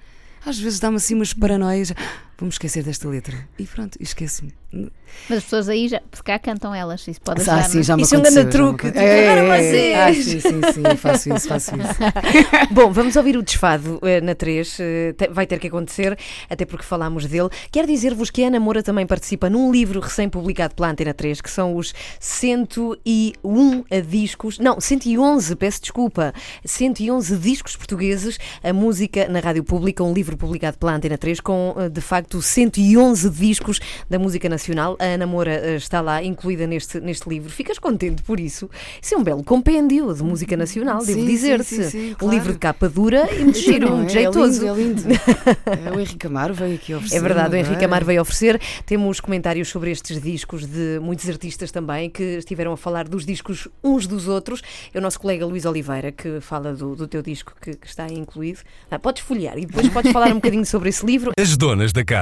Às 0.46 0.58
vezes 0.58 0.80
dá-me 0.80 0.98
assim 0.98 1.16
umas 1.16 1.34
paranoias. 1.34 1.94
Vamos 2.40 2.56
esquecer 2.56 2.84
desta 2.84 3.08
letra. 3.08 3.36
E 3.58 3.66
pronto, 3.66 3.98
esqueço-me. 4.00 4.54
Mas 5.28 5.40
as 5.40 5.44
pessoas 5.46 5.68
aí 5.68 5.88
já, 5.88 6.00
se 6.14 6.22
cá 6.24 6.38
cantam 6.38 6.76
elas, 6.76 7.08
isso 7.08 7.20
pode 7.22 7.42
Ah, 7.42 7.56
ajudar. 7.56 7.64
sim, 7.70 7.74
não 7.78 7.82
é? 7.82 7.84
já 7.84 7.98
me 7.98 8.04
Isso 8.04 8.14
é 8.14 8.18
um 8.18 8.22
aconteceu. 8.22 8.44
grande 8.44 8.58
truque, 8.58 8.86
tipo, 8.88 9.00
agora 9.00 9.12
É, 9.12 9.34
é, 9.34 9.58
vocês. 9.58 9.74
é. 9.74 10.04
Ah, 10.04 10.14
sim, 10.14 10.40
sim, 10.40 10.74
sim, 10.74 10.96
faço 10.98 11.34
isso, 11.34 11.48
faço 11.48 11.72
isso. 11.76 11.94
Bom, 12.72 12.92
vamos 12.94 13.16
ouvir 13.16 13.36
o 13.36 13.42
desfado 13.42 14.00
eh, 14.04 14.22
na 14.22 14.36
3. 14.36 14.78
vai 15.32 15.48
ter 15.48 15.58
que 15.58 15.68
acontecer, 15.68 16.16
até 16.48 16.66
porque 16.66 16.86
falámos 16.86 17.26
dele. 17.26 17.50
Quero 17.72 17.88
dizer-vos 17.88 18.30
que 18.30 18.44
a 18.44 18.48
Ana 18.48 18.60
Moura 18.60 18.84
também 18.84 19.08
participa 19.08 19.50
num 19.50 19.72
livro 19.72 20.00
recém-publicado 20.00 20.76
pela 20.76 20.90
Antena 20.92 21.16
3, 21.16 21.42
que 21.42 21.50
são 21.50 21.76
os 21.76 21.92
101 22.20 23.84
discos. 24.08 24.60
Não, 24.60 24.80
111, 24.80 25.56
peço 25.56 25.82
desculpa. 25.82 26.32
111 26.64 27.36
discos 27.38 27.76
portugueses, 27.76 28.38
a 28.64 28.72
música 28.72 29.28
na 29.28 29.40
rádio 29.40 29.64
pública, 29.64 30.04
um 30.04 30.14
livro 30.14 30.38
publicado 30.38 30.78
pela 30.78 30.94
Antena 30.94 31.18
3 31.18 31.40
com, 31.40 31.74
eh, 31.76 31.90
de 31.90 32.02
facto, 32.02 32.29
111 32.42 33.30
discos 33.30 33.80
da 34.10 34.20
música 34.20 34.48
nacional. 34.48 34.96
A 35.00 35.06
Ana 35.06 35.26
Moura 35.26 35.52
eh, 35.52 35.76
está 35.76 36.02
lá 36.02 36.24
incluída 36.24 36.68
neste, 36.68 37.00
neste 37.00 37.28
livro. 37.28 37.50
Ficas 37.52 37.80
contente 37.80 38.22
por 38.24 38.40
isso? 38.40 38.70
Isso 39.02 39.16
é 39.16 39.18
um 39.18 39.24
belo 39.24 39.44
compêndio 39.44 40.14
de 40.14 40.24
música 40.24 40.56
nacional, 40.56 41.04
devo 41.04 41.20
sim, 41.20 41.84
sim, 41.84 42.12
Um 42.12 42.16
claro. 42.16 42.36
livro 42.36 42.54
de 42.54 42.60
capa 42.60 42.88
dura 42.88 43.28
e 43.34 43.44
muito 43.44 43.60
giro, 43.60 43.96
muito 43.96 44.10
é, 44.10 44.14
jeitoso. 44.14 44.66
É 44.66 44.74
lindo, 44.74 45.02
é 45.02 45.06
lindo. 45.06 45.20
É, 45.70 45.92
o 45.92 46.00
Henrique 46.00 46.28
Amaro 46.28 46.54
veio 46.54 46.76
aqui 46.76 46.94
oferecer. 46.94 47.18
É 47.18 47.20
verdade, 47.20 47.56
o 47.56 47.58
Henrique 47.58 47.82
é? 47.82 47.86
Amar 47.86 48.04
veio 48.04 48.22
oferecer. 48.22 48.60
Temos 48.86 49.20
comentários 49.20 49.70
sobre 49.70 49.92
estes 49.92 50.22
discos 50.22 50.66
de 50.66 51.00
muitos 51.02 51.28
artistas 51.30 51.72
também 51.72 52.10
que 52.10 52.24
estiveram 52.38 52.74
a 52.74 52.78
falar 52.78 53.08
dos 53.08 53.26
discos 53.26 53.68
uns 53.84 54.08
dos 54.08 54.28
outros. 54.28 54.62
É 54.94 54.98
o 54.98 55.02
nosso 55.02 55.20
colega 55.20 55.46
Luís 55.46 55.66
Oliveira 55.66 56.12
que 56.12 56.40
fala 56.42 56.74
do, 56.74 56.96
do 56.96 57.08
teu 57.08 57.22
disco 57.22 57.54
que, 57.62 57.76
que 57.76 57.88
está 57.88 58.06
aí 58.06 58.18
incluído. 58.18 58.60
Ah, 58.90 59.00
podes 59.00 59.24
folhear 59.24 59.58
e 59.58 59.66
depois 59.66 59.90
podes 59.90 60.12
falar 60.12 60.28
um 60.30 60.36
bocadinho 60.42 60.66
sobre 60.66 60.90
esse 60.90 61.06
livro. 61.06 61.32
As 61.40 61.56
donas 61.56 61.94
da 61.94 62.04
casa. 62.04 62.19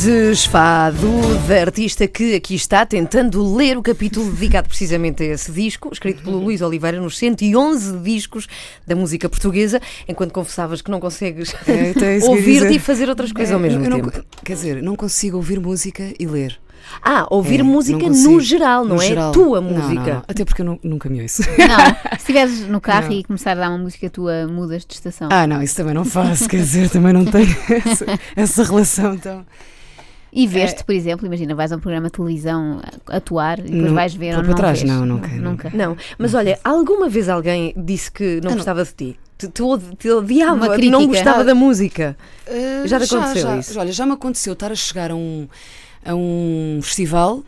Desfado 0.00 1.06
da 1.46 1.60
artista 1.60 2.08
que 2.08 2.34
aqui 2.34 2.56
está 2.56 2.84
tentando 2.84 3.54
ler 3.54 3.78
o 3.78 3.82
capítulo 3.82 4.32
dedicado 4.32 4.66
precisamente 4.68 5.22
a 5.22 5.26
esse 5.26 5.52
disco, 5.52 5.90
escrito 5.92 6.24
pelo 6.24 6.38
Luís 6.38 6.60
Oliveira 6.60 7.00
nos 7.00 7.16
111 7.16 7.98
discos 7.98 8.48
da 8.84 8.96
música 8.96 9.28
portuguesa, 9.28 9.80
enquanto 10.08 10.32
confessavas 10.32 10.82
que 10.82 10.90
não 10.90 10.98
consegues 10.98 11.54
É, 11.68 11.90
então 11.90 12.02
é 12.08 12.18
ouvir-te 12.18 12.74
e 12.74 12.78
fazer 12.80 13.08
outras 13.08 13.30
coisas 13.32 13.52
ao 13.54 13.60
É, 13.60 13.62
mesmo 13.62 13.84
eu 13.84 13.90
não- 13.90 14.00
tempo. 14.00 14.24
quer 14.44 14.54
dizer, 14.54 14.82
não 14.82 14.96
consigo 14.96 15.36
ouvir 15.36 15.60
música 15.60 16.12
e 16.18 16.26
ler. 16.26 16.58
Ah, 17.02 17.26
ouvir 17.30 17.60
É, 17.60 17.62
música 17.62 17.98
não 18.08 18.32
no 18.32 18.40
geral, 18.40 18.84
não 18.84 18.96
No 18.96 19.02
é 19.02 19.06
geral. 19.06 19.32
tua 19.32 19.60
Não, 19.60 19.70
não, 19.70 19.80
música. 19.82 20.14
não. 20.14 20.22
Até 20.26 20.44
porque 20.44 20.62
eu 20.62 20.66
nu- 20.66 20.80
nunca 20.82 21.08
me 21.08 21.22
ouço. 21.22 21.42
Não, 21.42 21.86
se 22.10 22.16
estiveres 22.18 22.60
no 22.68 22.80
carro 22.80 23.08
Não. 23.08 23.12
e 23.18 23.24
começar 23.24 23.52
a 23.52 23.54
dar 23.54 23.68
uma 23.70 23.78
música 23.78 24.08
tua, 24.10 24.46
mudas 24.46 24.84
de 24.84 24.94
estação. 24.94 25.28
Ah, 25.30 25.46
não, 25.46 25.62
isso 25.62 25.76
também 25.76 25.94
não 25.94 26.04
faço, 26.04 26.48
quer 26.48 26.58
dizer, 26.58 26.88
também 26.90 27.12
não 27.12 27.24
tenho 27.24 27.46
essa, 27.86 28.06
essa 28.34 28.64
relação 28.64 29.14
então. 29.14 29.44
E 30.32 30.46
veste, 30.46 30.84
por 30.84 30.94
exemplo, 30.94 31.24
imagina, 31.26 31.54
vais 31.54 31.72
a 31.72 31.76
um 31.76 31.80
programa 31.80 32.06
de 32.08 32.12
televisão 32.12 32.80
atuar 33.06 33.58
e 33.58 33.62
depois 33.62 33.84
Não, 33.84 33.94
vais 33.94 34.14
ver 34.14 34.34
ou 34.34 34.40
para 34.40 34.48
não 34.48 34.54
trás? 34.54 34.82
vês. 34.82 34.90
Não, 34.92 35.06
nunca, 35.06 35.28
Nunca. 35.28 35.70
Não, 35.72 35.96
mas 36.18 36.34
olha, 36.34 36.58
alguma 36.62 37.08
vez 37.08 37.28
alguém 37.28 37.72
disse 37.76 38.12
que 38.12 38.34
não 38.42 38.48
Ah, 38.48 38.50
não. 38.50 38.56
gostava 38.56 38.84
de 38.84 38.92
ti? 38.92 39.18
Te, 39.38 39.48
te, 39.48 39.62
te 39.98 40.10
odiava, 40.10 40.76
não 40.90 41.06
gostava 41.06 41.42
da 41.44 41.54
música. 41.54 42.16
Uh, 42.46 42.86
Já 42.86 42.98
te 43.00 43.04
aconteceu 43.14 43.42
já, 43.42 43.56
isso? 43.58 43.78
Olha, 43.78 43.92
já 43.92 44.04
me 44.06 44.12
aconteceu 44.12 44.52
estar 44.52 44.70
a 44.72 44.74
chegar 44.74 45.10
a 45.10 45.14
um, 45.14 45.46
a 46.06 46.14
um 46.14 46.80
festival 46.82 47.38
uh, 47.38 47.44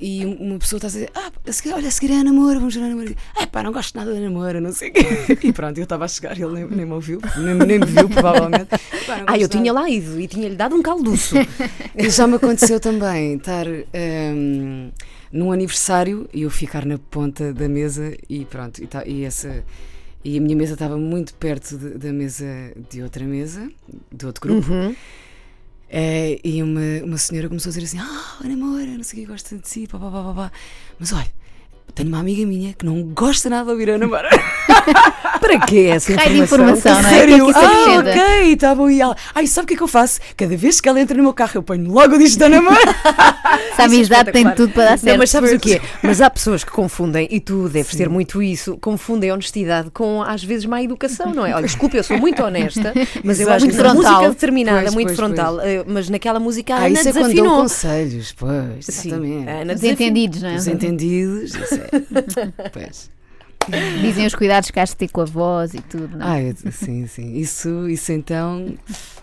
e 0.00 0.24
uma 0.38 0.58
pessoa 0.58 0.78
está 0.78 0.86
a 0.88 0.90
dizer: 0.90 1.10
Ah, 1.14 1.30
a 1.46 1.52
seguir, 1.52 1.72
olha, 1.74 1.88
a 1.88 1.90
seguir 1.90 2.12
é 2.12 2.16
a 2.20 2.24
namora, 2.24 2.58
vamos 2.58 2.74
ver 2.74 2.82
a 2.84 2.88
namora. 2.88 3.14
Ah, 3.36 3.46
pá, 3.46 3.62
não 3.62 3.72
gosto 3.72 3.96
nada 3.96 4.12
da 4.12 4.20
namora, 4.20 4.60
não 4.60 4.72
sei 4.72 4.90
o 4.90 4.92
quê. 4.92 5.38
E 5.48 5.52
pronto, 5.52 5.78
eu 5.78 5.84
estava 5.84 6.04
a 6.04 6.08
chegar 6.08 6.36
e 6.38 6.42
ele 6.42 6.52
nem, 6.54 6.64
nem 6.66 6.86
me 6.86 6.92
ouviu, 6.92 7.20
nem, 7.36 7.54
nem 7.54 7.78
me 7.78 7.86
viu, 7.86 8.08
provavelmente. 8.08 8.68
Pá, 9.06 9.24
Ah, 9.26 9.38
eu 9.38 9.48
tinha 9.48 9.72
lá 9.72 9.88
ido 9.88 10.20
e 10.20 10.26
tinha-lhe 10.28 10.56
dado 10.56 10.74
um 10.76 10.82
calduço. 10.82 11.34
E 11.96 12.08
já 12.08 12.26
me 12.26 12.36
aconteceu 12.36 12.78
também 12.78 13.34
estar 13.36 13.66
um, 13.66 14.90
num 15.32 15.50
aniversário 15.52 16.28
e 16.32 16.42
eu 16.42 16.50
ficar 16.50 16.86
na 16.86 16.98
ponta 16.98 17.52
da 17.52 17.68
mesa 17.68 18.16
e 18.28 18.44
pronto, 18.44 18.82
e, 18.82 18.86
tá- 18.86 19.04
e 19.06 19.24
essa. 19.24 19.64
E 20.24 20.36
a 20.38 20.40
minha 20.40 20.54
mesa 20.54 20.74
estava 20.74 20.96
muito 20.98 21.34
perto 21.34 21.76
de- 21.78 21.98
da 21.98 22.12
mesa 22.12 22.44
de 22.90 23.02
outra 23.02 23.24
mesa, 23.24 23.68
de 24.12 24.26
outro 24.26 24.40
grupo. 24.48 24.70
Uhum. 24.72 24.94
É, 25.92 26.38
e 26.44 26.62
uma, 26.62 26.80
uma 27.04 27.18
senhora 27.18 27.48
começou 27.48 27.70
a 27.70 27.72
dizer 27.72 27.84
assim: 27.84 27.98
Ah, 27.98 28.36
Ana 28.44 28.56
Moura, 28.56 28.86
não 28.86 29.02
sei 29.02 29.20
o 29.20 29.26
que, 29.26 29.32
gosta 29.32 29.58
de 29.58 29.68
si, 29.68 29.88
pá, 29.88 29.98
pá, 29.98 30.10
pá, 30.10 30.34
pá. 30.34 30.52
Mas 30.98 31.12
olha, 31.12 31.30
tenho 31.90 32.08
uma 32.08 32.18
amiga 32.20 32.46
minha 32.46 32.72
que 32.74 32.84
não 32.86 33.02
gosta 33.02 33.48
nada 33.50 33.64
de 33.66 33.70
ouvir 33.72 33.90
a 33.90 33.94
Ana 33.94 34.06
Moura. 34.06 34.28
Para 35.40 35.58
que 35.66 35.86
essa 35.86 36.14
Raio 36.14 36.34
de 36.34 36.38
informação? 36.40 36.92
informação, 36.92 37.02
não 37.02 37.08
é? 37.10 37.42
O 37.42 37.46
que 37.46 37.50
é 37.50 37.52
que 37.54 37.58
ah, 37.58 37.98
ok, 38.44 38.56
tá 38.56 38.74
bom. 38.74 38.90
E 38.90 39.00
ela, 39.00 39.16
ai, 39.34 39.46
sabe 39.46 39.64
o 39.64 39.68
que 39.68 39.74
é 39.74 39.76
que 39.76 39.82
eu 39.82 39.88
faço? 39.88 40.20
Cada 40.36 40.56
vez 40.56 40.80
que 40.80 40.88
ela 40.88 41.00
entra 41.00 41.16
no 41.16 41.22
meu 41.22 41.32
carro, 41.32 41.52
eu 41.56 41.62
ponho 41.62 41.90
logo 41.90 42.14
o 42.14 42.18
disco 42.18 42.38
da 42.38 42.46
Ana 42.46 42.60
Moura. 42.62 42.94
Se 43.74 43.82
a 43.82 43.84
amizade 43.86 44.32
tem 44.32 44.48
tudo 44.54 44.72
para 44.72 44.84
dar 44.90 44.98
certo. 44.98 45.06
Não, 45.12 45.18
mas 45.18 45.30
sabes 45.30 45.52
o 45.52 45.58
quê? 45.58 45.80
Mas 46.02 46.20
há 46.20 46.28
pessoas 46.30 46.62
que 46.62 46.70
confundem, 46.70 47.26
e 47.30 47.40
tu 47.40 47.68
deves 47.68 47.94
ter 47.96 48.08
muito 48.08 48.42
isso, 48.42 48.76
confundem 48.80 49.32
honestidade 49.32 49.90
com 49.90 50.22
às 50.22 50.44
vezes 50.44 50.66
má 50.66 50.82
educação, 50.82 51.32
não 51.34 51.44
é? 51.46 51.54
Olha, 51.54 51.66
desculpa, 51.66 51.96
eu 51.96 52.04
sou 52.04 52.18
muito 52.18 52.42
honesta, 52.42 52.92
mas 53.24 53.40
eu 53.40 53.50
acho 53.50 53.66
que 53.66 53.72
frontal. 53.72 53.94
música 53.94 54.28
determinada, 54.30 54.80
Pois, 54.82 54.94
muito 54.94 55.06
pois, 55.08 55.16
frontal, 55.16 55.60
eh, 55.60 55.84
mas 55.86 56.08
naquela 56.08 56.38
música 56.38 56.74
a 56.74 56.78
Ah, 56.78 56.80
Ana 56.86 56.88
isso 57.00 57.08
é 57.08 57.12
quando 57.12 57.28
desafinou. 57.28 57.56
conselhos, 57.62 58.32
pois, 58.32 58.84
Sim, 58.86 59.08
exatamente. 59.08 59.48
a 59.48 59.52
Ana 59.52 59.74
Os 59.74 59.80
desafinou. 59.80 59.92
entendidos, 59.92 60.42
não 60.42 60.48
é? 60.50 60.54
Os 60.56 60.66
entendidos, 60.66 61.54
é. 61.72 61.79
Pois. 62.72 63.10
Dizem 64.00 64.26
os 64.26 64.34
cuidados 64.34 64.70
que 64.70 64.80
has 64.80 64.90
de 64.90 64.96
ter 64.96 65.08
com 65.08 65.20
a 65.20 65.24
voz 65.24 65.74
e 65.74 65.80
tudo, 65.80 66.18
não 66.18 66.26
é? 66.26 66.50
Ah, 66.50 66.70
sim, 66.70 67.06
sim. 67.06 67.36
Isso, 67.36 67.88
isso 67.88 68.12
então. 68.12 68.74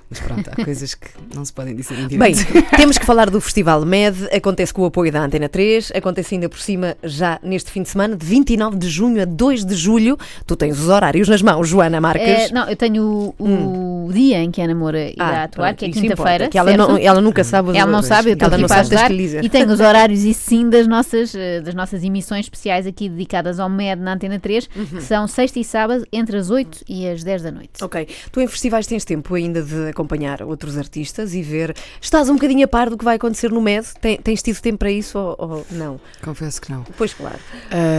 Mas 0.09 0.21
pronto, 0.21 0.49
há 0.49 0.63
coisas 0.63 0.95
que 0.95 1.09
não 1.35 1.43
se 1.43 1.51
podem 1.51 1.75
dizer 1.75 1.99
em 1.99 2.17
Bem, 2.17 2.33
temos 2.77 2.97
que 2.97 3.05
falar 3.05 3.29
do 3.29 3.41
Festival 3.41 3.85
MED, 3.85 4.29
acontece 4.33 4.73
com 4.73 4.83
o 4.83 4.85
apoio 4.85 5.11
da 5.11 5.21
Antena 5.21 5.49
3, 5.49 5.91
acontece 5.93 6.35
ainda 6.35 6.47
por 6.47 6.59
cima 6.59 6.95
já 7.03 7.37
neste 7.43 7.69
fim 7.71 7.83
de 7.83 7.89
semana, 7.89 8.15
de 8.15 8.25
29 8.25 8.77
de 8.77 8.87
junho 8.87 9.21
a 9.21 9.25
2 9.25 9.65
de 9.65 9.75
julho. 9.75 10.17
Tu 10.45 10.55
tens 10.55 10.79
os 10.79 10.87
horários 10.87 11.27
nas 11.27 11.41
mãos, 11.41 11.67
Joana 11.67 11.99
Marques. 11.99 12.25
É, 12.25 12.53
não, 12.53 12.69
eu 12.69 12.75
tenho 12.77 13.33
o, 13.37 14.05
o 14.07 14.13
dia 14.13 14.41
em 14.41 14.49
que 14.49 14.61
a 14.61 14.63
Ana 14.63 14.75
Moura 14.75 15.11
irá 15.11 15.43
atuar, 15.43 15.67
Hum. 15.67 15.71
Ah, 15.71 15.73
pronto, 15.73 15.77
que 15.77 15.85
é 15.85 15.89
quinta-feira. 15.89 16.47
Que 16.47 16.57
ela, 16.57 16.77
não, 16.77 16.97
ela 16.97 17.19
nunca 17.19 17.43
sabe 17.43 17.71
os 17.71 17.75
Ela 17.75 17.91
não 17.91 18.01
sabe, 18.01 18.29
eu 18.29 18.33
estou 18.33 18.47
Ela 18.47 18.55
aqui 18.55 18.61
não 18.61 18.67
para 18.69 18.79
ajudar. 18.79 19.11
E 19.11 19.49
tenho 19.49 19.69
os 19.71 19.79
horários, 19.79 20.23
e 20.23 20.33
sim, 20.33 20.69
das 20.69 20.87
nossas, 20.87 21.35
eh, 21.35 21.59
das 21.59 21.75
nossas 21.75 22.03
emissões 22.03 22.45
especiais 22.45 22.87
aqui 22.87 23.09
dedicadas 23.09 23.59
ao 23.59 23.69
MED 23.69 24.01
na 24.01 24.13
Antena 24.13 24.36
3, 24.39 24.69
Uhum. 24.75 24.85
que 24.85 25.01
são 25.01 25.27
sexta 25.27 25.59
e 25.59 25.63
sábado, 25.63 26.05
entre 26.11 26.37
as 26.37 26.49
8 26.49 26.83
e 26.87 27.07
as 27.07 27.23
10 27.23 27.41
da 27.41 27.51
noite. 27.51 27.83
Ok. 27.83 28.07
Tu 28.31 28.41
em 28.41 28.47
festivais 28.47 28.85
tens 28.87 29.03
tempo 29.05 29.33
ainda 29.35 29.61
de 29.61 29.89
acompanhar 29.89 30.41
outros 30.43 30.77
artistas 30.77 31.33
e 31.33 31.41
ver. 31.41 31.75
Estás 32.01 32.29
um 32.29 32.33
bocadinho 32.35 32.65
a 32.65 32.67
par 32.67 32.89
do 32.89 32.97
que 32.97 33.03
vai 33.05 33.15
acontecer 33.15 33.51
no 33.51 33.61
MED? 33.61 33.87
Ten- 34.01 34.17
Tens 34.17 34.41
tido 34.41 34.59
tempo 34.61 34.77
para 34.79 34.91
isso 34.91 35.17
ou, 35.17 35.35
ou 35.37 35.65
não? 35.71 35.99
Confesso 36.23 36.61
que 36.61 36.71
não. 36.71 36.83
Pois 36.97 37.13
claro, 37.13 37.39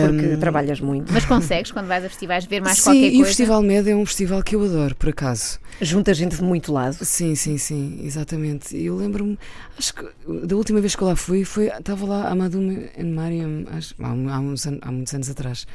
porque 0.06 0.36
trabalhas 0.36 0.80
muito. 0.80 1.12
Mas 1.12 1.24
consegues, 1.24 1.70
quando 1.72 1.86
vais 1.86 2.04
a 2.04 2.08
festivais, 2.08 2.44
ver 2.44 2.60
mais 2.60 2.78
sim, 2.78 2.84
qualquer 2.84 2.98
e 3.00 3.10
coisa? 3.10 3.22
o 3.22 3.26
Festival 3.26 3.62
Med 3.62 3.90
é 3.90 3.94
um 3.96 4.06
festival 4.06 4.42
que 4.42 4.54
eu 4.56 4.64
adoro, 4.64 4.94
por 4.96 5.08
acaso. 5.10 5.58
Junta 5.80 6.12
gente 6.12 6.36
de 6.36 6.42
muito 6.42 6.72
lado. 6.72 6.96
Sim, 7.04 7.34
sim, 7.34 7.56
sim, 7.56 8.00
exatamente. 8.02 8.76
E 8.76 8.86
eu 8.86 8.96
lembro-me, 8.96 9.38
acho 9.78 9.94
que 9.94 10.04
da 10.46 10.56
última 10.56 10.80
vez 10.80 10.96
que 10.96 11.02
eu 11.02 11.08
lá 11.08 11.14
fui, 11.16 11.44
foi, 11.44 11.66
estava 11.68 12.04
lá 12.04 12.28
a 12.28 12.34
Maduma 12.34 12.72
e 12.96 13.04
Mariam, 13.04 13.64
acho- 13.70 13.94
há, 14.00 14.08
há 14.08 14.40
uns 14.40 14.66
há 14.66 14.90
muitos 14.92 15.14
anos 15.14 15.30
atrás. 15.30 15.66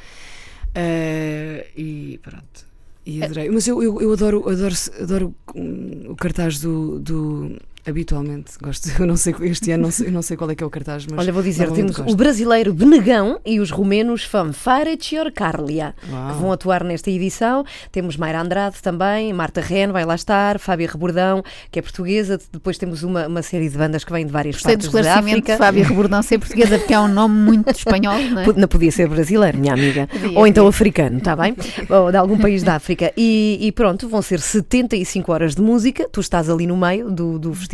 Eh, 0.74 1.66
e 1.76 2.18
pronto. 2.22 2.66
E 3.06 3.22
adorei. 3.22 3.50
Mas 3.50 3.66
eu, 3.68 3.82
eu, 3.82 4.00
eu 4.00 4.12
adoro, 4.12 4.48
adoro, 4.48 4.74
adoro 5.00 5.34
hum, 5.54 6.06
o 6.08 6.16
cartaz 6.16 6.58
do, 6.60 6.98
do. 6.98 7.56
Habitualmente 7.86 8.52
gosto. 8.62 8.88
Eu 8.98 9.06
não 9.06 9.16
sei, 9.16 9.34
este 9.42 9.70
ano 9.72 9.84
não 9.84 9.90
sei, 9.90 10.10
não 10.10 10.22
sei 10.22 10.36
qual 10.36 10.50
é 10.50 10.54
que 10.54 10.64
é 10.64 10.66
o 10.66 10.70
cartaz, 10.70 11.06
mas. 11.06 11.18
Olha, 11.18 11.32
vou 11.32 11.42
dizer, 11.42 11.70
temos 11.70 11.98
o 11.98 12.16
brasileiro 12.16 12.72
Benegão 12.72 13.38
e 13.44 13.60
os 13.60 13.70
romenos 13.70 14.24
Fanfare 14.24 14.96
Carlia, 15.34 15.94
Uau. 16.10 16.28
que 16.28 16.40
vão 16.40 16.52
atuar 16.52 16.82
nesta 16.82 17.10
edição. 17.10 17.64
Temos 17.92 18.16
Mayra 18.16 18.40
Andrade 18.40 18.80
também, 18.80 19.32
Marta 19.32 19.60
Ren 19.60 19.92
vai 19.92 20.04
lá 20.04 20.14
estar, 20.14 20.58
Fábia 20.58 20.88
Rebordão, 20.90 21.42
que 21.70 21.78
é 21.78 21.82
portuguesa. 21.82 22.40
Depois 22.50 22.78
temos 22.78 23.02
uma, 23.02 23.26
uma 23.26 23.42
série 23.42 23.68
de 23.68 23.76
bandas 23.76 24.02
que 24.02 24.12
vêm 24.12 24.24
de 24.24 24.32
várias 24.32 24.56
Gostei 24.56 24.76
do 24.76 24.80
partes 24.80 24.92
da 24.92 25.00
esclarecimento 25.00 25.46
de 25.46 25.52
África. 25.52 25.64
Fábio 25.64 25.84
Rebordão 25.84 26.22
ser 26.22 26.38
portuguesa, 26.38 26.78
porque 26.78 26.94
é 26.94 27.00
um 27.00 27.08
nome 27.08 27.34
muito 27.34 27.70
espanhol, 27.70 28.18
não 28.30 28.40
é? 28.40 28.46
Não 28.56 28.68
podia 28.68 28.90
ser 28.90 29.08
brasileiro, 29.08 29.58
minha 29.58 29.74
amiga. 29.74 30.06
Podia, 30.06 30.38
Ou 30.38 30.46
então 30.46 30.66
africano, 30.66 31.18
está 31.18 31.36
bem? 31.36 31.54
Ou 31.90 32.10
de 32.10 32.16
algum 32.16 32.38
país 32.38 32.62
da 32.62 32.76
África. 32.76 33.12
E, 33.14 33.58
e 33.60 33.72
pronto, 33.72 34.08
vão 34.08 34.22
ser 34.22 34.40
75 34.40 35.30
horas 35.30 35.54
de 35.54 35.60
música. 35.60 36.08
Tu 36.10 36.20
estás 36.20 36.48
ali 36.48 36.66
no 36.66 36.78
meio 36.78 37.10
do, 37.10 37.38
do 37.38 37.52
festival. 37.52 37.73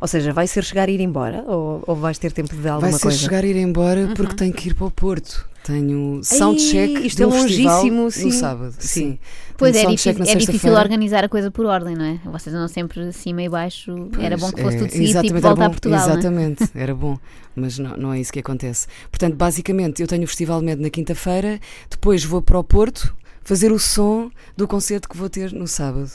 Ou 0.00 0.08
seja, 0.08 0.32
vai 0.32 0.46
ser 0.46 0.64
chegar 0.64 0.88
e 0.88 0.92
ir 0.92 1.00
embora? 1.00 1.44
Ou, 1.46 1.82
ou 1.86 1.96
vais 1.96 2.18
ter 2.18 2.32
tempo 2.32 2.54
de 2.56 2.68
alguma 2.68 2.90
Vai 2.90 2.92
ser 2.98 3.02
coisa? 3.02 3.18
chegar 3.18 3.44
e 3.44 3.48
ir 3.48 3.56
embora 3.56 4.12
porque 4.14 4.34
tenho 4.34 4.52
que 4.52 4.68
ir 4.68 4.74
para 4.74 4.86
o 4.86 4.90
Porto. 4.90 5.46
Tenho 5.64 6.20
soundcheck 6.24 6.96
Ai, 6.96 7.06
isto 7.06 7.22
do 7.28 7.34
é 7.34 7.42
festival 7.42 7.82
longíssimo, 7.82 8.10
sim. 8.10 8.24
no 8.26 8.32
sábado. 8.32 8.74
Sim. 8.78 8.88
Sim. 8.88 9.18
Pois 9.58 9.72
Tenho 9.72 9.82
é, 9.82 9.86
soundcheck 9.88 10.16
difícil, 10.18 10.36
é 10.36 10.38
difícil 10.40 10.72
organizar 10.72 11.24
a 11.24 11.28
coisa 11.28 11.50
por 11.50 11.66
ordem, 11.66 11.94
não 11.94 12.04
é? 12.04 12.18
Vocês 12.24 12.54
andam 12.54 12.68
sempre 12.68 13.12
cima 13.12 13.42
e 13.42 13.48
baixo. 13.50 14.08
Era 14.18 14.36
bom 14.38 14.50
que 14.50 14.62
fosse 14.62 14.76
É, 14.76 14.78
tudo 14.80 14.90
seguido, 14.92 15.20
tipo 15.22 15.36
exatamente, 15.36 15.42
volta 15.42 15.60
era 15.60 15.64
a 15.64 15.68
bom, 15.68 15.70
Portugal. 15.72 15.98
não 16.00 16.06
é? 16.06 16.12
Exatamente, 16.18 16.70
era 16.74 16.94
bom, 16.94 17.18
mas 17.54 17.78
não, 17.78 17.96
não 17.98 18.12
é 18.14 18.20
isso 18.20 18.32
que 18.32 18.38
acontece. 18.38 18.86
Portanto, 19.10 19.34
basicamente, 19.34 20.00
eu 20.00 20.06
tenho 20.06 20.24
o 20.24 20.26
Festival 20.28 20.62
Med 20.62 20.80
na 20.80 20.88
quinta-feira, 20.88 21.60
depois 21.90 22.24
vou 22.24 22.40
para 22.40 22.58
o 22.58 22.64
Porto 22.64 23.14
fazer 23.42 23.70
o 23.72 23.78
som 23.78 24.30
do 24.56 24.66
concerto 24.66 25.08
que 25.08 25.16
vou 25.18 25.28
ter 25.28 25.52
no 25.52 25.66
sábado, 25.66 26.10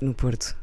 no 0.00 0.14
Porto. 0.14 0.56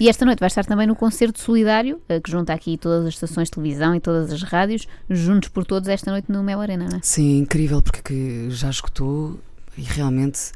E 0.00 0.08
esta 0.08 0.24
noite 0.24 0.40
vai 0.40 0.46
estar 0.48 0.64
também 0.64 0.86
no 0.86 0.96
concerto 0.96 1.40
solidário, 1.40 2.00
eh, 2.08 2.20
que 2.20 2.30
junta 2.30 2.52
aqui 2.52 2.76
todas 2.76 3.06
as 3.06 3.14
estações 3.14 3.46
de 3.48 3.52
televisão 3.52 3.94
e 3.94 4.00
todas 4.00 4.32
as 4.32 4.42
rádios, 4.42 4.86
juntos 5.08 5.48
por 5.48 5.64
todos 5.64 5.88
esta 5.88 6.10
noite 6.10 6.30
no 6.30 6.42
Mel 6.42 6.60
Arena, 6.60 6.86
não 6.90 6.98
é? 6.98 7.00
Sim, 7.02 7.38
incrível, 7.38 7.82
porque 7.82 8.00
que 8.02 8.50
já 8.50 8.70
escutou 8.70 9.38
e 9.76 9.82
realmente 9.82 10.50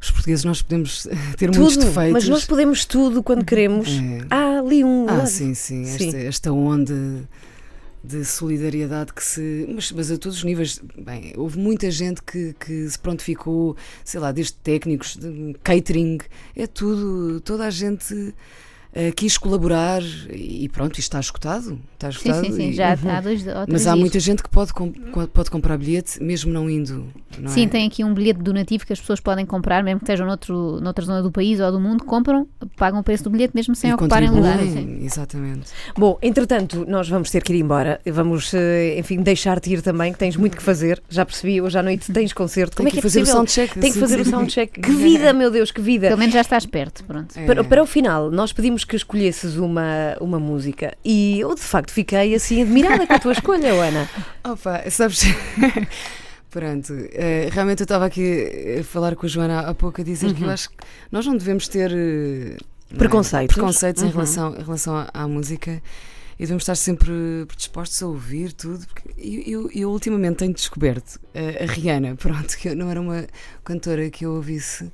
os 0.00 0.10
portugueses 0.10 0.44
nós 0.44 0.60
podemos 0.62 1.08
ter 1.36 1.50
muitos 1.50 1.74
Tudo, 1.74 1.86
defeitos. 1.86 2.12
mas 2.12 2.28
nós 2.28 2.44
podemos 2.44 2.84
tudo 2.84 3.22
quando 3.22 3.44
queremos. 3.44 3.88
É. 3.88 4.26
Há 4.30 4.58
ali 4.58 4.84
um. 4.84 5.06
Ah, 5.08 5.14
lado. 5.14 5.26
sim, 5.28 5.54
sim, 5.54 5.84
Sim. 5.84 6.06
Esta, 6.08 6.16
esta 6.18 6.52
onda 6.52 7.28
de 8.04 8.22
solidariedade 8.24 9.14
que 9.14 9.24
se. 9.24 9.66
Mas, 9.68 9.90
mas 9.90 10.10
a 10.10 10.18
todos 10.18 10.38
os 10.38 10.44
níveis. 10.44 10.80
Bem, 10.98 11.32
houve 11.36 11.58
muita 11.58 11.90
gente 11.90 12.22
que, 12.22 12.52
que 12.54 12.88
se 12.88 12.98
prontificou, 12.98 13.76
sei 14.04 14.20
lá, 14.20 14.30
desde 14.30 14.52
técnicos, 14.54 15.16
de 15.16 15.56
catering, 15.62 16.18
é 16.54 16.66
tudo. 16.66 17.40
Toda 17.40 17.66
a 17.66 17.70
gente 17.70 18.34
eh, 18.94 19.12
quis 19.12 19.36
colaborar 19.36 20.02
e 20.32 20.68
pronto, 20.68 20.92
isto 20.92 21.00
está 21.02 21.20
escutado. 21.20 21.78
Está 21.94 22.10
Sim, 22.12 22.16
escutado 22.18 22.44
sim, 22.46 22.52
sim. 22.52 22.68
e- 22.70 22.72
Já 22.72 22.92
há 22.92 23.20
dois 23.20 23.44
Mas 23.68 23.86
há 23.86 23.90
dias. 23.92 24.00
muita 24.00 24.20
gente 24.20 24.42
que 24.42 24.48
pode, 24.48 24.72
com- 24.72 24.92
pode 25.32 25.50
comprar 25.50 25.76
bilhete 25.78 26.22
mesmo 26.22 26.52
não 26.52 26.68
indo. 26.70 27.06
Não 27.38 27.50
Sim, 27.50 27.64
é? 27.64 27.68
tem 27.68 27.86
aqui 27.86 28.04
um 28.04 28.14
bilhete 28.14 28.40
donativo 28.40 28.86
que 28.86 28.92
as 28.92 29.00
pessoas 29.00 29.18
podem 29.20 29.44
comprar, 29.44 29.82
mesmo 29.82 29.98
que 30.00 30.04
estejam 30.04 30.26
noutro, 30.26 30.80
noutra 30.80 31.04
zona 31.04 31.20
do 31.22 31.32
país 31.32 31.58
ou 31.60 31.72
do 31.72 31.80
mundo, 31.80 32.04
compram, 32.04 32.46
pagam 32.76 33.00
o 33.00 33.02
preço 33.02 33.24
do 33.24 33.30
bilhete 33.30 33.52
mesmo 33.54 33.74
sem 33.74 33.90
E 33.90 33.94
ocuparem 33.94 34.30
lugar. 34.30 34.58
Sim. 34.60 34.98
Exatamente. 35.04 35.70
Bom, 35.96 36.16
entretanto, 36.22 36.84
nós 36.88 37.08
vamos 37.08 37.30
ter 37.30 37.42
que 37.42 37.52
ir 37.52 37.60
embora. 37.60 38.00
Vamos, 38.06 38.52
eh, 38.54 38.96
enfim, 38.98 39.20
deixar-te 39.20 39.72
ir 39.72 39.82
também, 39.82 40.12
que 40.12 40.18
tens 40.18 40.36
muito 40.36 40.56
que 40.56 40.62
fazer. 40.62 41.02
Já 41.08 41.24
percebi, 41.26 41.60
hoje 41.60 41.76
à 41.78 41.82
noite 41.82 42.12
tens 42.12 42.32
concerto. 42.32 42.76
Como 42.76 42.88
Tem 42.88 42.98
é 42.98 43.00
que 43.00 43.00
que 43.00 43.06
é 43.06 43.10
fazer 43.10 43.22
o 43.22 43.26
soundcheck. 43.26 43.78
Tem 43.80 43.92
que 43.92 43.98
fazer 43.98 44.20
o 44.20 44.24
sim. 44.24 44.30
soundcheck. 44.30 44.80
Que 44.84 44.92
vida, 44.92 45.32
meu 45.32 45.50
Deus, 45.50 45.70
que 45.72 45.80
vida. 45.80 46.06
Pelo 46.08 46.18
menos 46.18 46.34
já 46.34 46.40
estás 46.42 46.66
perto, 46.66 47.02
pronto. 47.04 47.36
É. 47.36 47.46
Para, 47.46 47.64
para 47.64 47.82
o 47.82 47.86
final, 47.86 48.30
nós 48.30 48.52
pedimos 48.52 48.83
que 48.84 48.96
escolhesses 48.96 49.56
uma, 49.56 50.16
uma 50.20 50.38
música 50.38 50.96
e 51.04 51.40
eu 51.40 51.54
de 51.54 51.60
facto 51.62 51.90
fiquei 51.92 52.34
assim 52.34 52.62
admirada 52.62 53.06
com 53.06 53.12
a 53.12 53.18
tua 53.18 53.32
escolha, 53.32 53.72
Ana. 53.72 54.08
Opa, 54.44 54.88
sabes. 54.90 55.22
Pronto, 56.50 56.92
eh, 57.12 57.48
realmente 57.50 57.80
eu 57.80 57.84
estava 57.84 58.06
aqui 58.06 58.76
a 58.80 58.84
falar 58.84 59.16
com 59.16 59.26
a 59.26 59.28
Joana 59.28 59.60
há 59.60 59.74
pouco 59.74 60.00
a 60.00 60.04
dizer 60.04 60.32
que 60.34 60.44
eu 60.44 60.50
acho 60.50 60.70
que 60.70 60.76
nós 61.10 61.26
não 61.26 61.36
devemos 61.36 61.66
ter 61.66 61.90
é, 61.92 62.56
Preconceitos. 62.96 63.54
preconceitos 63.56 64.02
em 64.02 64.06
Uhum. 64.06 64.12
relação, 64.12 64.54
em 64.56 64.62
relação 64.62 64.96
à, 64.96 65.08
à 65.12 65.26
música 65.26 65.82
e 66.38 66.42
devemos 66.42 66.62
estar 66.62 66.76
sempre 66.76 67.12
predispostos 67.48 68.00
a 68.02 68.06
ouvir 68.06 68.52
tudo. 68.52 68.86
Eu, 69.18 69.42
eu, 69.42 69.70
eu 69.74 69.90
ultimamente 69.90 70.36
tenho 70.36 70.52
descoberto 70.54 71.18
eh, 71.34 71.64
a 71.68 71.72
Rihanna, 71.72 72.14
pronto, 72.22 72.56
que 72.56 72.68
eu 72.68 72.76
não 72.76 72.88
era 72.88 73.00
uma 73.00 73.26
cantora 73.64 74.08
que 74.08 74.24
eu 74.24 74.34
ouvisse, 74.34 74.92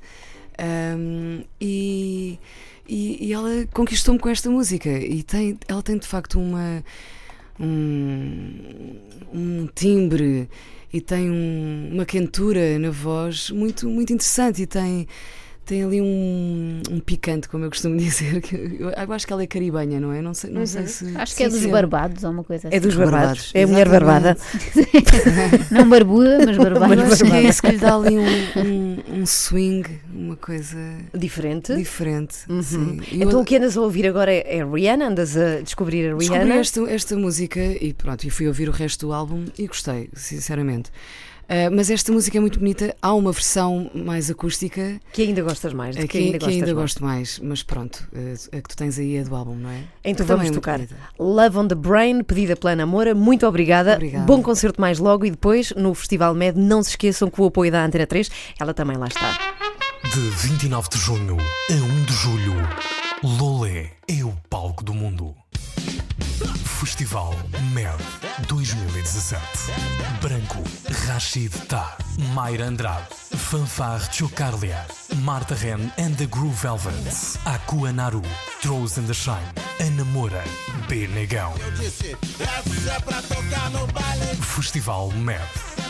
ahm, 0.61 1.43
e, 1.59 2.37
e, 2.87 3.27
e 3.27 3.33
ela 3.33 3.49
conquistou-me 3.73 4.19
com 4.19 4.29
esta 4.29 4.49
música. 4.49 4.89
E 4.89 5.23
tem, 5.23 5.57
ela 5.67 5.81
tem 5.81 5.97
de 5.97 6.07
facto 6.07 6.39
uma 6.39 6.83
um, 7.59 8.95
um 9.33 9.67
timbre 9.75 10.49
e 10.93 10.99
tem 11.01 11.29
um- 11.29 11.89
uma 11.93 12.05
quentura 12.05 12.77
na 12.79 12.89
voz 12.91 13.49
muito, 13.51 13.87
muito 13.89 14.11
interessante 14.13 14.63
e 14.63 14.67
tem, 14.67 15.07
tem 15.65 15.83
ali 15.83 16.01
um, 16.01 16.81
um 16.89 16.99
picante, 16.99 17.47
como 17.47 17.63
eu 17.65 17.69
costumo 17.69 17.95
dizer. 17.97 18.41
Eu, 18.79 18.91
acho 19.13 19.25
que 19.27 19.31
ela 19.33 19.43
é 19.43 19.47
caribenha, 19.47 19.99
não 19.99 20.11
é? 20.11 20.21
Não 20.21 20.33
sei, 20.33 20.49
não 20.51 20.65
sei 20.65 20.87
se. 20.87 21.15
Acho 21.15 21.35
que 21.35 21.43
é 21.43 21.49
dos 21.49 21.65
barbados 21.65 22.23
ou 22.23 22.31
uma 22.31 22.43
coisa 22.43 22.67
assim. 22.67 22.75
É 22.77 22.79
dos 22.79 22.95
barbados. 22.95 23.51
Barbados, 23.51 23.51
É 23.53 23.63
a 23.63 23.67
mulher 23.67 23.87
barbada. 23.89 24.37
Não 25.71 25.87
barbuda, 25.89 26.39
mas 26.45 26.57
barbada. 26.57 27.03
Acho 27.03 27.17
que 27.17 27.23
é 27.23 27.25
barbada. 27.29 27.41
isso 27.49 27.61
que 27.61 27.67
lhe 27.71 27.77
dá 27.77 27.95
ali 27.95 28.17
um, 28.17 28.25
um, 28.59 29.21
um 29.21 29.25
swing, 29.25 29.87
uma 30.13 30.35
coisa 30.35 30.77
Diferente. 31.13 31.75
diferente. 31.75 32.37
Uhum. 32.49 32.61
Sim. 32.63 32.99
Então 33.11 33.31
eu- 33.31 33.39
o 33.39 33.45
que 33.45 33.55
andas 33.57 33.77
a 33.77 33.81
ouvir 33.81 34.07
agora 34.07 34.31
é, 34.33 34.57
é 34.57 34.65
Rihanna? 34.65 35.07
Andas 35.09 35.35
a 35.37 35.61
descobrir 35.61 36.11
a 36.11 36.15
Descobri 36.17 36.43
Rihanna? 36.43 36.59
esta, 36.59 36.81
esta 36.91 37.15
música 37.15 37.59
e 37.59 37.93
pronto, 37.93 38.23
e 38.25 38.29
fui 38.29 38.47
ouvir 38.47 38.67
o 38.69 38.71
resto 38.71 39.07
do 39.07 39.13
álbum 39.13 39.45
e 39.57 39.67
gostei, 39.67 40.09
sinceramente. 40.13 40.91
Ah, 41.53 41.69
mas 41.69 41.89
esta 41.89 42.13
música 42.13 42.37
é 42.37 42.39
muito 42.39 42.59
bonita. 42.59 42.95
Há 43.01 43.13
uma 43.13 43.33
versão 43.33 43.91
mais 43.93 44.31
acústica 44.31 45.01
Que 45.11 45.23
ainda 45.23 45.41
gostas 45.41 45.73
mais? 45.73 45.97
De 45.97 46.03
a 46.03 46.07
que, 46.07 46.17
que, 46.17 46.17
ainda 46.19 46.37
que 46.39 46.45
ainda 46.45 46.65
mais? 46.67 46.77
gosto 46.77 47.03
mais, 47.03 47.39
mas 47.43 47.61
pronto, 47.61 48.07
ah, 48.15 48.57
a 48.57 48.61
que 48.61 48.69
tu 48.69 48.77
tens 48.77 48.97
aí 48.97 49.17
é 49.17 49.23
do 49.25 49.35
álbum, 49.35 49.55
não 49.55 49.69
é? 49.69 49.83
Então 50.01 50.25
Também 50.25 50.45
vamos 50.45 50.51
é 50.51 50.53
tocar. 50.55 50.77
bonita. 50.77 50.95
Love 51.19 51.57
on 51.57 51.67
the 51.67 51.75
Brain, 51.75 52.23
pedida 52.23 52.55
pela 52.55 52.71
Ana 52.71 52.85
Moura. 52.85 53.13
Muito 53.13 53.45
obrigada. 53.45 53.95
Obrigada. 53.95 54.25
Bom 54.25 54.41
concerto 54.41 54.79
mais 54.79 54.97
logo 54.97 55.25
e 55.25 55.31
depois 55.31 55.71
no 55.75 55.93
Festival 55.93 56.33
Med. 56.33 56.57
Não 56.57 56.81
se 56.81 56.91
esqueçam 56.91 57.29
que 57.29 57.41
o 57.41 57.45
apoio 57.47 57.69
da 57.69 57.83
Antena 57.83 58.07
3, 58.07 58.31
ela 58.57 58.73
também 58.73 58.95
lá 58.95 59.07
está. 59.07 59.37
De 60.13 60.19
29 60.47 60.87
de 60.89 60.97
junho 60.97 61.35
a 61.37 61.73
1 61.73 62.05
de 62.05 62.13
julho, 62.13 62.53
Lolé 63.23 63.91
é 64.07 64.23
o 64.23 64.33
palco 64.49 64.83
do 64.85 64.93
mundo. 64.93 65.35
Festival 66.81 67.35
MED 67.75 68.01
2017. 68.47 69.39
Branco, 70.19 70.63
Rashid 71.05 71.51
Tá, 71.67 71.95
Mayra 72.33 72.65
Andrade, 72.65 73.05
Fanfare 73.37 74.01
Chocarlia, 74.11 74.83
Marta 75.17 75.53
Ren 75.53 75.91
and 75.99 76.15
the 76.17 76.25
Groove 76.25 76.59
Velvets, 76.59 77.37
Akua 77.45 77.91
Naru, 77.93 78.23
Throws 78.61 78.97
and 78.97 79.05
the 79.05 79.13
Shine, 79.13 79.45
Ana 79.79 80.03
Moura, 80.05 80.43
B 80.89 81.07
Negão. 81.09 81.53
Festival 84.41 85.11
MED 85.11 85.39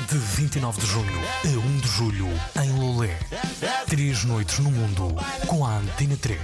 de 0.09 0.17
29 0.17 0.81
de 0.81 0.87
junho 0.87 1.21
a 1.45 1.47
1 1.47 1.77
de 1.77 1.87
julho 1.87 2.27
em 2.61 2.69
Lolé. 2.77 3.17
Três 3.87 4.25
noites 4.25 4.59
no 4.59 4.69
mundo 4.69 5.15
com 5.47 5.65
a 5.65 5.77
Antena 5.77 6.17
3. 6.17 6.37